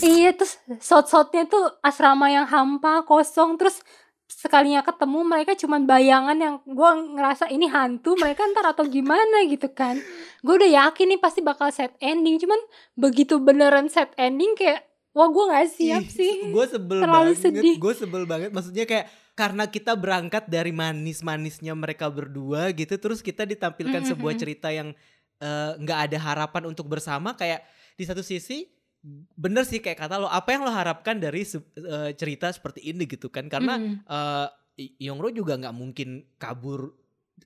Iya 0.00 0.32
terus 0.32 0.56
shot-shotnya 0.80 1.44
tuh 1.44 1.76
asrama 1.84 2.32
yang 2.32 2.48
hampa 2.48 3.04
kosong 3.04 3.60
terus 3.60 3.84
sekalinya 4.30 4.80
ketemu 4.80 5.20
mereka 5.26 5.52
cuman 5.58 5.84
bayangan 5.84 6.38
yang 6.38 6.54
gue 6.64 6.90
ngerasa 7.18 7.52
ini 7.52 7.68
hantu 7.68 8.16
mereka 8.16 8.46
ntar 8.54 8.72
atau 8.72 8.88
gimana 8.88 9.44
gitu 9.44 9.68
kan 9.74 10.00
gue 10.40 10.54
udah 10.56 10.70
yakin 10.88 11.12
nih 11.12 11.20
pasti 11.20 11.44
bakal 11.44 11.68
set 11.68 11.92
ending 12.00 12.40
cuman 12.40 12.56
begitu 12.96 13.36
beneran 13.42 13.90
set 13.92 14.14
ending 14.16 14.56
kayak 14.56 14.86
wah 15.10 15.28
gue 15.28 15.44
nggak 15.50 15.68
siap 15.68 16.04
sih 16.06 16.54
Gue 16.54 16.64
sebel 16.70 17.02
Terlalu 17.02 17.32
banget. 17.34 17.42
sedih. 17.42 17.76
Gue 17.82 17.94
sebel 17.98 18.24
banget. 18.24 18.50
Maksudnya 18.54 18.86
kayak 18.86 19.06
karena 19.34 19.64
kita 19.66 19.92
berangkat 19.98 20.46
dari 20.46 20.70
manis-manisnya 20.70 21.72
mereka 21.74 22.06
berdua 22.12 22.70
gitu, 22.76 22.94
terus 23.00 23.24
kita 23.24 23.42
ditampilkan 23.48 24.04
Mm, 24.04 24.08
sebuah 24.14 24.32
mm, 24.34 24.38
mm. 24.38 24.42
cerita 24.42 24.68
yang 24.70 24.92
eh, 25.40 25.72
nggak 25.76 25.98
ada 26.06 26.18
harapan 26.20 26.68
untuk 26.68 26.86
bersama. 26.86 27.34
Kayak 27.34 27.64
di 27.96 28.04
satu 28.04 28.20
sisi 28.20 28.68
bener 29.34 29.64
sih 29.64 29.80
kayak 29.80 29.96
kata 29.96 30.20
lo, 30.20 30.28
apa 30.28 30.52
yang 30.52 30.62
lo 30.62 30.70
harapkan 30.70 31.16
dari 31.16 31.40
eh, 31.42 32.12
cerita 32.14 32.52
seperti 32.52 32.84
ini 32.84 33.08
gitu 33.08 33.32
kan? 33.32 33.48
Karena 33.48 33.74
Mm-mm. 33.74 34.04
eh 34.06 34.48
Yongro 34.96 35.28
juga 35.28 35.60
nggak 35.60 35.76
mungkin 35.76 36.24
kabur 36.36 36.96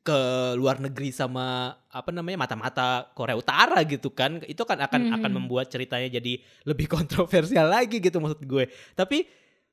ke 0.02 0.18
luar 0.54 0.78
negeri 0.78 1.10
sama 1.10 1.70
apa 1.88 2.10
namanya 2.10 2.46
mata-mata 2.46 3.10
Korea 3.14 3.38
Utara 3.38 3.78
gitu 3.86 4.10
kan 4.10 4.42
itu 4.44 4.58
kan 4.62 4.82
akan 4.82 5.14
akan 5.14 5.30
Mhm. 5.30 5.38
membuat 5.38 5.70
ceritanya 5.70 6.10
jadi 6.10 6.38
lebih 6.66 6.90
kontroversial 6.94 7.70
lagi 7.70 8.02
gitu 8.02 8.18
maksud 8.18 8.42
gue 8.42 8.66
tapi 8.94 9.26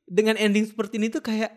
dengan 0.06 0.38
ending 0.38 0.70
seperti 0.70 1.02
ini 1.02 1.10
tuh 1.10 1.22
kayak 1.22 1.50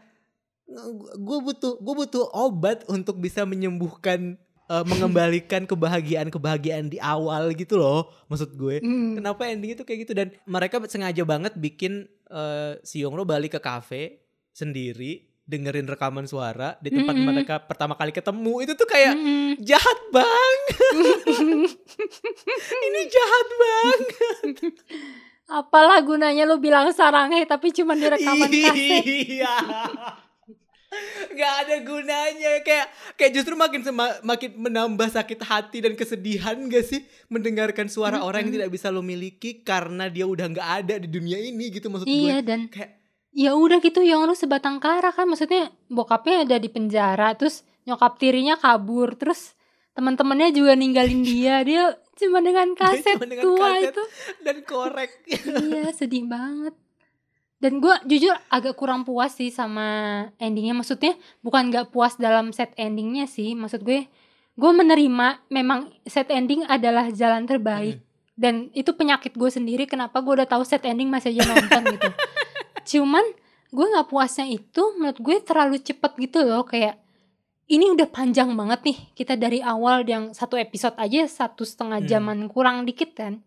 gue 1.15 1.39
butuh 1.45 1.77
gue 1.77 1.95
butuh 1.95 2.25
obat 2.33 2.89
untuk 2.89 3.21
bisa 3.21 3.45
menyembuhkan 3.45 4.41
eh, 4.71 4.85
mengembalikan 4.85 5.69
kebahagiaan-kebahagiaan 5.69 6.93
di 6.93 6.99
awal 7.01 7.53
gitu 7.57 7.77
loh 7.81 8.13
maksud 8.29 8.55
gue. 8.57 8.81
Mm. 8.81 9.21
Kenapa 9.21 9.49
ending 9.49 9.77
itu 9.77 9.83
kayak 9.83 9.99
gitu? 10.09 10.13
Dan 10.17 10.33
mereka 10.45 10.81
sengaja 10.87 11.23
banget 11.25 11.53
bikin 11.57 12.09
eh, 12.31 12.81
si 12.85 13.05
Yongro 13.05 13.25
balik 13.25 13.57
ke 13.57 13.61
kafe 13.61 14.23
sendiri 14.55 15.35
dengerin 15.45 15.85
rekaman 15.85 16.25
suara 16.25 16.81
di 16.81 16.89
tempat 16.89 17.13
Mm-mm. 17.13 17.29
mereka 17.29 17.61
pertama 17.61 17.93
kali 17.97 18.17
ketemu. 18.17 18.65
Itu 18.65 18.73
tuh 18.81 18.89
kayak 18.89 19.13
Mm-mm. 19.13 19.61
jahat 19.61 19.99
bang 20.09 20.59
ini 22.89 23.01
jahat 23.13 23.47
bang 23.61 24.01
apalah 25.45 26.01
gunanya 26.01 26.49
lu 26.49 26.57
bilang 26.57 26.89
saranghe 26.97 27.45
tapi 27.45 27.69
cuma 27.77 27.93
di 27.93 28.09
rekaman 28.09 28.49
kaset 28.49 29.05
iya 29.05 29.57
nggak 31.35 31.55
ada 31.67 31.77
gunanya. 31.83 32.53
Kayak 32.63 32.87
kayak 33.19 33.33
justru 33.35 33.55
makin 33.55 33.81
sema- 33.83 34.21
makin 34.23 34.51
menambah 34.59 35.09
sakit 35.11 35.41
hati 35.45 35.79
dan 35.83 35.95
kesedihan 35.99 36.57
gak 36.69 36.85
sih 36.85 37.03
mendengarkan 37.29 37.91
suara 37.91 38.23
orang 38.23 38.49
yang 38.49 38.63
tidak 38.63 38.71
bisa 38.75 38.91
lo 38.93 39.01
miliki 39.01 39.65
karena 39.67 40.07
dia 40.09 40.29
udah 40.29 40.47
nggak 40.51 40.69
ada 40.85 40.95
di 41.01 41.09
dunia 41.09 41.39
ini 41.41 41.71
gitu 41.75 41.91
maksud 41.91 42.07
iya 42.07 42.39
gue. 42.39 42.47
dan 42.47 42.61
kayak 42.71 43.03
ya 43.35 43.59
udah 43.59 43.83
gitu 43.83 44.01
yang 44.01 44.23
lu 44.25 44.37
sebatang 44.37 44.79
kara 44.79 45.11
kan. 45.11 45.27
Maksudnya 45.27 45.75
bokapnya 45.91 46.47
ada 46.47 46.57
di 46.61 46.69
penjara 46.71 47.35
terus 47.35 47.67
nyokap 47.85 48.17
tirinya 48.17 48.57
kabur 48.57 49.19
terus 49.19 49.59
teman-temannya 49.99 50.55
juga 50.55 50.79
ninggalin 50.79 51.23
dia. 51.27 51.63
Dia 51.69 51.97
cuma 52.15 52.39
dengan 52.39 52.79
kaset 52.79 53.19
cuma 53.19 53.27
dengan 53.27 53.43
tua 53.43 53.59
kaset. 53.59 53.91
itu. 53.91 54.05
dan 54.47 54.57
korek. 54.63 55.11
Iya 55.35 55.91
sedih 55.91 56.31
banget 56.31 56.84
dan 57.65 57.81
gue 57.81 57.97
jujur 58.05 58.37
agak 58.53 58.77
kurang 58.77 59.09
puas 59.09 59.33
sih 59.41 59.49
sama 59.49 60.21
endingnya. 60.37 60.77
Maksudnya 60.77 61.17
bukan 61.41 61.73
gak 61.73 61.97
puas 61.97 62.13
dalam 62.21 62.53
set 62.53 62.77
endingnya 62.77 63.25
sih. 63.25 63.57
Maksud 63.57 63.81
gue 63.81 64.05
gue 64.53 64.71
menerima 64.77 65.49
memang 65.49 65.89
set 66.05 66.29
ending 66.29 66.69
adalah 66.69 67.09
jalan 67.09 67.49
terbaik. 67.49 68.05
Dan 68.37 68.69
itu 68.77 68.93
penyakit 68.93 69.33
gue 69.33 69.49
sendiri. 69.49 69.89
Kenapa 69.89 70.21
gue 70.21 70.45
udah 70.45 70.45
tahu 70.45 70.61
set 70.61 70.85
ending 70.85 71.09
masih 71.09 71.33
aja 71.33 71.57
nonton 71.57 71.97
gitu. 71.97 72.11
Cuman 73.01 73.25
gue 73.73 73.87
nggak 73.97 74.13
puasnya 74.13 74.45
itu 74.45 74.83
menurut 75.01 75.17
gue 75.25 75.37
terlalu 75.41 75.81
cepet 75.81 76.13
gitu 76.21 76.45
loh. 76.45 76.69
Kayak 76.69 77.01
ini 77.65 77.97
udah 77.97 78.13
panjang 78.13 78.53
banget 78.53 78.85
nih. 78.85 78.99
Kita 79.17 79.41
dari 79.41 79.65
awal 79.65 80.05
yang 80.05 80.37
satu 80.37 80.61
episode 80.61 81.01
aja 81.01 81.25
satu 81.25 81.65
setengah 81.65 82.05
Hmm. 82.05 82.09
jaman 82.13 82.39
kurang 82.53 82.85
dikit 82.85 83.17
kan 83.17 83.41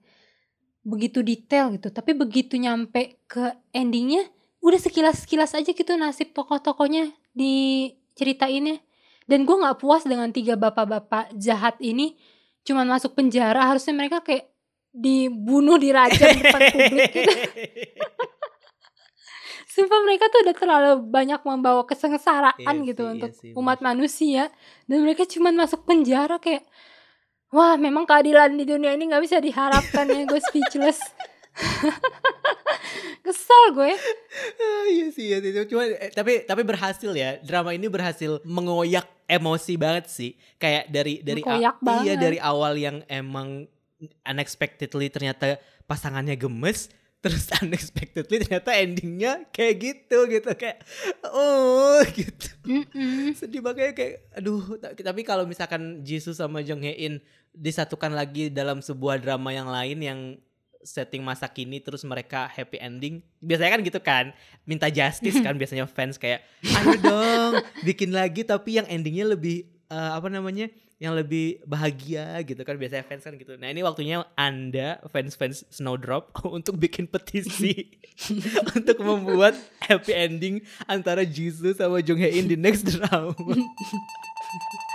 begitu 0.87 1.19
detail 1.19 1.75
gitu. 1.75 1.91
Tapi 1.91 2.15
begitu 2.15 2.55
nyampe 2.55 3.19
ke 3.27 3.51
endingnya 3.75 4.23
udah 4.63 4.79
sekilas 4.79 5.27
sekilas 5.27 5.51
aja 5.53 5.67
gitu 5.75 5.93
nasib 5.99 6.31
tokoh-tokohnya 6.31 7.11
di 7.35 7.91
ceritainnya 8.15 8.79
dan 9.27 9.43
gue 9.43 9.55
nggak 9.59 9.77
puas 9.83 10.07
dengan 10.07 10.31
tiga 10.31 10.55
bapak-bapak 10.55 11.35
jahat 11.35 11.75
ini. 11.83 12.15
Cuman 12.63 12.87
masuk 12.87 13.15
penjara 13.15 13.67
harusnya 13.67 13.91
mereka 13.95 14.23
kayak 14.23 14.47
dibunuh 14.95 15.75
dirajam 15.77 16.31
di 16.31 16.41
depan 16.41 16.61
publik 16.71 17.11
gitu. 17.11 17.31
Sumpah 19.77 20.01
mereka 20.01 20.25
tuh 20.33 20.41
udah 20.41 20.55
terlalu 20.57 20.91
banyak 21.05 21.37
membawa 21.45 21.85
kesengsaraan 21.85 22.57
Iya 22.81 22.87
gitu 22.89 23.05
sih, 23.05 23.05
iya 23.05 23.13
untuk 23.13 23.31
sih, 23.37 23.53
umat 23.53 23.77
manusia. 23.85 24.43
Dan 24.89 25.05
mereka 25.05 25.29
cuman 25.29 25.53
masuk 25.53 25.85
penjara 25.85 26.41
kayak 26.41 26.65
wah 27.49 27.75
memang 27.75 28.03
keadilan 28.03 28.53
di 28.53 28.65
dunia 28.65 28.91
ini 28.91 29.07
nggak 29.07 29.23
bisa 29.23 29.37
diharapkan 29.39 30.05
ya 30.07 30.23
gue 30.23 30.41
speechless. 30.41 30.99
Kesel 33.25 33.63
gue. 33.73 33.91
Ah, 34.57 34.85
iya 34.87 35.07
sih 35.11 35.25
iya 35.27 35.37
sih. 35.41 35.51
Cuma 35.67 35.83
eh, 35.83 36.11
tapi 36.13 36.45
tapi 36.45 36.61
berhasil 36.63 37.11
ya. 37.11 37.41
Drama 37.41 37.73
ini 37.75 37.89
berhasil 37.89 38.39
mengoyak 38.47 39.03
emosi 39.27 39.73
banget 39.75 40.05
sih. 40.07 40.31
Kayak 40.55 40.87
dari 40.87 41.19
dari 41.19 41.41
a- 41.43 41.59
iya 42.05 42.15
dari 42.15 42.37
awal 42.39 42.77
yang 42.77 43.03
emang 43.09 43.67
unexpectedly 44.23 45.09
ternyata 45.09 45.57
pasangannya 45.89 46.37
gemes 46.37 46.87
terus 47.19 47.49
unexpectedly 47.63 48.37
ternyata 48.45 48.71
endingnya 48.77 49.45
kayak 49.49 49.75
gitu 49.81 50.17
gitu. 50.29 50.49
Kayak 50.53 50.85
oh 51.27 52.01
gitu. 52.19 52.49
Mm-mm. 52.67 53.31
sedih 53.33 53.63
banget 53.63 53.95
kayak 53.95 54.15
aduh 54.35 54.75
ta- 54.77 54.93
tapi 54.93 55.23
kalau 55.23 55.47
misalkan 55.47 56.03
Jisoo 56.03 56.35
sama 56.35 56.59
Jong 56.61 56.83
Hae 56.83 56.95
In 56.99 57.23
disatukan 57.55 58.13
lagi 58.13 58.53
dalam 58.53 58.83
sebuah 58.83 59.17
drama 59.17 59.49
yang 59.49 59.71
lain 59.71 59.97
yang 60.03 60.19
setting 60.85 61.19
masa 61.25 61.49
kini 61.51 61.83
terus 61.83 62.05
mereka 62.07 62.47
happy 62.47 62.79
ending 62.79 63.19
biasanya 63.43 63.71
kan 63.75 63.81
gitu 63.83 63.99
kan 63.99 64.25
minta 64.63 64.87
justice 64.87 65.35
kan 65.43 65.59
biasanya 65.59 65.83
fans 65.83 66.15
kayak 66.15 66.45
ayo 66.63 66.95
dong 67.01 67.53
bikin 67.83 68.15
lagi 68.15 68.47
tapi 68.47 68.79
yang 68.79 68.87
endingnya 68.87 69.35
lebih 69.35 69.67
eh, 69.89 70.11
apa 70.15 70.31
namanya 70.31 70.71
yang 70.97 71.13
lebih 71.13 71.61
bahagia 71.61 72.41
gitu 72.41 72.57
kan 72.65 72.73
biasanya 72.73 73.05
fans 73.05 73.21
kan 73.21 73.37
gitu 73.37 73.53
nah 73.53 73.69
ini 73.69 73.85
waktunya 73.85 74.25
anda 74.33 74.97
fans 75.13 75.37
fans 75.37 75.61
Snowdrop 75.69 76.33
untuk 76.57 76.81
bikin 76.81 77.05
petisi 77.05 77.93
untuk 78.77 78.97
membuat 79.05 79.53
happy 79.85 80.13
ending 80.13 80.55
antara 80.89 81.21
Jisoo 81.21 81.77
sama 81.77 82.01
Jong 82.01 82.17
Hae 82.17 82.33
In 82.41 82.49
di 82.49 82.57
next 82.57 82.85
drama. 82.89 83.37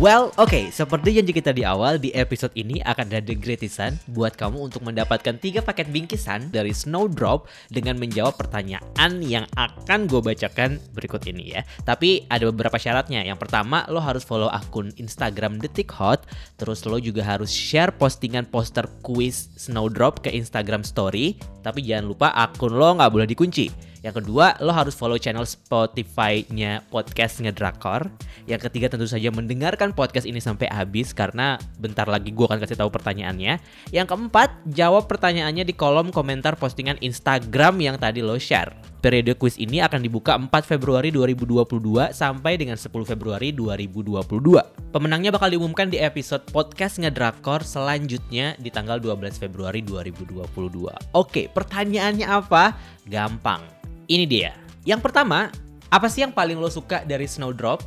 Well, 0.00 0.32
oke, 0.40 0.72
seperti 0.72 1.20
janji 1.20 1.36
kita 1.36 1.52
di 1.52 1.60
awal, 1.60 2.00
di 2.00 2.08
episode 2.16 2.56
ini 2.56 2.80
akan 2.80 3.20
ada 3.20 3.36
gratisan 3.36 4.00
buat 4.08 4.32
kamu 4.32 4.72
untuk 4.72 4.80
mendapatkan 4.80 5.36
tiga 5.36 5.60
paket 5.60 5.92
bingkisan 5.92 6.48
dari 6.48 6.72
Snowdrop 6.72 7.44
dengan 7.68 8.00
menjawab 8.00 8.32
pertanyaan 8.40 9.20
yang 9.20 9.44
akan 9.60 10.08
gue 10.08 10.24
bacakan 10.24 10.80
berikut 10.96 11.20
ini 11.28 11.52
ya. 11.52 11.68
Tapi 11.84 12.24
ada 12.32 12.48
beberapa 12.48 12.80
syaratnya. 12.80 13.20
Yang 13.28 13.44
pertama, 13.44 13.84
lo 13.92 14.00
harus 14.00 14.24
follow 14.24 14.48
akun 14.48 14.88
Instagram 14.96 15.60
Detik 15.60 15.92
Hot, 16.00 16.24
terus 16.56 16.88
lo 16.88 16.96
juga 16.96 17.20
harus 17.20 17.52
share 17.52 17.92
postingan 17.92 18.48
poster 18.48 18.88
kuis 19.04 19.52
Snowdrop 19.60 20.24
ke 20.24 20.32
Instagram 20.32 20.80
Story. 20.80 21.36
Tapi 21.60 21.84
jangan 21.84 22.08
lupa 22.08 22.32
akun 22.32 22.72
lo 22.72 22.96
nggak 22.96 23.12
boleh 23.12 23.28
dikunci. 23.28 23.90
Yang 24.00 24.24
kedua, 24.24 24.56
lo 24.64 24.72
harus 24.72 24.96
follow 24.96 25.20
channel 25.20 25.44
Spotify-nya 25.44 26.80
podcast 26.88 27.44
Ngedrakor. 27.44 28.08
Yang 28.48 28.68
ketiga 28.68 28.88
tentu 28.88 29.04
saja 29.04 29.28
mendengarkan 29.28 29.92
podcast 29.92 30.24
ini 30.24 30.40
sampai 30.40 30.72
habis 30.72 31.12
karena 31.12 31.60
bentar 31.76 32.08
lagi 32.08 32.32
gue 32.32 32.44
akan 32.48 32.64
kasih 32.64 32.80
tahu 32.80 32.88
pertanyaannya. 32.88 33.60
Yang 33.92 34.06
keempat, 34.08 34.56
jawab 34.72 35.04
pertanyaannya 35.04 35.68
di 35.68 35.76
kolom 35.76 36.08
komentar 36.08 36.56
postingan 36.56 36.96
Instagram 37.04 37.76
yang 37.84 37.96
tadi 38.00 38.24
lo 38.24 38.40
share. 38.40 38.72
Periode 39.00 39.32
kuis 39.36 39.56
ini 39.56 39.80
akan 39.80 40.04
dibuka 40.04 40.36
4 40.36 40.52
Februari 40.64 41.08
2022 41.08 42.12
sampai 42.12 42.60
dengan 42.60 42.76
10 42.76 42.92
Februari 43.08 43.48
2022. 43.52 44.92
Pemenangnya 44.92 45.32
bakal 45.32 45.48
diumumkan 45.56 45.88
di 45.88 45.96
episode 45.96 46.44
podcast 46.52 47.00
Ngedrakor 47.00 47.64
selanjutnya 47.64 48.60
di 48.60 48.68
tanggal 48.68 49.00
12 49.00 49.40
Februari 49.40 49.80
2022. 49.80 51.16
Oke, 51.16 51.48
pertanyaannya 51.48 52.28
apa? 52.28 52.76
Gampang. 53.08 53.79
Ini 54.10 54.26
dia. 54.26 54.50
Yang 54.82 55.06
pertama, 55.06 55.54
apa 55.86 56.10
sih 56.10 56.26
yang 56.26 56.34
paling 56.34 56.58
lo 56.58 56.66
suka 56.66 57.06
dari 57.06 57.30
Snowdrop? 57.30 57.78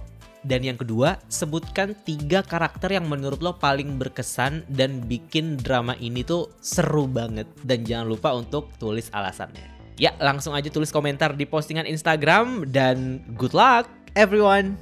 Dan 0.48 0.64
yang 0.64 0.80
kedua, 0.80 1.20
sebutkan 1.28 1.92
tiga 2.08 2.40
karakter 2.40 2.96
yang 2.96 3.12
menurut 3.12 3.44
lo 3.44 3.60
paling 3.60 4.00
berkesan 4.00 4.64
dan 4.72 5.04
bikin 5.04 5.60
drama 5.60 6.00
ini 6.00 6.24
tuh 6.24 6.48
seru 6.64 7.12
banget. 7.12 7.44
Dan 7.68 7.84
jangan 7.84 8.08
lupa 8.08 8.32
untuk 8.32 8.72
tulis 8.80 9.12
alasannya. 9.12 9.68
Ya, 10.00 10.16
langsung 10.24 10.56
aja 10.56 10.72
tulis 10.72 10.96
komentar 10.96 11.36
di 11.36 11.44
postingan 11.44 11.84
Instagram 11.84 12.72
dan 12.72 13.20
good 13.36 13.52
luck 13.52 13.92
everyone. 14.16 14.80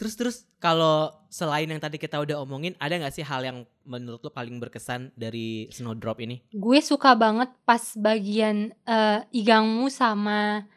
Terus 0.00 0.16
terus 0.16 0.36
kalau 0.56 1.21
selain 1.32 1.64
yang 1.64 1.80
tadi 1.80 1.96
kita 1.96 2.20
udah 2.20 2.44
omongin, 2.44 2.76
ada 2.76 2.92
nggak 3.00 3.16
sih 3.16 3.24
hal 3.24 3.40
yang 3.40 3.64
menurut 3.88 4.20
lo 4.20 4.28
paling 4.28 4.60
berkesan 4.60 5.16
dari 5.16 5.64
Snowdrop 5.72 6.20
ini? 6.20 6.44
Gue 6.52 6.84
suka 6.84 7.16
banget 7.16 7.48
pas 7.64 7.80
bagian 7.96 8.76
eh, 8.84 9.18
Igangmu 9.32 9.88
sama 9.88 10.68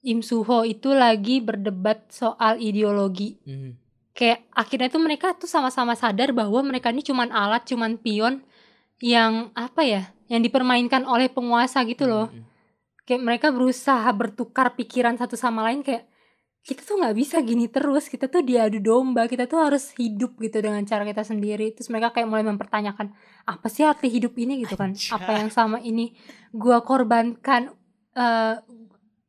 Im 0.00 0.24
Suho 0.24 0.64
itu 0.64 0.96
lagi 0.96 1.44
berdebat 1.44 2.08
soal 2.08 2.56
ideologi. 2.64 3.36
Hmm. 3.44 3.76
Kayak 4.16 4.48
akhirnya 4.56 4.88
tuh 4.88 5.02
mereka 5.04 5.36
tuh 5.36 5.50
sama-sama 5.50 5.92
sadar 5.92 6.32
bahwa 6.32 6.64
mereka 6.64 6.88
ini 6.88 7.04
cuman 7.04 7.28
alat, 7.28 7.68
cuman 7.68 8.00
pion 8.00 8.40
yang 9.04 9.52
apa 9.52 9.84
ya, 9.84 10.02
yang 10.32 10.40
dipermainkan 10.40 11.04
oleh 11.04 11.28
penguasa 11.28 11.84
gitu 11.84 12.08
loh. 12.08 12.32
Hmm. 12.32 12.48
Kayak 13.04 13.20
mereka 13.20 13.46
berusaha 13.52 14.08
bertukar 14.16 14.72
pikiran 14.80 15.20
satu 15.20 15.36
sama 15.36 15.60
lain 15.68 15.84
kayak 15.84 16.08
kita 16.64 16.80
tuh 16.80 16.96
nggak 16.96 17.12
bisa 17.12 17.44
gini 17.44 17.68
terus, 17.68 18.08
kita 18.08 18.32
tuh 18.32 18.40
diadu 18.40 18.80
domba, 18.80 19.28
kita 19.28 19.44
tuh 19.44 19.60
harus 19.60 19.92
hidup 20.00 20.40
gitu 20.40 20.64
dengan 20.64 20.80
cara 20.88 21.04
kita 21.04 21.20
sendiri. 21.20 21.76
Terus 21.76 21.92
mereka 21.92 22.16
kayak 22.16 22.24
mulai 22.24 22.40
mempertanyakan 22.48 23.12
apa 23.44 23.66
sih 23.68 23.84
arti 23.84 24.08
hidup 24.08 24.32
ini 24.40 24.64
gitu 24.64 24.80
kan? 24.80 24.96
Anjay. 24.96 25.12
Apa 25.12 25.30
yang 25.44 25.52
sama 25.52 25.76
ini 25.84 26.16
gua 26.56 26.80
korbankan 26.80 27.68
eh 28.16 28.56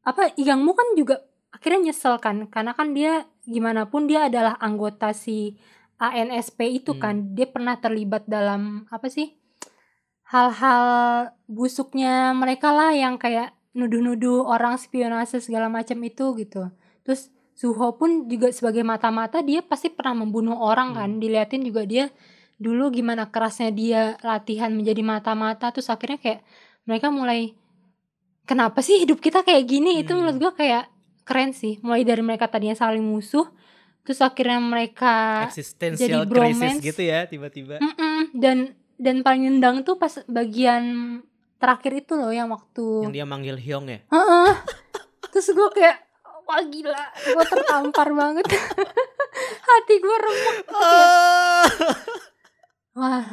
apa 0.05 0.21
Igangmu 0.37 0.71
kan 0.77 0.87
juga 0.95 1.27
akhirnya 1.51 1.91
nyesel 1.91 2.21
kan 2.23 2.45
karena 2.47 2.71
kan 2.77 2.93
dia 2.93 3.25
gimana 3.43 3.89
pun 3.89 4.05
dia 4.05 4.29
adalah 4.29 4.55
anggota 4.61 5.11
si 5.11 5.57
ANSP 5.97 6.59
itu 6.83 6.93
Hmm. 6.95 7.01
kan 7.01 7.15
dia 7.33 7.49
pernah 7.49 7.75
terlibat 7.81 8.29
dalam 8.29 8.85
apa 8.93 9.09
sih 9.09 9.33
hal-hal 10.29 10.85
busuknya 11.49 12.37
mereka 12.37 12.69
lah 12.69 12.93
yang 12.93 13.17
kayak 13.17 13.57
nuduh-nuduh 13.73 14.45
orang 14.45 14.77
spionase 14.77 15.41
segala 15.41 15.67
macam 15.67 15.97
itu 16.05 16.37
gitu 16.37 16.69
terus 17.05 17.29
Suho 17.55 17.95
pun 17.95 18.27
juga 18.27 18.51
sebagai 18.51 18.83
mata-mata 18.83 19.39
dia 19.39 19.63
pasti 19.63 19.87
pernah 19.87 20.27
membunuh 20.27 20.59
orang 20.59 20.91
kan 20.91 21.23
diliatin 21.23 21.63
juga 21.63 21.87
dia 21.87 22.11
dulu 22.59 22.91
gimana 22.91 23.31
kerasnya 23.31 23.71
dia 23.71 24.01
latihan 24.19 24.75
menjadi 24.75 24.99
mata-mata 24.99 25.71
terus 25.71 25.87
akhirnya 25.87 26.19
kayak 26.19 26.43
mereka 26.83 27.07
mulai 27.15 27.55
kenapa 28.43 28.83
sih 28.83 28.99
hidup 28.99 29.23
kita 29.23 29.39
kayak 29.41 29.63
gini 29.65 30.03
itu 30.03 30.11
Hmm. 30.11 30.27
menurut 30.27 30.37
gua 30.37 30.51
kayak 30.51 30.91
keren 31.23 31.55
sih 31.55 31.79
mulai 31.79 32.03
dari 32.03 32.19
mereka 32.19 32.51
tadinya 32.51 32.75
saling 32.75 33.01
musuh 33.01 33.47
terus 34.03 34.19
akhirnya 34.19 34.59
mereka 34.61 35.47
jadi 35.49 36.27
bromance. 36.27 36.77
gitu 36.77 37.01
ya 37.01 37.25
tiba-tiba. 37.25 37.81
Mm-mm, 37.81 38.35
dan 38.37 38.57
dan 38.99 39.23
paling 39.23 39.49
nendang 39.49 39.81
tuh 39.81 39.95
pas 39.95 40.11
bagian 40.29 40.83
terakhir 41.57 42.05
itu 42.05 42.13
loh 42.13 42.29
yang 42.29 42.51
waktu 42.51 43.09
Yang 43.09 43.15
dia 43.15 43.25
manggil 43.25 43.55
Hyung 43.57 43.87
ya. 43.87 44.03
Heeh. 44.05 44.49
terus 45.33 45.49
gue 45.49 45.69
kayak 45.71 46.03
wah 46.45 46.61
gila. 46.63 47.03
Gue 47.25 47.45
tertampar 47.45 48.07
banget. 48.09 48.45
Hati 49.67 49.95
gue 49.97 50.17
remuk 50.17 50.57
Oh. 50.71 51.65
wah 52.95 53.25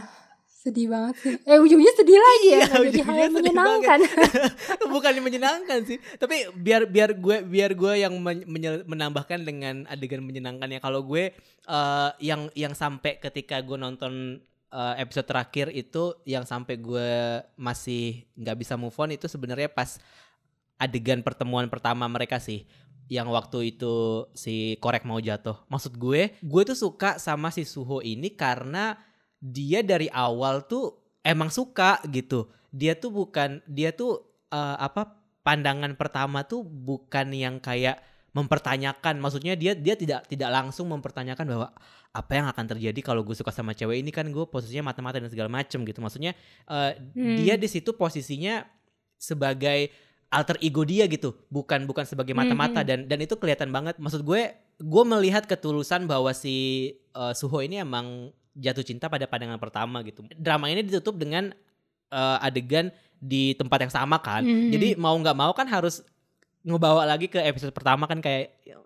sedih 0.48 0.86
banget 0.86 1.14
sih. 1.18 1.34
Eh 1.42 1.58
ujungnya 1.58 1.90
sedih 1.94 2.18
lagi 2.18 2.48
ya 2.48 2.58
nggak 2.62 2.82
jadi 2.86 3.00
hal 3.02 3.10
ujungnya 3.10 3.22
yang 3.26 3.34
menyenangkan. 3.34 3.98
Bukan 4.94 5.10
yang 5.18 5.26
menyenangkan 5.26 5.78
sih. 5.82 5.98
Tapi 6.18 6.54
biar 6.54 6.86
biar 6.86 7.14
gue 7.14 7.36
biar 7.42 7.70
gue 7.74 7.92
yang 7.98 8.14
men- 8.18 8.46
menambahkan 8.86 9.42
dengan 9.42 9.86
adegan 9.90 10.22
menyenangkannya. 10.22 10.78
Kalau 10.78 11.02
gue 11.02 11.34
eh, 11.66 12.10
yang 12.22 12.46
yang 12.54 12.74
sampai 12.74 13.18
ketika 13.18 13.58
gue 13.58 13.74
nonton 13.74 14.38
eh, 14.70 14.94
episode 15.02 15.26
terakhir 15.26 15.66
itu 15.70 16.14
yang 16.22 16.46
sampai 16.46 16.78
gue 16.78 17.10
masih 17.58 18.22
nggak 18.34 18.56
bisa 18.58 18.74
move 18.78 18.94
on 18.94 19.10
itu 19.10 19.26
sebenarnya 19.26 19.66
pas 19.66 19.98
adegan 20.78 21.22
pertemuan 21.22 21.66
pertama 21.66 22.06
mereka 22.06 22.42
sih 22.42 22.66
yang 23.12 23.28
waktu 23.28 23.76
itu 23.76 24.24
si 24.32 24.80
korek 24.80 25.04
mau 25.04 25.20
jatuh. 25.20 25.60
Maksud 25.68 26.00
gue 26.00 26.32
gue 26.40 26.62
tuh 26.64 26.78
suka 26.78 27.20
sama 27.20 27.52
si 27.52 27.68
Suho 27.68 28.00
ini 28.00 28.32
karena 28.32 28.96
dia 29.36 29.84
dari 29.84 30.08
awal 30.08 30.64
tuh 30.64 30.96
emang 31.20 31.52
suka 31.52 32.00
gitu. 32.08 32.48
Dia 32.72 32.96
tuh 32.96 33.12
bukan 33.12 33.60
dia 33.68 33.92
tuh 33.92 34.24
eh, 34.48 34.76
apa 34.80 35.12
pandangan 35.44 35.92
pertama 36.00 36.40
tuh 36.48 36.64
bukan 36.64 37.28
yang 37.36 37.60
kayak 37.60 38.00
mempertanyakan. 38.32 39.20
Maksudnya 39.20 39.60
dia 39.60 39.76
dia 39.76 39.92
tidak 39.92 40.24
tidak 40.24 40.48
langsung 40.48 40.88
mempertanyakan 40.88 41.44
bahwa 41.44 41.68
apa 42.12 42.32
yang 42.32 42.48
akan 42.48 42.64
terjadi 42.76 43.00
kalau 43.04 43.20
gue 43.24 43.36
suka 43.36 43.52
sama 43.52 43.76
cewek 43.76 44.00
ini 44.00 44.08
kan 44.08 44.24
gue 44.24 44.44
posisinya 44.48 44.88
mata-mata 44.88 45.20
dan 45.20 45.28
segala 45.28 45.52
macem 45.52 45.84
gitu. 45.84 46.00
Maksudnya 46.00 46.32
eh, 46.64 46.92
Hmm. 47.12 47.36
dia 47.44 47.60
di 47.60 47.68
situ 47.68 47.92
posisinya 47.92 48.64
sebagai 49.20 49.92
alter 50.32 50.56
ego 50.64 50.82
dia 50.82 51.04
gitu. 51.04 51.36
Bukan 51.52 51.84
bukan 51.84 52.08
sebagai 52.08 52.32
mata-mata 52.32 52.80
Hmm, 52.80 52.88
dan 52.88 52.98
dan 53.04 53.18
itu 53.20 53.36
kelihatan 53.36 53.68
banget. 53.68 54.00
Maksud 54.00 54.24
gue 54.24 54.56
gue 54.80 55.04
melihat 55.04 55.44
ketulusan 55.44 56.08
bahwa 56.08 56.32
si 56.32 56.88
eh, 57.12 57.32
Suho 57.36 57.60
ini 57.60 57.84
emang 57.84 58.32
jatuh 58.56 58.84
cinta 58.84 59.12
pada 59.12 59.28
pandangan 59.28 59.60
pertama 59.60 60.00
gitu. 60.02 60.24
Drama 60.40 60.72
ini 60.72 60.80
ditutup 60.80 61.20
dengan 61.20 61.52
eh, 62.08 62.38
adegan 62.40 62.88
di 63.22 63.52
tempat 63.54 63.86
yang 63.86 63.92
sama 63.92 64.18
kan. 64.18 64.42
Hmm. 64.42 64.72
jadi 64.72 64.98
mau 64.98 65.14
nggak 65.14 65.36
mau 65.36 65.52
kan 65.54 65.68
harus 65.68 66.02
ngebawa 66.66 67.06
lagi 67.06 67.26
ke 67.30 67.38
episode 67.42 67.74
pertama 67.74 68.06
kan 68.06 68.22
kayak 68.22 68.54
ya, 68.62 68.78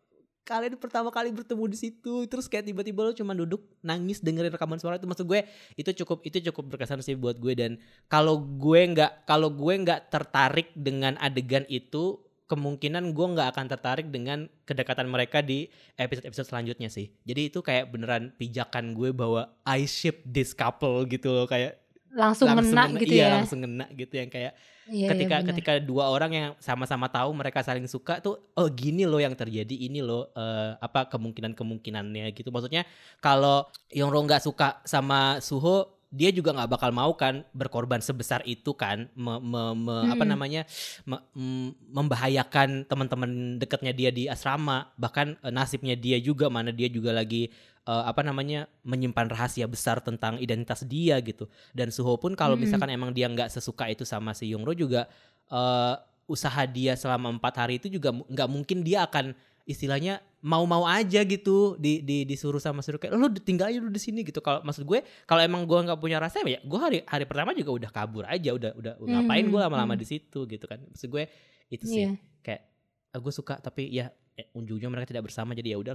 kalian 0.46 0.78
pertama 0.78 1.10
kali 1.10 1.34
bertemu 1.34 1.66
di 1.66 1.76
situ 1.76 2.24
terus 2.30 2.46
kayak 2.46 2.70
tiba-tiba 2.70 3.02
lo 3.02 3.10
cuma 3.10 3.34
duduk 3.34 3.66
nangis 3.82 4.22
dengerin 4.22 4.54
rekaman 4.54 4.78
suara 4.78 4.94
itu 4.94 5.10
maksud 5.10 5.26
gue 5.26 5.42
itu 5.74 5.90
cukup 6.02 6.22
itu 6.22 6.38
cukup 6.48 6.70
berkesan 6.70 7.02
sih 7.02 7.18
buat 7.18 7.36
gue. 7.42 7.52
Dan 7.58 7.82
kalau 8.06 8.38
gue 8.38 8.80
nggak 8.94 9.26
kalau 9.26 9.50
gue 9.50 9.74
nggak 9.82 10.14
tertarik 10.14 10.70
dengan 10.78 11.18
adegan 11.18 11.66
itu 11.66 12.22
kemungkinan 12.46 13.10
gue 13.10 13.26
nggak 13.34 13.48
akan 13.58 13.66
tertarik 13.66 14.06
dengan 14.14 14.46
kedekatan 14.62 15.10
mereka 15.10 15.42
di 15.42 15.66
episode-episode 15.98 16.46
selanjutnya 16.46 16.86
sih. 16.86 17.10
Jadi 17.26 17.50
itu 17.50 17.58
kayak 17.58 17.90
beneran 17.90 18.30
pijakan 18.38 18.94
gue 18.94 19.10
bahwa 19.10 19.50
I 19.66 19.90
ship 19.90 20.22
this 20.22 20.54
couple 20.54 21.02
gitu 21.10 21.34
loh 21.34 21.50
kayak 21.50 21.85
langsung, 22.16 22.48
ngena 22.48 22.82
gitu 22.96 23.12
iya, 23.12 23.28
ya 23.28 23.34
langsung 23.38 23.60
ngena 23.60 23.86
gitu 23.92 24.14
yang 24.16 24.32
kayak 24.32 24.56
Iya, 24.86 24.94
iya, 24.94 25.08
ketika 25.10 25.36
benar. 25.42 25.48
ketika 25.50 25.72
dua 25.82 26.04
orang 26.14 26.30
yang 26.30 26.48
sama-sama 26.62 27.10
tahu 27.10 27.34
mereka 27.34 27.58
saling 27.58 27.90
suka 27.90 28.22
tuh 28.22 28.38
oh 28.54 28.68
gini 28.70 29.02
loh 29.02 29.18
yang 29.18 29.34
terjadi 29.34 29.74
ini 29.74 29.98
loh 29.98 30.30
eh, 30.30 30.78
apa 30.78 31.10
kemungkinan 31.10 31.58
kemungkinannya 31.58 32.30
gitu 32.30 32.54
maksudnya 32.54 32.86
kalau 33.18 33.66
Yongro 33.90 34.22
nggak 34.22 34.46
suka 34.46 34.78
sama 34.86 35.42
Suho 35.42 35.95
dia 36.16 36.32
juga 36.32 36.56
nggak 36.56 36.70
bakal 36.72 36.90
mau 36.96 37.12
kan 37.12 37.44
berkorban 37.52 38.00
sebesar 38.00 38.40
itu 38.48 38.72
kan 38.72 39.04
me- 39.12 39.42
me- 39.44 39.76
me- 39.76 40.08
apa 40.08 40.24
Mm-mm. 40.24 40.32
namanya 40.32 40.62
me- 41.04 41.20
mm, 41.36 41.92
membahayakan 41.92 42.88
teman-teman 42.88 43.60
dekatnya 43.60 43.92
dia 43.92 44.08
di 44.08 44.24
asrama 44.26 44.88
bahkan 44.96 45.36
eh, 45.44 45.52
nasibnya 45.52 45.92
dia 45.92 46.16
juga 46.16 46.48
mana 46.48 46.72
dia 46.72 46.88
juga 46.88 47.12
lagi 47.12 47.52
eh, 47.84 48.04
apa 48.08 48.24
namanya 48.24 48.64
menyimpan 48.82 49.28
rahasia 49.28 49.68
besar 49.68 50.00
tentang 50.00 50.40
identitas 50.40 50.80
dia 50.88 51.20
gitu 51.20 51.44
dan 51.76 51.92
Suho 51.92 52.16
pun 52.16 52.32
kalau 52.32 52.56
Mm-mm. 52.56 52.64
misalkan 52.64 52.88
emang 52.88 53.12
dia 53.12 53.28
nggak 53.28 53.52
sesuka 53.52 53.92
itu 53.92 54.08
sama 54.08 54.32
si 54.32 54.48
Yongro 54.50 54.72
juga 54.72 55.04
eh, 55.52 55.94
usaha 56.26 56.62
dia 56.66 56.98
selama 56.98 57.30
empat 57.38 57.54
hari 57.54 57.78
itu 57.78 57.86
juga 57.86 58.10
nggak 58.10 58.48
mungkin 58.50 58.82
dia 58.82 59.06
akan 59.06 59.30
istilahnya 59.66 60.22
mau-mau 60.46 60.86
aja 60.86 61.26
gitu 61.26 61.74
di, 61.74 61.98
di 62.06 62.22
disuruh 62.22 62.62
sama 62.62 62.78
suruh 62.78 63.02
kayak 63.02 63.18
lu 63.18 63.26
tinggal 63.42 63.66
aja 63.66 63.82
lu 63.82 63.90
di 63.90 63.98
sini 63.98 64.22
gitu. 64.22 64.38
Kalau 64.38 64.62
maksud 64.62 64.86
gue 64.86 65.02
kalau 65.26 65.42
emang 65.42 65.66
gue 65.66 65.74
nggak 65.74 65.98
punya 65.98 66.22
rasa 66.22 66.38
ya 66.46 66.62
gue 66.62 66.78
hari 66.78 67.02
hari 67.02 67.26
pertama 67.26 67.50
juga 67.50 67.74
udah 67.74 67.90
kabur 67.90 68.24
aja 68.30 68.54
udah 68.54 68.78
udah 68.78 68.94
ngapain 69.02 69.42
gue 69.42 69.60
lama-lama 69.60 69.98
hmm. 69.98 70.02
di 70.02 70.06
situ 70.06 70.46
gitu 70.46 70.64
kan. 70.70 70.78
Maksud 70.86 71.10
gue 71.10 71.26
itu 71.66 71.84
sih. 71.84 72.06
Iya. 72.06 72.10
kayak 72.46 72.62
"Ah, 73.10 73.18
gue 73.18 73.32
suka 73.34 73.58
tapi 73.58 73.90
ya 73.90 74.06
eh, 74.38 74.46
ujungnya 74.54 74.86
mereka 74.86 75.10
tidak 75.10 75.26
bersama 75.26 75.50
jadi 75.56 75.74
ya 75.74 75.78
udah 75.82 75.94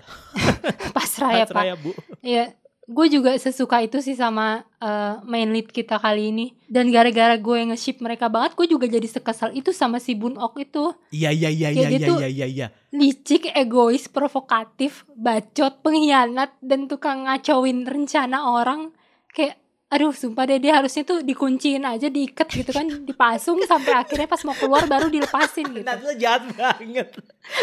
pasrah 0.97 1.31
ya 1.39 1.45
pak. 1.47 1.63
ya 1.63 1.75
bu. 1.79 1.91
Iya, 2.19 2.45
gue 2.83 3.07
juga 3.09 3.31
sesuka 3.33 3.79
itu 3.79 3.99
sih 3.99 4.13
sama 4.13 4.65
eh, 4.77 5.15
main 5.23 5.47
lead 5.47 5.67
kita 5.67 5.95
kali 5.95 6.29
ini. 6.29 6.45
Dan 6.65 6.87
gara-gara 6.87 7.35
gue 7.35 7.57
nge-ship 7.65 7.99
mereka 7.99 8.25
banget, 8.25 8.53
gue 8.53 8.67
juga 8.67 8.85
jadi 8.85 9.05
sekesal 9.05 9.51
itu 9.51 9.69
sama 9.69 9.97
si 9.97 10.11
Bun 10.11 10.35
Ok 10.35 10.65
itu. 10.65 10.91
iya 11.09 11.29
iya 11.29 11.47
iya 11.47 11.69
iya 11.69 11.87
iya 11.89 11.99
tuh- 12.01 12.19
iya 12.19 12.29
iya 12.29 12.47
iya 12.47 12.67
Licik, 12.91 13.47
egois, 13.49 14.05
provokatif, 14.05 15.07
bacot, 15.09 15.79
pengkhianat, 15.79 16.51
dan 16.59 16.85
tukang 16.85 17.23
ngacauin 17.23 17.83
rencana 17.83 18.43
orang. 18.45 18.91
Kayak, 19.29 19.55
aduh 19.87 20.11
sumpah 20.11 20.43
deh 20.43 20.57
dia 20.57 20.75
harusnya 20.75 21.03
tuh 21.03 21.19
dikunciin 21.21 21.83
aja, 21.83 22.07
diikat 22.07 22.47
gitu 22.49 22.67
kan, 22.69 22.83
dipasung 23.07 23.59
sampai 23.61 23.93
akhirnya 23.93 24.25
pas 24.25 24.43
mau 24.43 24.51
keluar 24.53 24.83
baru 24.85 25.07
dilepasin 25.07 25.67
gitu. 25.69 25.87
Lo 25.87 26.11
jahat 26.13 26.43
banget 26.51 27.07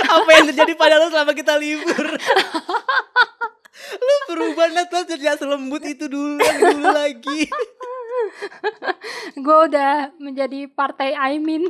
Apa 0.07 0.31
yang 0.31 0.45
terjadi 0.49 0.73
pada 0.75 0.97
lo 0.97 1.09
selama 1.09 1.33
kita 1.33 1.55
libur 1.55 2.07
Lo 3.99 4.14
berubah 4.31 4.66
Nat 4.74 4.91
Lo 4.91 5.01
jadi 5.07 5.35
selembut 5.39 5.83
itu 5.87 6.11
dulu 6.11 6.39
Dulu 6.41 6.89
lagi 6.91 7.49
gue 9.39 9.57
udah 9.70 10.12
menjadi 10.18 10.68
partai 10.70 11.14
Aimin. 11.14 11.68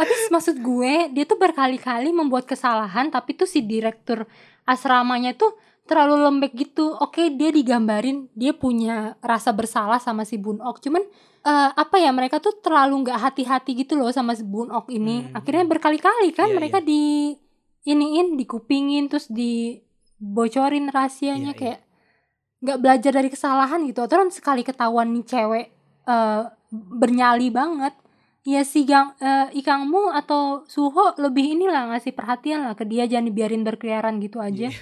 Habis 0.00 0.32
maksud 0.32 0.56
gue 0.64 1.12
dia 1.12 1.24
tuh 1.28 1.36
berkali-kali 1.36 2.08
membuat 2.08 2.48
kesalahan 2.48 3.12
tapi 3.12 3.36
tuh 3.36 3.44
si 3.44 3.60
direktur 3.60 4.24
asramanya 4.64 5.36
tuh 5.36 5.52
terlalu 5.84 6.24
lembek 6.24 6.52
gitu. 6.56 6.96
Oke, 6.96 7.28
dia 7.34 7.52
digambarin 7.52 8.32
dia 8.32 8.56
punya 8.56 9.18
rasa 9.20 9.52
bersalah 9.52 10.00
sama 10.00 10.24
si 10.24 10.40
Bun 10.40 10.62
Ok. 10.64 10.88
Cuman 10.88 11.04
eh, 11.44 11.70
apa 11.76 12.00
ya 12.00 12.08
mereka 12.16 12.40
tuh 12.40 12.56
terlalu 12.64 13.04
nggak 13.04 13.18
hati-hati 13.20 13.76
gitu 13.84 14.00
loh 14.00 14.08
sama 14.08 14.32
si 14.32 14.46
Bun 14.46 14.72
Ok 14.72 14.88
ini. 14.96 15.28
Hmm. 15.28 15.36
Akhirnya 15.36 15.68
berkali-kali 15.68 16.32
kan 16.32 16.48
Iya, 16.48 16.56
mereka 16.56 16.78
di 16.80 17.36
iniin, 17.84 18.40
dikupingin 18.40 19.12
terus 19.12 19.28
dibocorin 20.20 20.92
rahasianya 20.92 21.52
Iya, 21.52 21.56
iya. 21.56 21.60
kayak 21.60 21.80
nggak 22.60 22.78
belajar 22.78 23.12
dari 23.16 23.28
kesalahan 23.32 23.80
gitu. 23.88 24.04
Terus 24.04 24.36
sekali 24.36 24.60
ketahuan 24.60 25.10
nih 25.10 25.24
cewek 25.24 25.66
eh, 26.06 26.42
bernyali 26.70 27.48
banget. 27.48 27.96
Ya 28.40 28.64
si 28.64 28.84
Gang, 28.84 29.16
eh, 29.20 29.52
Ikangmu 29.52 30.12
atau 30.12 30.64
Suho 30.64 31.12
lebih 31.16 31.56
inilah 31.56 31.92
ngasih 31.92 32.12
perhatian 32.12 32.64
lah 32.64 32.72
ke 32.72 32.84
dia 32.84 33.04
jangan 33.04 33.28
dibiarin 33.28 33.64
berkeliaran 33.64 34.20
gitu 34.20 34.40
aja. 34.40 34.68
Iya. 34.68 34.72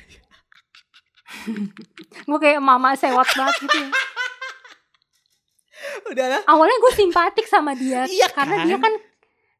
gue 2.28 2.38
kayak 2.38 2.58
mama 2.58 2.94
sewot 2.94 3.26
banget 3.28 3.56
gitu 3.62 3.76
ya. 3.78 3.90
Udahlah. 6.10 6.40
awalnya 6.48 6.76
gue 6.80 6.92
simpatik 6.96 7.46
sama 7.46 7.76
dia 7.76 8.02
Iya 8.10 8.26
karena 8.32 8.56
kan? 8.58 8.66
dia 8.66 8.76
kan 8.80 8.94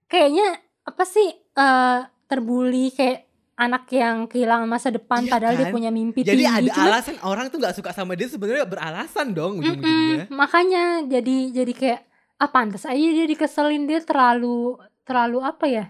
kayaknya 0.08 0.46
apa 0.82 1.04
sih 1.04 1.28
eh 1.30 1.98
terbuli 2.24 2.88
kayak 2.90 3.27
anak 3.58 3.90
yang 3.90 4.24
kehilangan 4.24 4.64
masa 4.66 4.88
depan 4.88 5.20
Iya 5.20 5.30
padahal 5.30 5.54
dia 5.54 5.66
kan? 5.66 5.74
punya 5.74 5.90
mimpi 5.90 6.22
Jadi 6.22 6.40
tinggi 6.40 6.46
ada 6.46 6.70
Cuman, 6.70 6.86
alasan 6.88 7.16
orang 7.20 7.46
tuh 7.48 7.58
nggak 7.58 7.74
suka 7.74 7.90
sama 7.90 8.14
dia 8.14 8.26
sebenarnya 8.26 8.64
beralasan 8.64 9.34
dong 9.34 9.58
mm-mm, 9.58 9.66
ujung-ujungnya. 9.74 10.24
makanya 10.30 10.82
jadi 11.04 11.36
jadi 11.52 11.72
kayak 11.74 12.00
ah 12.38 12.48
pantas 12.48 12.86
aja 12.86 12.94
dia 12.96 13.26
dikeselin 13.26 13.84
dia 13.84 13.98
terlalu 14.00 14.78
terlalu 15.02 15.38
apa 15.42 15.66
ya? 15.66 15.84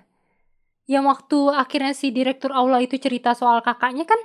Yang 0.87 1.05
waktu 1.07 1.39
akhirnya 1.55 1.93
si 1.93 2.09
direktur 2.09 2.51
aula 2.51 2.81
itu 2.81 2.97
cerita 2.97 3.37
soal 3.37 3.61
kakaknya 3.61 4.03
kan 4.03 4.17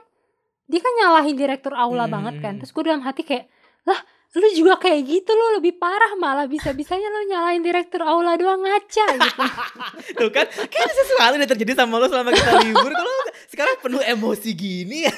dia 0.63 0.79
kan 0.79 0.93
nyalahin 0.95 1.35
direktur 1.35 1.75
aula 1.75 2.07
Hmm, 2.07 2.13
banget 2.15 2.35
kan. 2.39 2.53
Terus 2.63 2.71
gue 2.71 2.83
dalam 2.85 3.03
hati 3.03 3.21
kayak 3.21 3.51
lah 3.83 3.99
lu 4.34 4.47
juga 4.57 4.81
kayak 4.81 5.01
gitu 5.05 5.29
lo 5.29 5.61
lebih 5.61 5.77
parah 5.77 6.17
malah. 6.17 6.49
Bisa-bisanya 6.49 7.05
lo 7.05 7.21
nyalahin 7.29 7.61
direktur 7.61 8.01
aula 8.01 8.34
doang 8.34 8.65
ngaca 8.65 9.05
gitu. 9.13 9.43
Tuh 10.19 10.29
kan, 10.34 10.45
kayaknya 10.49 10.93
sesuatu 11.05 11.36
yang 11.38 11.49
terjadi 11.53 11.73
sama 11.77 12.01
lo 12.01 12.09
selama 12.09 12.34
kita 12.34 12.51
libur. 12.65 12.91
Kalau 12.97 13.13
sekarang 13.49 13.75
penuh 13.81 14.01
emosi 14.01 14.49
gini. 14.57 14.99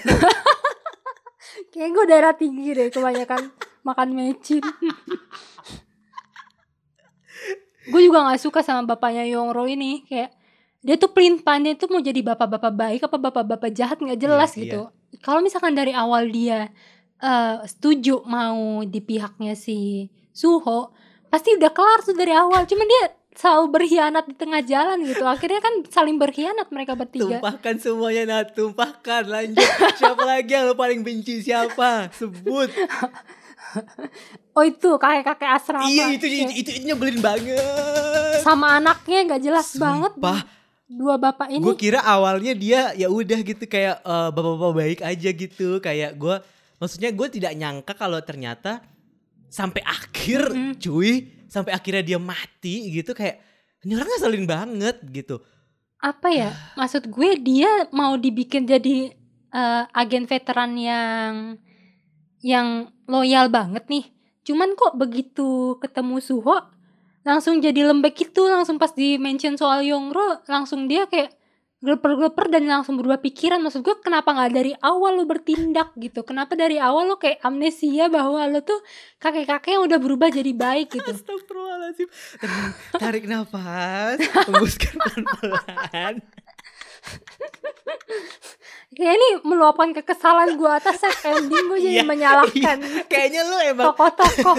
Ya. 1.55 1.63
kayak 1.72 1.89
gue 1.95 2.05
daerah 2.11 2.34
tinggi 2.36 2.76
deh 2.76 2.91
kebanyakan 2.91 3.47
makan 3.88 4.09
mecin. 4.11 4.59
Gue 7.86 8.01
juga 8.01 8.26
nggak 8.26 8.41
suka 8.41 8.59
sama 8.66 8.84
bapaknya 8.84 9.24
Yongro 9.30 9.63
ini. 9.70 10.03
Kayak 10.03 10.34
dia 10.84 10.99
tuh 10.99 11.16
pelin 11.16 11.39
dia 11.63 11.74
tuh 11.78 11.88
mau 11.93 12.01
jadi 12.01 12.18
bapak-bapak 12.26 12.74
baik 12.76 13.01
apa 13.07 13.18
bapak-bapak 13.18 13.72
jahat 13.72 14.01
nggak 14.01 14.20
jelas 14.20 14.51
Iya, 14.57 14.61
gitu. 14.68 14.82
Kalau 15.24 15.39
misalkan 15.39 15.78
dari 15.78 15.95
awal 15.95 16.28
dia 16.28 16.74
eh, 17.22 17.55
setuju 17.68 18.24
mau 18.28 18.84
di 18.84 18.99
pihaknya 18.99 19.53
si 19.55 20.09
Suho 20.36 20.91
pasti 21.32 21.55
udah 21.55 21.72
kelar 21.72 21.99
tuh 22.03 22.16
dari 22.16 22.32
awal 22.32 22.63
cuman 22.63 22.88
dia 22.88 23.03
selalu 23.36 23.66
berkhianat 23.76 24.26
di 24.32 24.36
tengah 24.36 24.63
jalan 24.63 25.03
gitu 25.03 25.28
akhirnya 25.28 25.59
kan 25.59 25.84
saling 25.91 26.16
berkhianat 26.16 26.72
mereka 26.72 26.95
bertiga 26.95 27.43
Tumpahkan 27.43 27.76
semuanya 27.84 28.24
Nat, 28.24 28.55
tumpahkan 28.55 29.28
lanjut. 29.28 29.70
Siapa 29.99 30.24
lagi 30.24 30.55
yang 30.55 30.72
lo 30.72 30.76
paling 30.80 31.03
benci 31.03 31.43
siapa? 31.43 32.07
Sebut. 32.16 32.72
oh 34.55 34.63
itu 34.63 34.89
kakek-kakek 34.95 35.49
asrama 35.51 35.84
iya 35.84 36.07
itu, 36.16 36.26
itu, 36.32 36.47
itu, 36.47 36.72
itu 36.80 36.88
nyebelin 36.88 37.20
banget. 37.20 38.39
sama 38.39 38.80
anaknya 38.80 39.28
nggak 39.28 39.43
jelas 39.43 39.76
banget 39.76 40.16
Sumpah. 40.16 40.47
dua 40.88 41.20
bapak 41.20 41.51
ini 41.51 41.59
Gue 41.59 41.76
kira 41.76 41.99
awalnya 41.99 42.55
dia 42.55 42.95
ya 42.95 43.11
udah 43.11 43.39
gitu 43.43 43.68
kayak 43.68 43.99
eh, 43.99 44.30
bapak-bapak 44.32 44.74
baik 44.80 44.99
aja 45.03 45.30
gitu. 45.34 45.84
Kayak 45.84 46.16
gue, 46.16 46.36
maksudnya 46.78 47.11
gue 47.11 47.28
tidak 47.30 47.53
nyangka 47.55 47.93
kalau 47.95 48.19
ternyata 48.21 48.84
sampai 49.47 49.82
akhir 49.86 50.51
Mm-mm. 50.51 50.76
cuy. 50.80 51.32
Sampai 51.45 51.71
akhirnya 51.71 52.03
dia 52.03 52.19
mati 52.19 52.91
gitu 52.91 53.15
kayak 53.15 53.39
ini 53.86 53.95
orang 53.95 54.09
ngeselin 54.11 54.45
banget 54.45 54.97
gitu. 55.13 55.39
apa 56.01 56.28
ya 56.30 56.51
maksud 56.76 57.07
gue 57.09 57.39
dia 57.39 57.88
mau 57.89 58.13
dibikin 58.19 58.67
jadi 58.67 59.13
eh, 59.49 59.84
agen 59.95 60.28
veteran 60.28 60.76
yang 60.76 61.34
yang 62.43 62.91
loyal 63.07 63.49
banget 63.49 63.88
nih 63.89 64.05
cuman 64.45 64.78
kok 64.78 64.99
begitu 64.99 65.80
ketemu 65.82 66.21
Suho 66.21 66.61
langsung 67.26 67.57
jadi 67.57 67.89
lembek 67.89 68.13
gitu 68.28 68.45
langsung 68.45 68.78
pas 68.78 68.93
di 68.93 69.17
mention 69.17 69.57
soal 69.57 69.82
Yongro 69.82 70.45
langsung 70.45 70.86
dia 70.86 71.09
kayak 71.09 71.34
geleper-geleper 71.86 72.49
dan 72.49 72.65
langsung 72.65 72.97
berubah 72.97 73.21
pikiran. 73.21 73.61
Maksud 73.61 73.86
gue 73.86 73.95
kenapa 74.01 74.33
nggak 74.33 74.51
dari 74.51 74.73
awal 74.81 75.21
lo 75.21 75.23
bertindak 75.29 75.93
gitu? 76.01 76.25
Kenapa 76.25 76.57
dari 76.57 76.81
awal 76.81 77.05
lo 77.05 77.21
kayak 77.21 77.45
amnesia 77.45 78.09
bahwa 78.09 78.41
lo 78.49 78.65
tuh 78.65 78.81
kakek-kakek 79.21 79.77
yang 79.77 79.86
udah 79.86 79.99
berubah 80.01 80.33
jadi 80.33 80.51
baik 80.51 80.97
gitu? 80.97 81.11
Astagfirullahaladzim. 81.13 82.07
Tarik 82.97 83.29
nafas 83.29 84.17
Hembuskan 84.49 84.93
pelan-pelan. 84.97 86.15
Kayak 88.97 89.13
ini 89.13 89.29
meluapkan 89.45 89.93
kekesalan 89.93 90.57
gue 90.57 90.71
atas 90.71 90.97
ending 91.21 91.69
gue 91.69 91.79
jadi 91.86 92.01
Iya, 92.01 92.03
menyalahkan 92.07 92.77
Kayaknya 93.05 93.41
lu 93.45 93.57
emang 93.61 93.93
tokoh-tokoh 93.93 94.57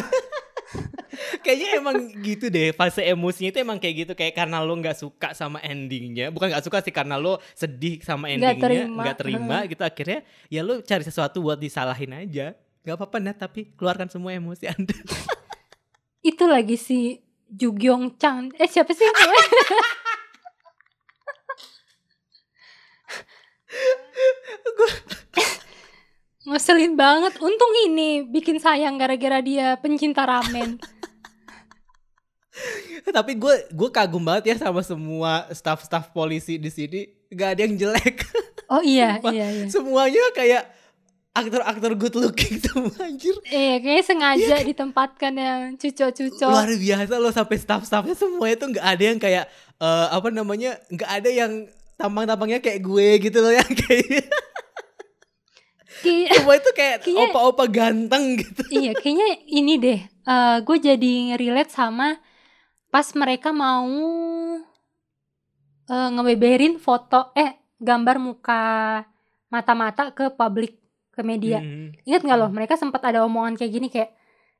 Kayaknya 1.44 1.68
emang 1.80 1.96
gitu 2.22 2.46
deh 2.48 2.70
Fase 2.76 3.02
emosinya 3.02 3.50
itu 3.54 3.58
emang 3.60 3.78
kayak 3.80 3.94
gitu. 4.06 4.12
Kayak 4.16 4.34
karena 4.38 4.62
lu 4.62 4.74
gak 4.80 4.96
suka 4.98 5.32
sama 5.32 5.58
endingnya. 5.62 6.30
Bukan 6.30 6.52
gak 6.52 6.64
suka 6.64 6.82
sih 6.82 6.94
Karena 6.94 7.16
lu 7.16 7.36
sedih 7.52 8.00
sama 8.02 8.28
Nggak 8.30 8.36
endingnya 8.36 8.62
terima. 8.62 9.02
Gak 9.04 9.18
terima 9.20 9.56
gitu. 9.66 9.82
Akhirnya 9.82 10.20
ya 10.52 10.60
lu 10.62 10.80
cari 10.82 11.04
sesuatu 11.04 11.42
buat 11.42 11.58
disalahin 11.58 12.12
aja. 12.14 12.54
Gak 12.86 12.94
apa-apa 12.96 13.16
Nat 13.18 13.36
Tapi 13.40 13.74
keluarkan 13.74 14.08
semua 14.08 14.32
emosi 14.34 14.70
anda. 14.70 14.94
Itu 16.30 16.50
lagi 16.50 16.74
si 16.74 17.22
Jugyong 17.46 18.18
Chang 18.18 18.50
eh 18.58 18.66
siapa 18.66 18.90
sih 18.90 19.06
namanya? 19.06 19.46
ngeselin 26.46 26.94
banget. 26.94 27.34
Untung 27.42 27.72
ini 27.90 28.22
bikin 28.22 28.62
sayang 28.62 28.96
gara-gara 28.96 29.42
dia 29.42 29.74
pencinta 29.82 30.22
ramen 30.22 30.78
Tapi 33.16 33.32
gue 33.34 33.54
gue 33.68 33.88
kagum 33.88 34.20
banget 34.20 34.50
ya 34.50 34.56
Sama 34.58 34.80
semua 34.80 35.46
staff-staff 35.50 36.10
polisi 36.10 36.56
di 36.56 36.68
sini. 36.68 37.06
Gak 37.28 37.48
ada 37.54 37.60
yang 37.62 37.74
jelek. 37.76 38.16
Oh 38.66 38.82
iya 38.82 39.22
Sumpah. 39.22 39.30
iya 39.30 39.46
iya. 39.48 39.66
Semuanya 39.70 40.24
kayak 40.32 40.64
Aktor-aktor 41.32 41.92
good 41.94 42.16
looking 42.16 42.58
semua 42.64 42.90
anjir. 42.98 43.36
Iya 43.44 43.78
kayaknya 43.78 44.02
sengaja 44.02 44.56
ditempatkan 44.64 45.32
yang 45.32 45.60
cucok-cucok. 45.76 46.48
Luar 46.48 46.66
biasa 46.66 47.14
loh 47.14 47.30
sampai 47.30 47.56
staff-staffnya 47.56 48.16
semuanya 48.16 48.56
tuh 48.56 48.68
nggak 48.72 48.86
ada 48.88 49.04
yang 49.04 49.18
kayak 49.20 49.44
eh, 49.76 50.06
apa 50.10 50.28
namanya 50.30 50.80
nggak 50.88 51.10
ada 51.12 51.30
yang 51.30 51.52
tampang-tampangnya 51.94 52.58
kayak 52.58 52.82
gue 52.82 53.08
gitu 53.22 53.38
loh 53.38 53.52
yang 53.52 53.70
kayak 53.70 54.26
Kayak- 55.96 56.30
semua 56.34 56.54
itu 56.56 56.70
kayak 56.72 56.96
opa-opa 57.06 57.64
ganteng 57.66 58.36
gitu. 58.36 58.62
Iya 58.68 58.92
kayaknya 58.92 59.28
ini 59.46 59.72
deh 59.78 60.00
eh 60.02 60.56
gue 60.58 60.76
jadi 60.76 61.12
relate 61.38 61.70
sama 61.70 62.18
pas 62.88 63.06
mereka 63.14 63.50
mau 63.50 63.86
eh 65.86 66.08
ngebeberin 66.10 66.82
foto 66.82 67.30
eh 67.38 67.54
gambar 67.78 68.16
muka 68.18 68.62
mata-mata 69.46 70.10
ke 70.10 70.34
publik 70.34 70.74
ke 71.14 71.22
media 71.22 71.62
Hmm. 71.62 71.94
Ingat 72.04 72.22
nggak 72.26 72.38
loh, 72.38 72.50
mereka 72.52 72.74
sempat 72.76 73.00
ada 73.06 73.24
omongan 73.24 73.56
kayak 73.56 73.72
gini 73.72 73.88
kayak, 73.88 74.10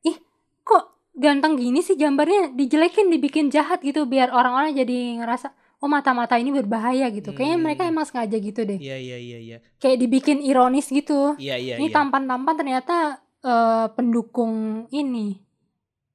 ih 0.03 0.17
kok 0.63 0.97
ganteng 1.13 1.59
gini 1.61 1.85
sih 1.85 1.95
gambarnya 1.95 2.55
dijelekin, 2.55 3.13
dibikin 3.13 3.53
jahat 3.53 3.83
gitu 3.85 4.09
biar 4.09 4.33
orang-orang 4.33 4.73
jadi 4.73 5.21
ngerasa 5.21 5.53
oh 5.85 5.89
mata-mata 5.91 6.41
ini 6.41 6.51
berbahaya 6.57 7.13
gitu. 7.13 7.37
Kayaknya 7.37 7.57
Hmm. 7.61 7.65
mereka 7.67 7.83
emang 7.85 8.07
sengaja 8.09 8.37
gitu 8.41 8.65
deh, 8.65 8.81
iya 8.81 8.97
iya 8.97 9.19
iya 9.21 9.39
iya 9.39 9.57
kayak 9.77 10.01
dibikin 10.01 10.39
ironis 10.41 10.89
gitu. 10.89 11.37
iya 11.37 11.61
iya 11.61 11.77
ini 11.77 11.91
iya. 11.91 11.95
tampan-tampan 11.95 12.55
ternyata 12.57 12.97
eh, 13.45 13.87
pendukung 13.93 14.87
ini 14.91 15.37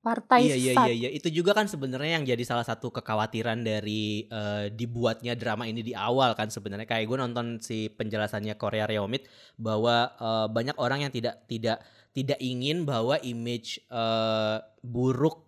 partai 0.02 0.50
Iya 0.50 0.58
iya 0.58 0.74
iya 0.74 0.94
iya. 0.98 1.10
Itu 1.14 1.30
juga 1.30 1.54
kan 1.54 1.70
sebenarnya 1.70 2.20
yang 2.20 2.26
jadi 2.26 2.42
salah 2.42 2.66
satu 2.66 2.90
kekhawatiran 2.90 3.62
dari 3.62 4.26
eh, 4.26 4.74
dibuatnya 4.74 5.38
drama 5.38 5.70
ini 5.70 5.86
di 5.86 5.94
awal 5.94 6.34
kan 6.34 6.50
sebenarnya. 6.50 6.90
Kayak 6.90 7.06
gue 7.06 7.18
nonton 7.22 7.46
si 7.62 7.88
penjelasannya 7.94 8.58
Korea 8.58 8.90
Reomit 8.90 9.30
bahwa 9.62 10.10
eh, 10.18 10.48
banyak 10.50 10.76
orang 10.82 11.06
yang 11.08 11.14
tidak 11.14 11.46
tidak 11.46 11.86
tidak 12.12 12.42
ingin 12.42 12.84
bahwa 12.84 13.22
image 13.22 13.80
eh, 13.88 14.58
buruk 14.82 15.46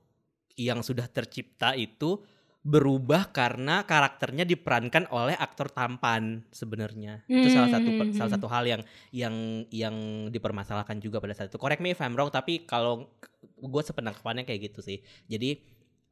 yang 0.53 0.85
sudah 0.85 1.09
tercipta 1.09 1.73
itu 1.73 2.21
berubah 2.63 3.35
karena 3.35 3.83
karakternya 3.83 4.47
diperankan 4.47 5.11
oleh 5.11 5.35
aktor 5.35 5.67
tampan 5.67 6.47
sebenarnya. 6.55 7.19
Itu 7.27 7.51
salah 7.51 7.67
satu 7.67 7.89
Hmm. 7.91 8.15
salah 8.15 8.31
satu 8.31 8.47
hal 8.47 8.63
yang 8.63 8.81
yang 9.11 9.35
yang 9.67 9.95
dipermasalahkan 10.31 11.03
juga 11.03 11.19
pada 11.19 11.35
saat 11.35 11.51
itu. 11.51 11.59
Correct 11.59 11.83
me 11.83 11.91
if 11.91 11.99
I'm 11.99 12.15
wrong 12.15 12.31
tapi 12.31 12.63
kalau 12.63 13.11
gue 13.59 13.81
sepenangkapannya 13.83 14.47
kayak 14.47 14.71
gitu 14.71 14.79
sih. 14.79 15.03
Jadi 15.27 15.59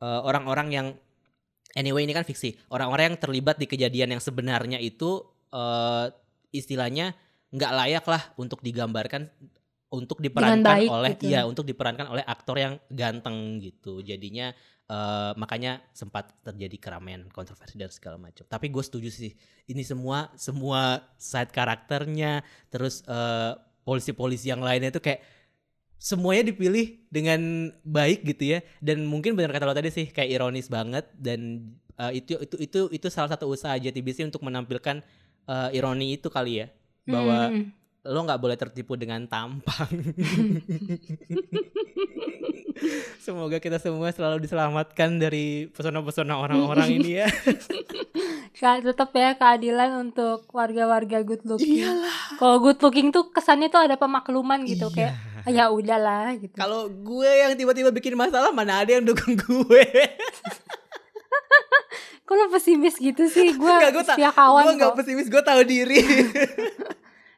eh, 0.04 0.22
orang-orang 0.28 0.68
yang 0.76 0.88
anyway 1.80 2.04
ini 2.04 2.12
kan 2.12 2.28
fiksi 2.28 2.60
orang-orang 2.68 3.16
yang 3.16 3.18
terlibat 3.24 3.56
di 3.56 3.72
kejadian 3.72 4.20
yang 4.20 4.22
sebenarnya 4.22 4.76
itu 4.84 5.24
eh, 5.56 6.12
istilahnya 6.52 7.16
nggak 7.52 7.72
layak 7.72 8.06
lah 8.12 8.24
untuk 8.36 8.60
digambarkan 8.60 9.32
untuk 9.92 10.24
diperankan 10.24 10.64
baik 10.64 10.90
oleh 10.90 11.12
gitu. 11.20 11.28
iya 11.28 11.44
untuk 11.44 11.68
diperankan 11.68 12.08
oleh 12.08 12.24
aktor 12.24 12.56
yang 12.56 12.80
ganteng 12.88 13.60
gitu 13.60 14.00
jadinya 14.00 14.56
eh, 14.88 15.32
makanya 15.36 15.84
sempat 15.92 16.32
terjadi 16.42 16.80
keramaian 16.80 17.28
kontroversi 17.28 17.76
dan 17.76 17.92
segala 17.92 18.16
macam 18.16 18.48
tapi 18.48 18.72
gue 18.72 18.84
setuju 18.84 19.12
sih 19.12 19.36
ini 19.68 19.84
semua 19.84 20.32
semua 20.40 21.04
side 21.20 21.52
karakternya 21.52 22.40
terus 22.72 23.04
eh, 23.04 23.52
polisi-polisi 23.84 24.48
yang 24.48 24.64
lainnya 24.64 24.96
itu 24.96 25.04
kayak 25.04 25.20
semuanya 26.02 26.50
dipilih 26.50 27.06
dengan 27.12 27.70
baik 27.86 28.26
gitu 28.26 28.58
ya 28.58 28.60
dan 28.80 29.06
mungkin 29.06 29.36
benar 29.38 29.54
kata 29.54 29.70
lo 29.70 29.76
tadi 29.76 29.92
sih 29.92 30.08
kayak 30.10 30.34
ironis 30.40 30.72
banget 30.72 31.06
dan 31.20 31.68
eh, 32.00 32.24
itu 32.24 32.40
itu 32.40 32.56
itu 32.64 32.80
itu 32.96 33.08
salah 33.12 33.36
satu 33.36 33.52
usaha 33.52 33.76
JTBC 33.76 34.24
untuk 34.24 34.40
menampilkan 34.42 35.04
eh, 35.52 35.70
ironi 35.76 36.16
itu 36.16 36.32
kali 36.32 36.64
ya 36.64 36.68
bahwa 37.04 37.52
Hmm. 37.52 37.81
Lo 38.04 38.20
nggak 38.22 38.38
boleh 38.38 38.56
tertipu 38.56 38.94
dengan 38.96 39.26
tampang. 39.26 39.90
Semoga 43.22 43.62
kita 43.62 43.78
semua 43.78 44.10
selalu 44.10 44.42
diselamatkan 44.42 45.16
dari 45.16 45.70
pesona-pesona 45.70 46.34
orang-orang 46.34 46.90
ini 46.92 47.22
ya. 47.22 47.28
Tetap 48.62 49.10
ya 49.12 49.34
keadilan 49.34 49.90
untuk 50.02 50.46
warga-warga 50.50 51.22
good 51.22 51.42
looking. 51.44 51.82
Iyalah. 51.82 52.38
Kalau 52.38 52.58
good 52.58 52.78
looking 52.78 53.10
tuh 53.10 53.30
kesannya 53.30 53.68
tuh 53.68 53.82
ada 53.82 53.96
pemakluman 53.96 54.62
gitu 54.66 54.90
Iya. 54.92 54.94
kayak 54.94 55.14
"Ah, 55.42 55.52
ya 55.52 55.64
udahlah 55.70 56.26
gitu. 56.38 56.54
Kalau 56.54 56.86
gue 56.86 57.32
yang 57.32 57.54
tiba-tiba 57.54 57.90
bikin 57.90 58.14
masalah 58.14 58.50
mana 58.50 58.82
ada 58.82 58.90
yang 58.92 59.04
dukung 59.04 59.34
gue. 59.34 59.84
Kok 62.22 62.34
lo 62.34 62.44
pesimis 62.50 62.96
gitu 62.96 63.28
sih? 63.28 63.52
Gue 63.52 63.68
Enggak, 63.68 63.92
gue 63.92 64.04
tak. 64.04 64.16
setia 64.16 64.30
kawan 64.32 64.64
Gue 64.64 64.74
nggak 64.78 64.90
kok. 64.90 64.98
pesimis, 65.04 65.28
gue 65.28 65.42
tahu 65.44 65.62
diri. 65.64 66.00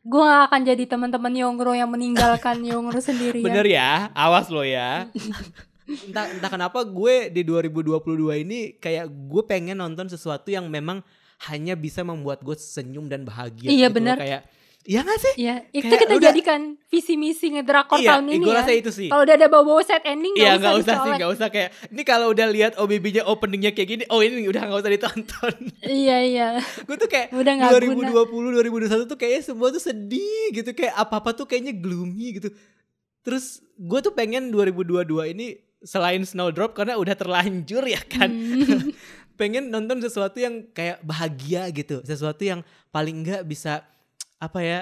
Gue 0.03 0.19
gak 0.19 0.51
akan 0.51 0.61
jadi 0.67 0.83
teman-teman 0.83 1.31
Yongro 1.31 1.71
yang 1.71 1.87
meninggalkan 1.87 2.59
Yongro 2.69 2.99
sendirian. 2.99 3.47
Bener 3.47 3.63
ya, 3.67 4.11
awas 4.11 4.51
lo 4.51 4.61
ya. 4.67 5.07
entah 5.83 6.31
entah 6.31 6.47
kenapa 6.47 6.79
gue 6.87 7.27
di 7.27 7.43
2022 7.43 7.99
ini 8.47 8.79
kayak 8.79 9.03
gue 9.11 9.43
pengen 9.43 9.75
nonton 9.83 10.07
sesuatu 10.07 10.47
yang 10.47 10.71
memang 10.71 11.03
hanya 11.51 11.75
bisa 11.75 12.07
membuat 12.07 12.39
gue 12.39 12.55
senyum 12.55 13.11
dan 13.11 13.27
bahagia. 13.27 13.67
Iya, 13.67 13.87
gitu 13.87 13.87
loh. 13.87 13.95
bener. 13.99 14.17
Kayak 14.19 14.41
Iya 14.84 14.99
gak 14.99 15.15
sih? 15.17 15.34
Iya, 15.39 15.55
itu 15.71 15.86
Kayak 15.86 16.01
kita 16.01 16.13
udah- 16.13 16.25
jadikan 16.27 16.61
visi 16.86 17.15
misi 17.15 17.47
ngedrakor 17.49 17.97
iya, 17.97 18.09
tahun 18.13 18.25
ini 18.29 18.36
gue 18.38 18.51
ya. 18.51 18.59
rasa 18.59 18.71
itu 18.73 18.91
sih. 18.91 19.07
Kalau 19.07 19.23
udah 19.23 19.36
ada 19.36 19.47
bau-bau 19.47 19.79
set 19.79 20.03
ending 20.03 20.36
Iya 20.36 20.53
gak 20.53 20.59
usah 20.59 20.71
usah 20.75 20.95
sih 20.99 21.11
nggak 21.13 21.31
usah 21.31 21.47
kayak 21.49 21.69
ini 21.88 22.01
kalau 22.03 22.27
udah 22.29 22.47
lihat 22.47 22.73
OBB-nya 22.75 23.23
openingnya 23.23 23.71
kayak 23.71 23.89
gini 23.89 24.03
oh 24.05 24.19
ini 24.19 24.43
udah 24.43 24.61
nggak 24.61 24.79
usah 24.79 24.91
ditonton 24.91 25.53
Iya 25.81 26.17
iya. 26.21 26.47
gue 26.88 26.97
tuh 26.97 27.07
kayak 27.07 27.31
Udah 27.31 27.53
guna. 27.55 28.11
2020 28.11 28.27
2021 28.91 29.07
tuh 29.07 29.15
kayaknya 29.15 29.41
semua 29.41 29.67
tuh 29.69 29.79
sedih 29.79 30.51
gitu 30.51 30.69
kayak 30.69 30.93
apa 30.93 31.15
apa 31.17 31.31
tuh 31.31 31.45
kayaknya 31.45 31.71
gloomy 31.73 32.36
gitu 32.38 32.51
terus 33.21 33.63
gue 33.73 33.99
tuh 33.99 34.11
pengen 34.11 34.51
2022 34.51 34.99
ini 35.29 35.47
selain 35.79 36.19
Snowdrop 36.21 36.71
karena 36.73 36.95
udah 36.95 37.11
terlanjur 37.13 37.84
ya 37.86 37.99
kan 38.01 38.27
Hmm. 38.27 38.91
pengen 39.34 39.67
nonton 39.67 39.97
sesuatu 39.97 40.38
yang 40.38 40.67
kayak 40.69 40.99
bahagia 41.01 41.65
gitu 41.69 41.99
sesuatu 42.01 42.39
yang 42.39 42.59
paling 42.89 43.23
nggak 43.23 43.43
bisa 43.43 43.81
apa 44.43 44.59
ya 44.59 44.79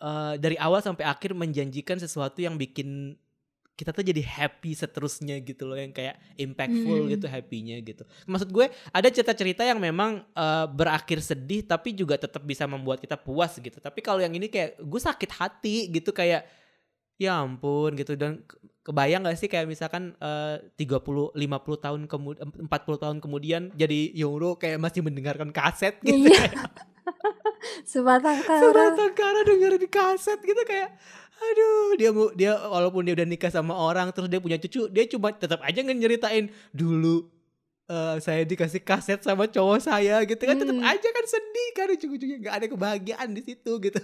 eh, 0.00 0.34
dari 0.36 0.58
awal 0.58 0.80
sampai 0.80 1.04
akhir 1.04 1.30
menjanjikan 1.32 1.96
sesuatu 1.96 2.38
yang 2.38 2.54
bikin 2.54 3.14
kita 3.74 3.90
tuh 3.90 4.02
jadi 4.02 4.22
happy 4.22 4.70
seterusnya 4.72 5.34
gitu 5.40 5.66
loh 5.66 5.74
yang 5.74 5.90
kayak 5.90 6.14
impactful 6.36 6.94
Hmm. 6.96 7.10
gitu 7.10 7.26
happynya 7.26 7.74
gitu 7.80 8.02
maksud 8.24 8.46
gue 8.48 8.66
ada 8.88 9.08
cerita-cerita 9.08 9.62
yang 9.62 9.78
memang 9.78 10.22
eh, 10.24 10.66
berakhir 10.68 11.18
sedih 11.20 11.62
tapi 11.64 11.90
juga 11.90 12.14
tetap 12.14 12.42
bisa 12.42 12.66
membuat 12.66 12.98
kita 12.98 13.14
puas 13.16 13.54
gitu 13.56 13.78
tapi 13.78 13.98
kalau 13.98 14.18
yang 14.18 14.30
ini 14.30 14.46
kayak 14.46 14.78
gue 14.78 15.00
sakit 15.00 15.30
hati 15.32 15.76
gitu 15.90 16.10
kayak 16.10 16.46
ya 17.14 17.34
ampun 17.36 17.94
gitu 17.94 18.14
dan 18.14 18.42
ke- 18.42 18.58
kebayang 18.84 19.22
gak 19.22 19.38
sih 19.38 19.46
kayak 19.46 19.66
misalkan 19.66 20.14
eh, 20.18 20.62
30 20.76 21.34
50 21.34 21.34
tahun 21.76 22.00
kemudian 22.06 22.46
40 22.60 22.70
tahun 23.00 23.18
kemudian 23.18 23.62
jadi 23.72 24.14
Yoro 24.14 24.54
kayak 24.54 24.78
masih 24.78 25.02
mendengarkan 25.02 25.50
kaset 25.50 25.98
gitu 25.98 26.30
Iya. 26.30 26.46
Sebatang 27.82 28.38
kara. 28.40 28.60
Sebatang 28.60 29.12
kara 29.12 29.40
dengerin 29.42 29.78
di 29.78 29.88
kaset 29.88 30.38
gitu 30.38 30.62
kayak 30.62 30.92
aduh 31.34 31.98
dia 31.98 32.10
dia 32.32 32.52
walaupun 32.64 33.02
dia 33.02 33.12
udah 33.12 33.26
nikah 33.26 33.50
sama 33.50 33.74
orang 33.74 34.08
terus 34.10 34.30
dia 34.30 34.38
punya 34.38 34.56
cucu 34.56 34.86
dia 34.88 35.04
cuma 35.04 35.28
tetap 35.28 35.60
aja 35.60 35.82
nyeritain 35.82 36.46
dulu 36.70 37.26
eh, 37.84 38.16
saya 38.16 38.46
dikasih 38.46 38.80
kaset 38.80 39.20
sama 39.20 39.44
cowok 39.44 39.82
saya 39.82 40.22
gitu 40.24 40.40
kan 40.40 40.56
tetap 40.56 40.72
Hmm. 40.72 40.86
aja 40.86 41.04
kan 41.04 41.24
sedih 41.26 41.68
kan 41.74 41.86
ujung-ujungnya 41.90 42.38
nggak 42.38 42.54
ada 42.54 42.66
kebahagiaan 42.70 43.28
di 43.30 43.42
situ 43.42 43.72
gitu 43.78 44.02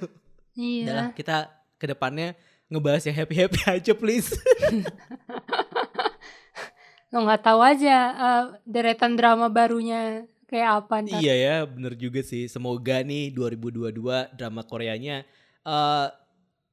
Iya. 0.52 1.14
kita 1.14 1.48
ke 1.78 1.86
depannya 1.86 2.34
ngebahas 2.66 3.08
yang 3.08 3.16
happy 3.16 3.34
happy 3.38 3.60
aja 3.78 3.92
please 3.94 4.34
Lo 7.10 7.26
nggak 7.26 7.42
tahu 7.42 7.60
aja 7.62 7.96
eh, 8.10 8.44
deretan 8.62 9.14
drama 9.14 9.50
barunya 9.50 10.26
kayak 10.50 10.70
apa 10.82 10.94
ntar. 11.00 11.22
Iya 11.22 11.34
ya, 11.36 11.54
bener 11.62 11.94
juga 11.94 12.20
sih. 12.20 12.44
Semoga 12.44 13.00
nih 13.00 13.30
2022 13.30 13.94
drama 14.34 14.62
Koreanya 14.62 15.22
eh 15.60 16.06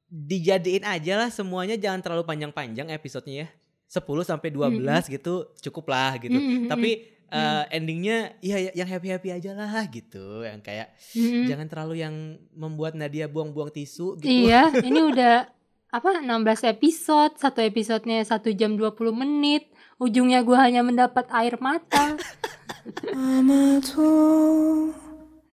dijadiin 0.07 0.87
aja 0.87 1.19
lah 1.19 1.29
semuanya 1.29 1.75
jangan 1.75 1.99
terlalu 1.99 2.23
panjang-panjang 2.23 2.89
episodenya 2.89 3.45
ya. 3.45 3.49
10 3.87 4.03
sampai 4.25 4.49
12 4.51 4.83
gitu 5.07 5.33
cukup 5.63 5.85
lah 5.87 6.15
gitu. 6.17 6.35
Mm, 6.35 6.67
mm, 6.67 6.67
Tapi 6.67 6.91
eh, 7.27 7.63
endingnya 7.71 8.35
ya 8.39 8.57
ya- 8.57 8.75
yang 8.75 8.87
happy-happy 8.87 9.31
aja 9.31 9.51
lah 9.51 9.83
gitu. 9.87 10.43
Yang 10.43 10.61
kayak 10.63 10.87
Mm-mm. 11.13 11.43
jangan 11.47 11.67
terlalu 11.67 11.95
yang 11.99 12.15
membuat 12.51 12.95
Nadia 12.95 13.27
buang-buang 13.27 13.71
tisu 13.71 14.19
gitu. 14.19 14.27
Iya, 14.27 14.71
ini 14.87 14.99
udah 15.03 15.47
apa 15.87 16.19
16 16.19 16.67
episode, 16.67 17.39
satu 17.39 17.63
episodenya 17.63 18.23
1 18.23 18.43
jam 18.55 18.75
20 18.75 18.91
menit. 19.11 19.71
Ujungnya 19.97 20.45
gue 20.45 20.53
hanya 20.53 20.85
mendapat 20.85 21.25
air 21.33 21.57
mata. 21.57 22.13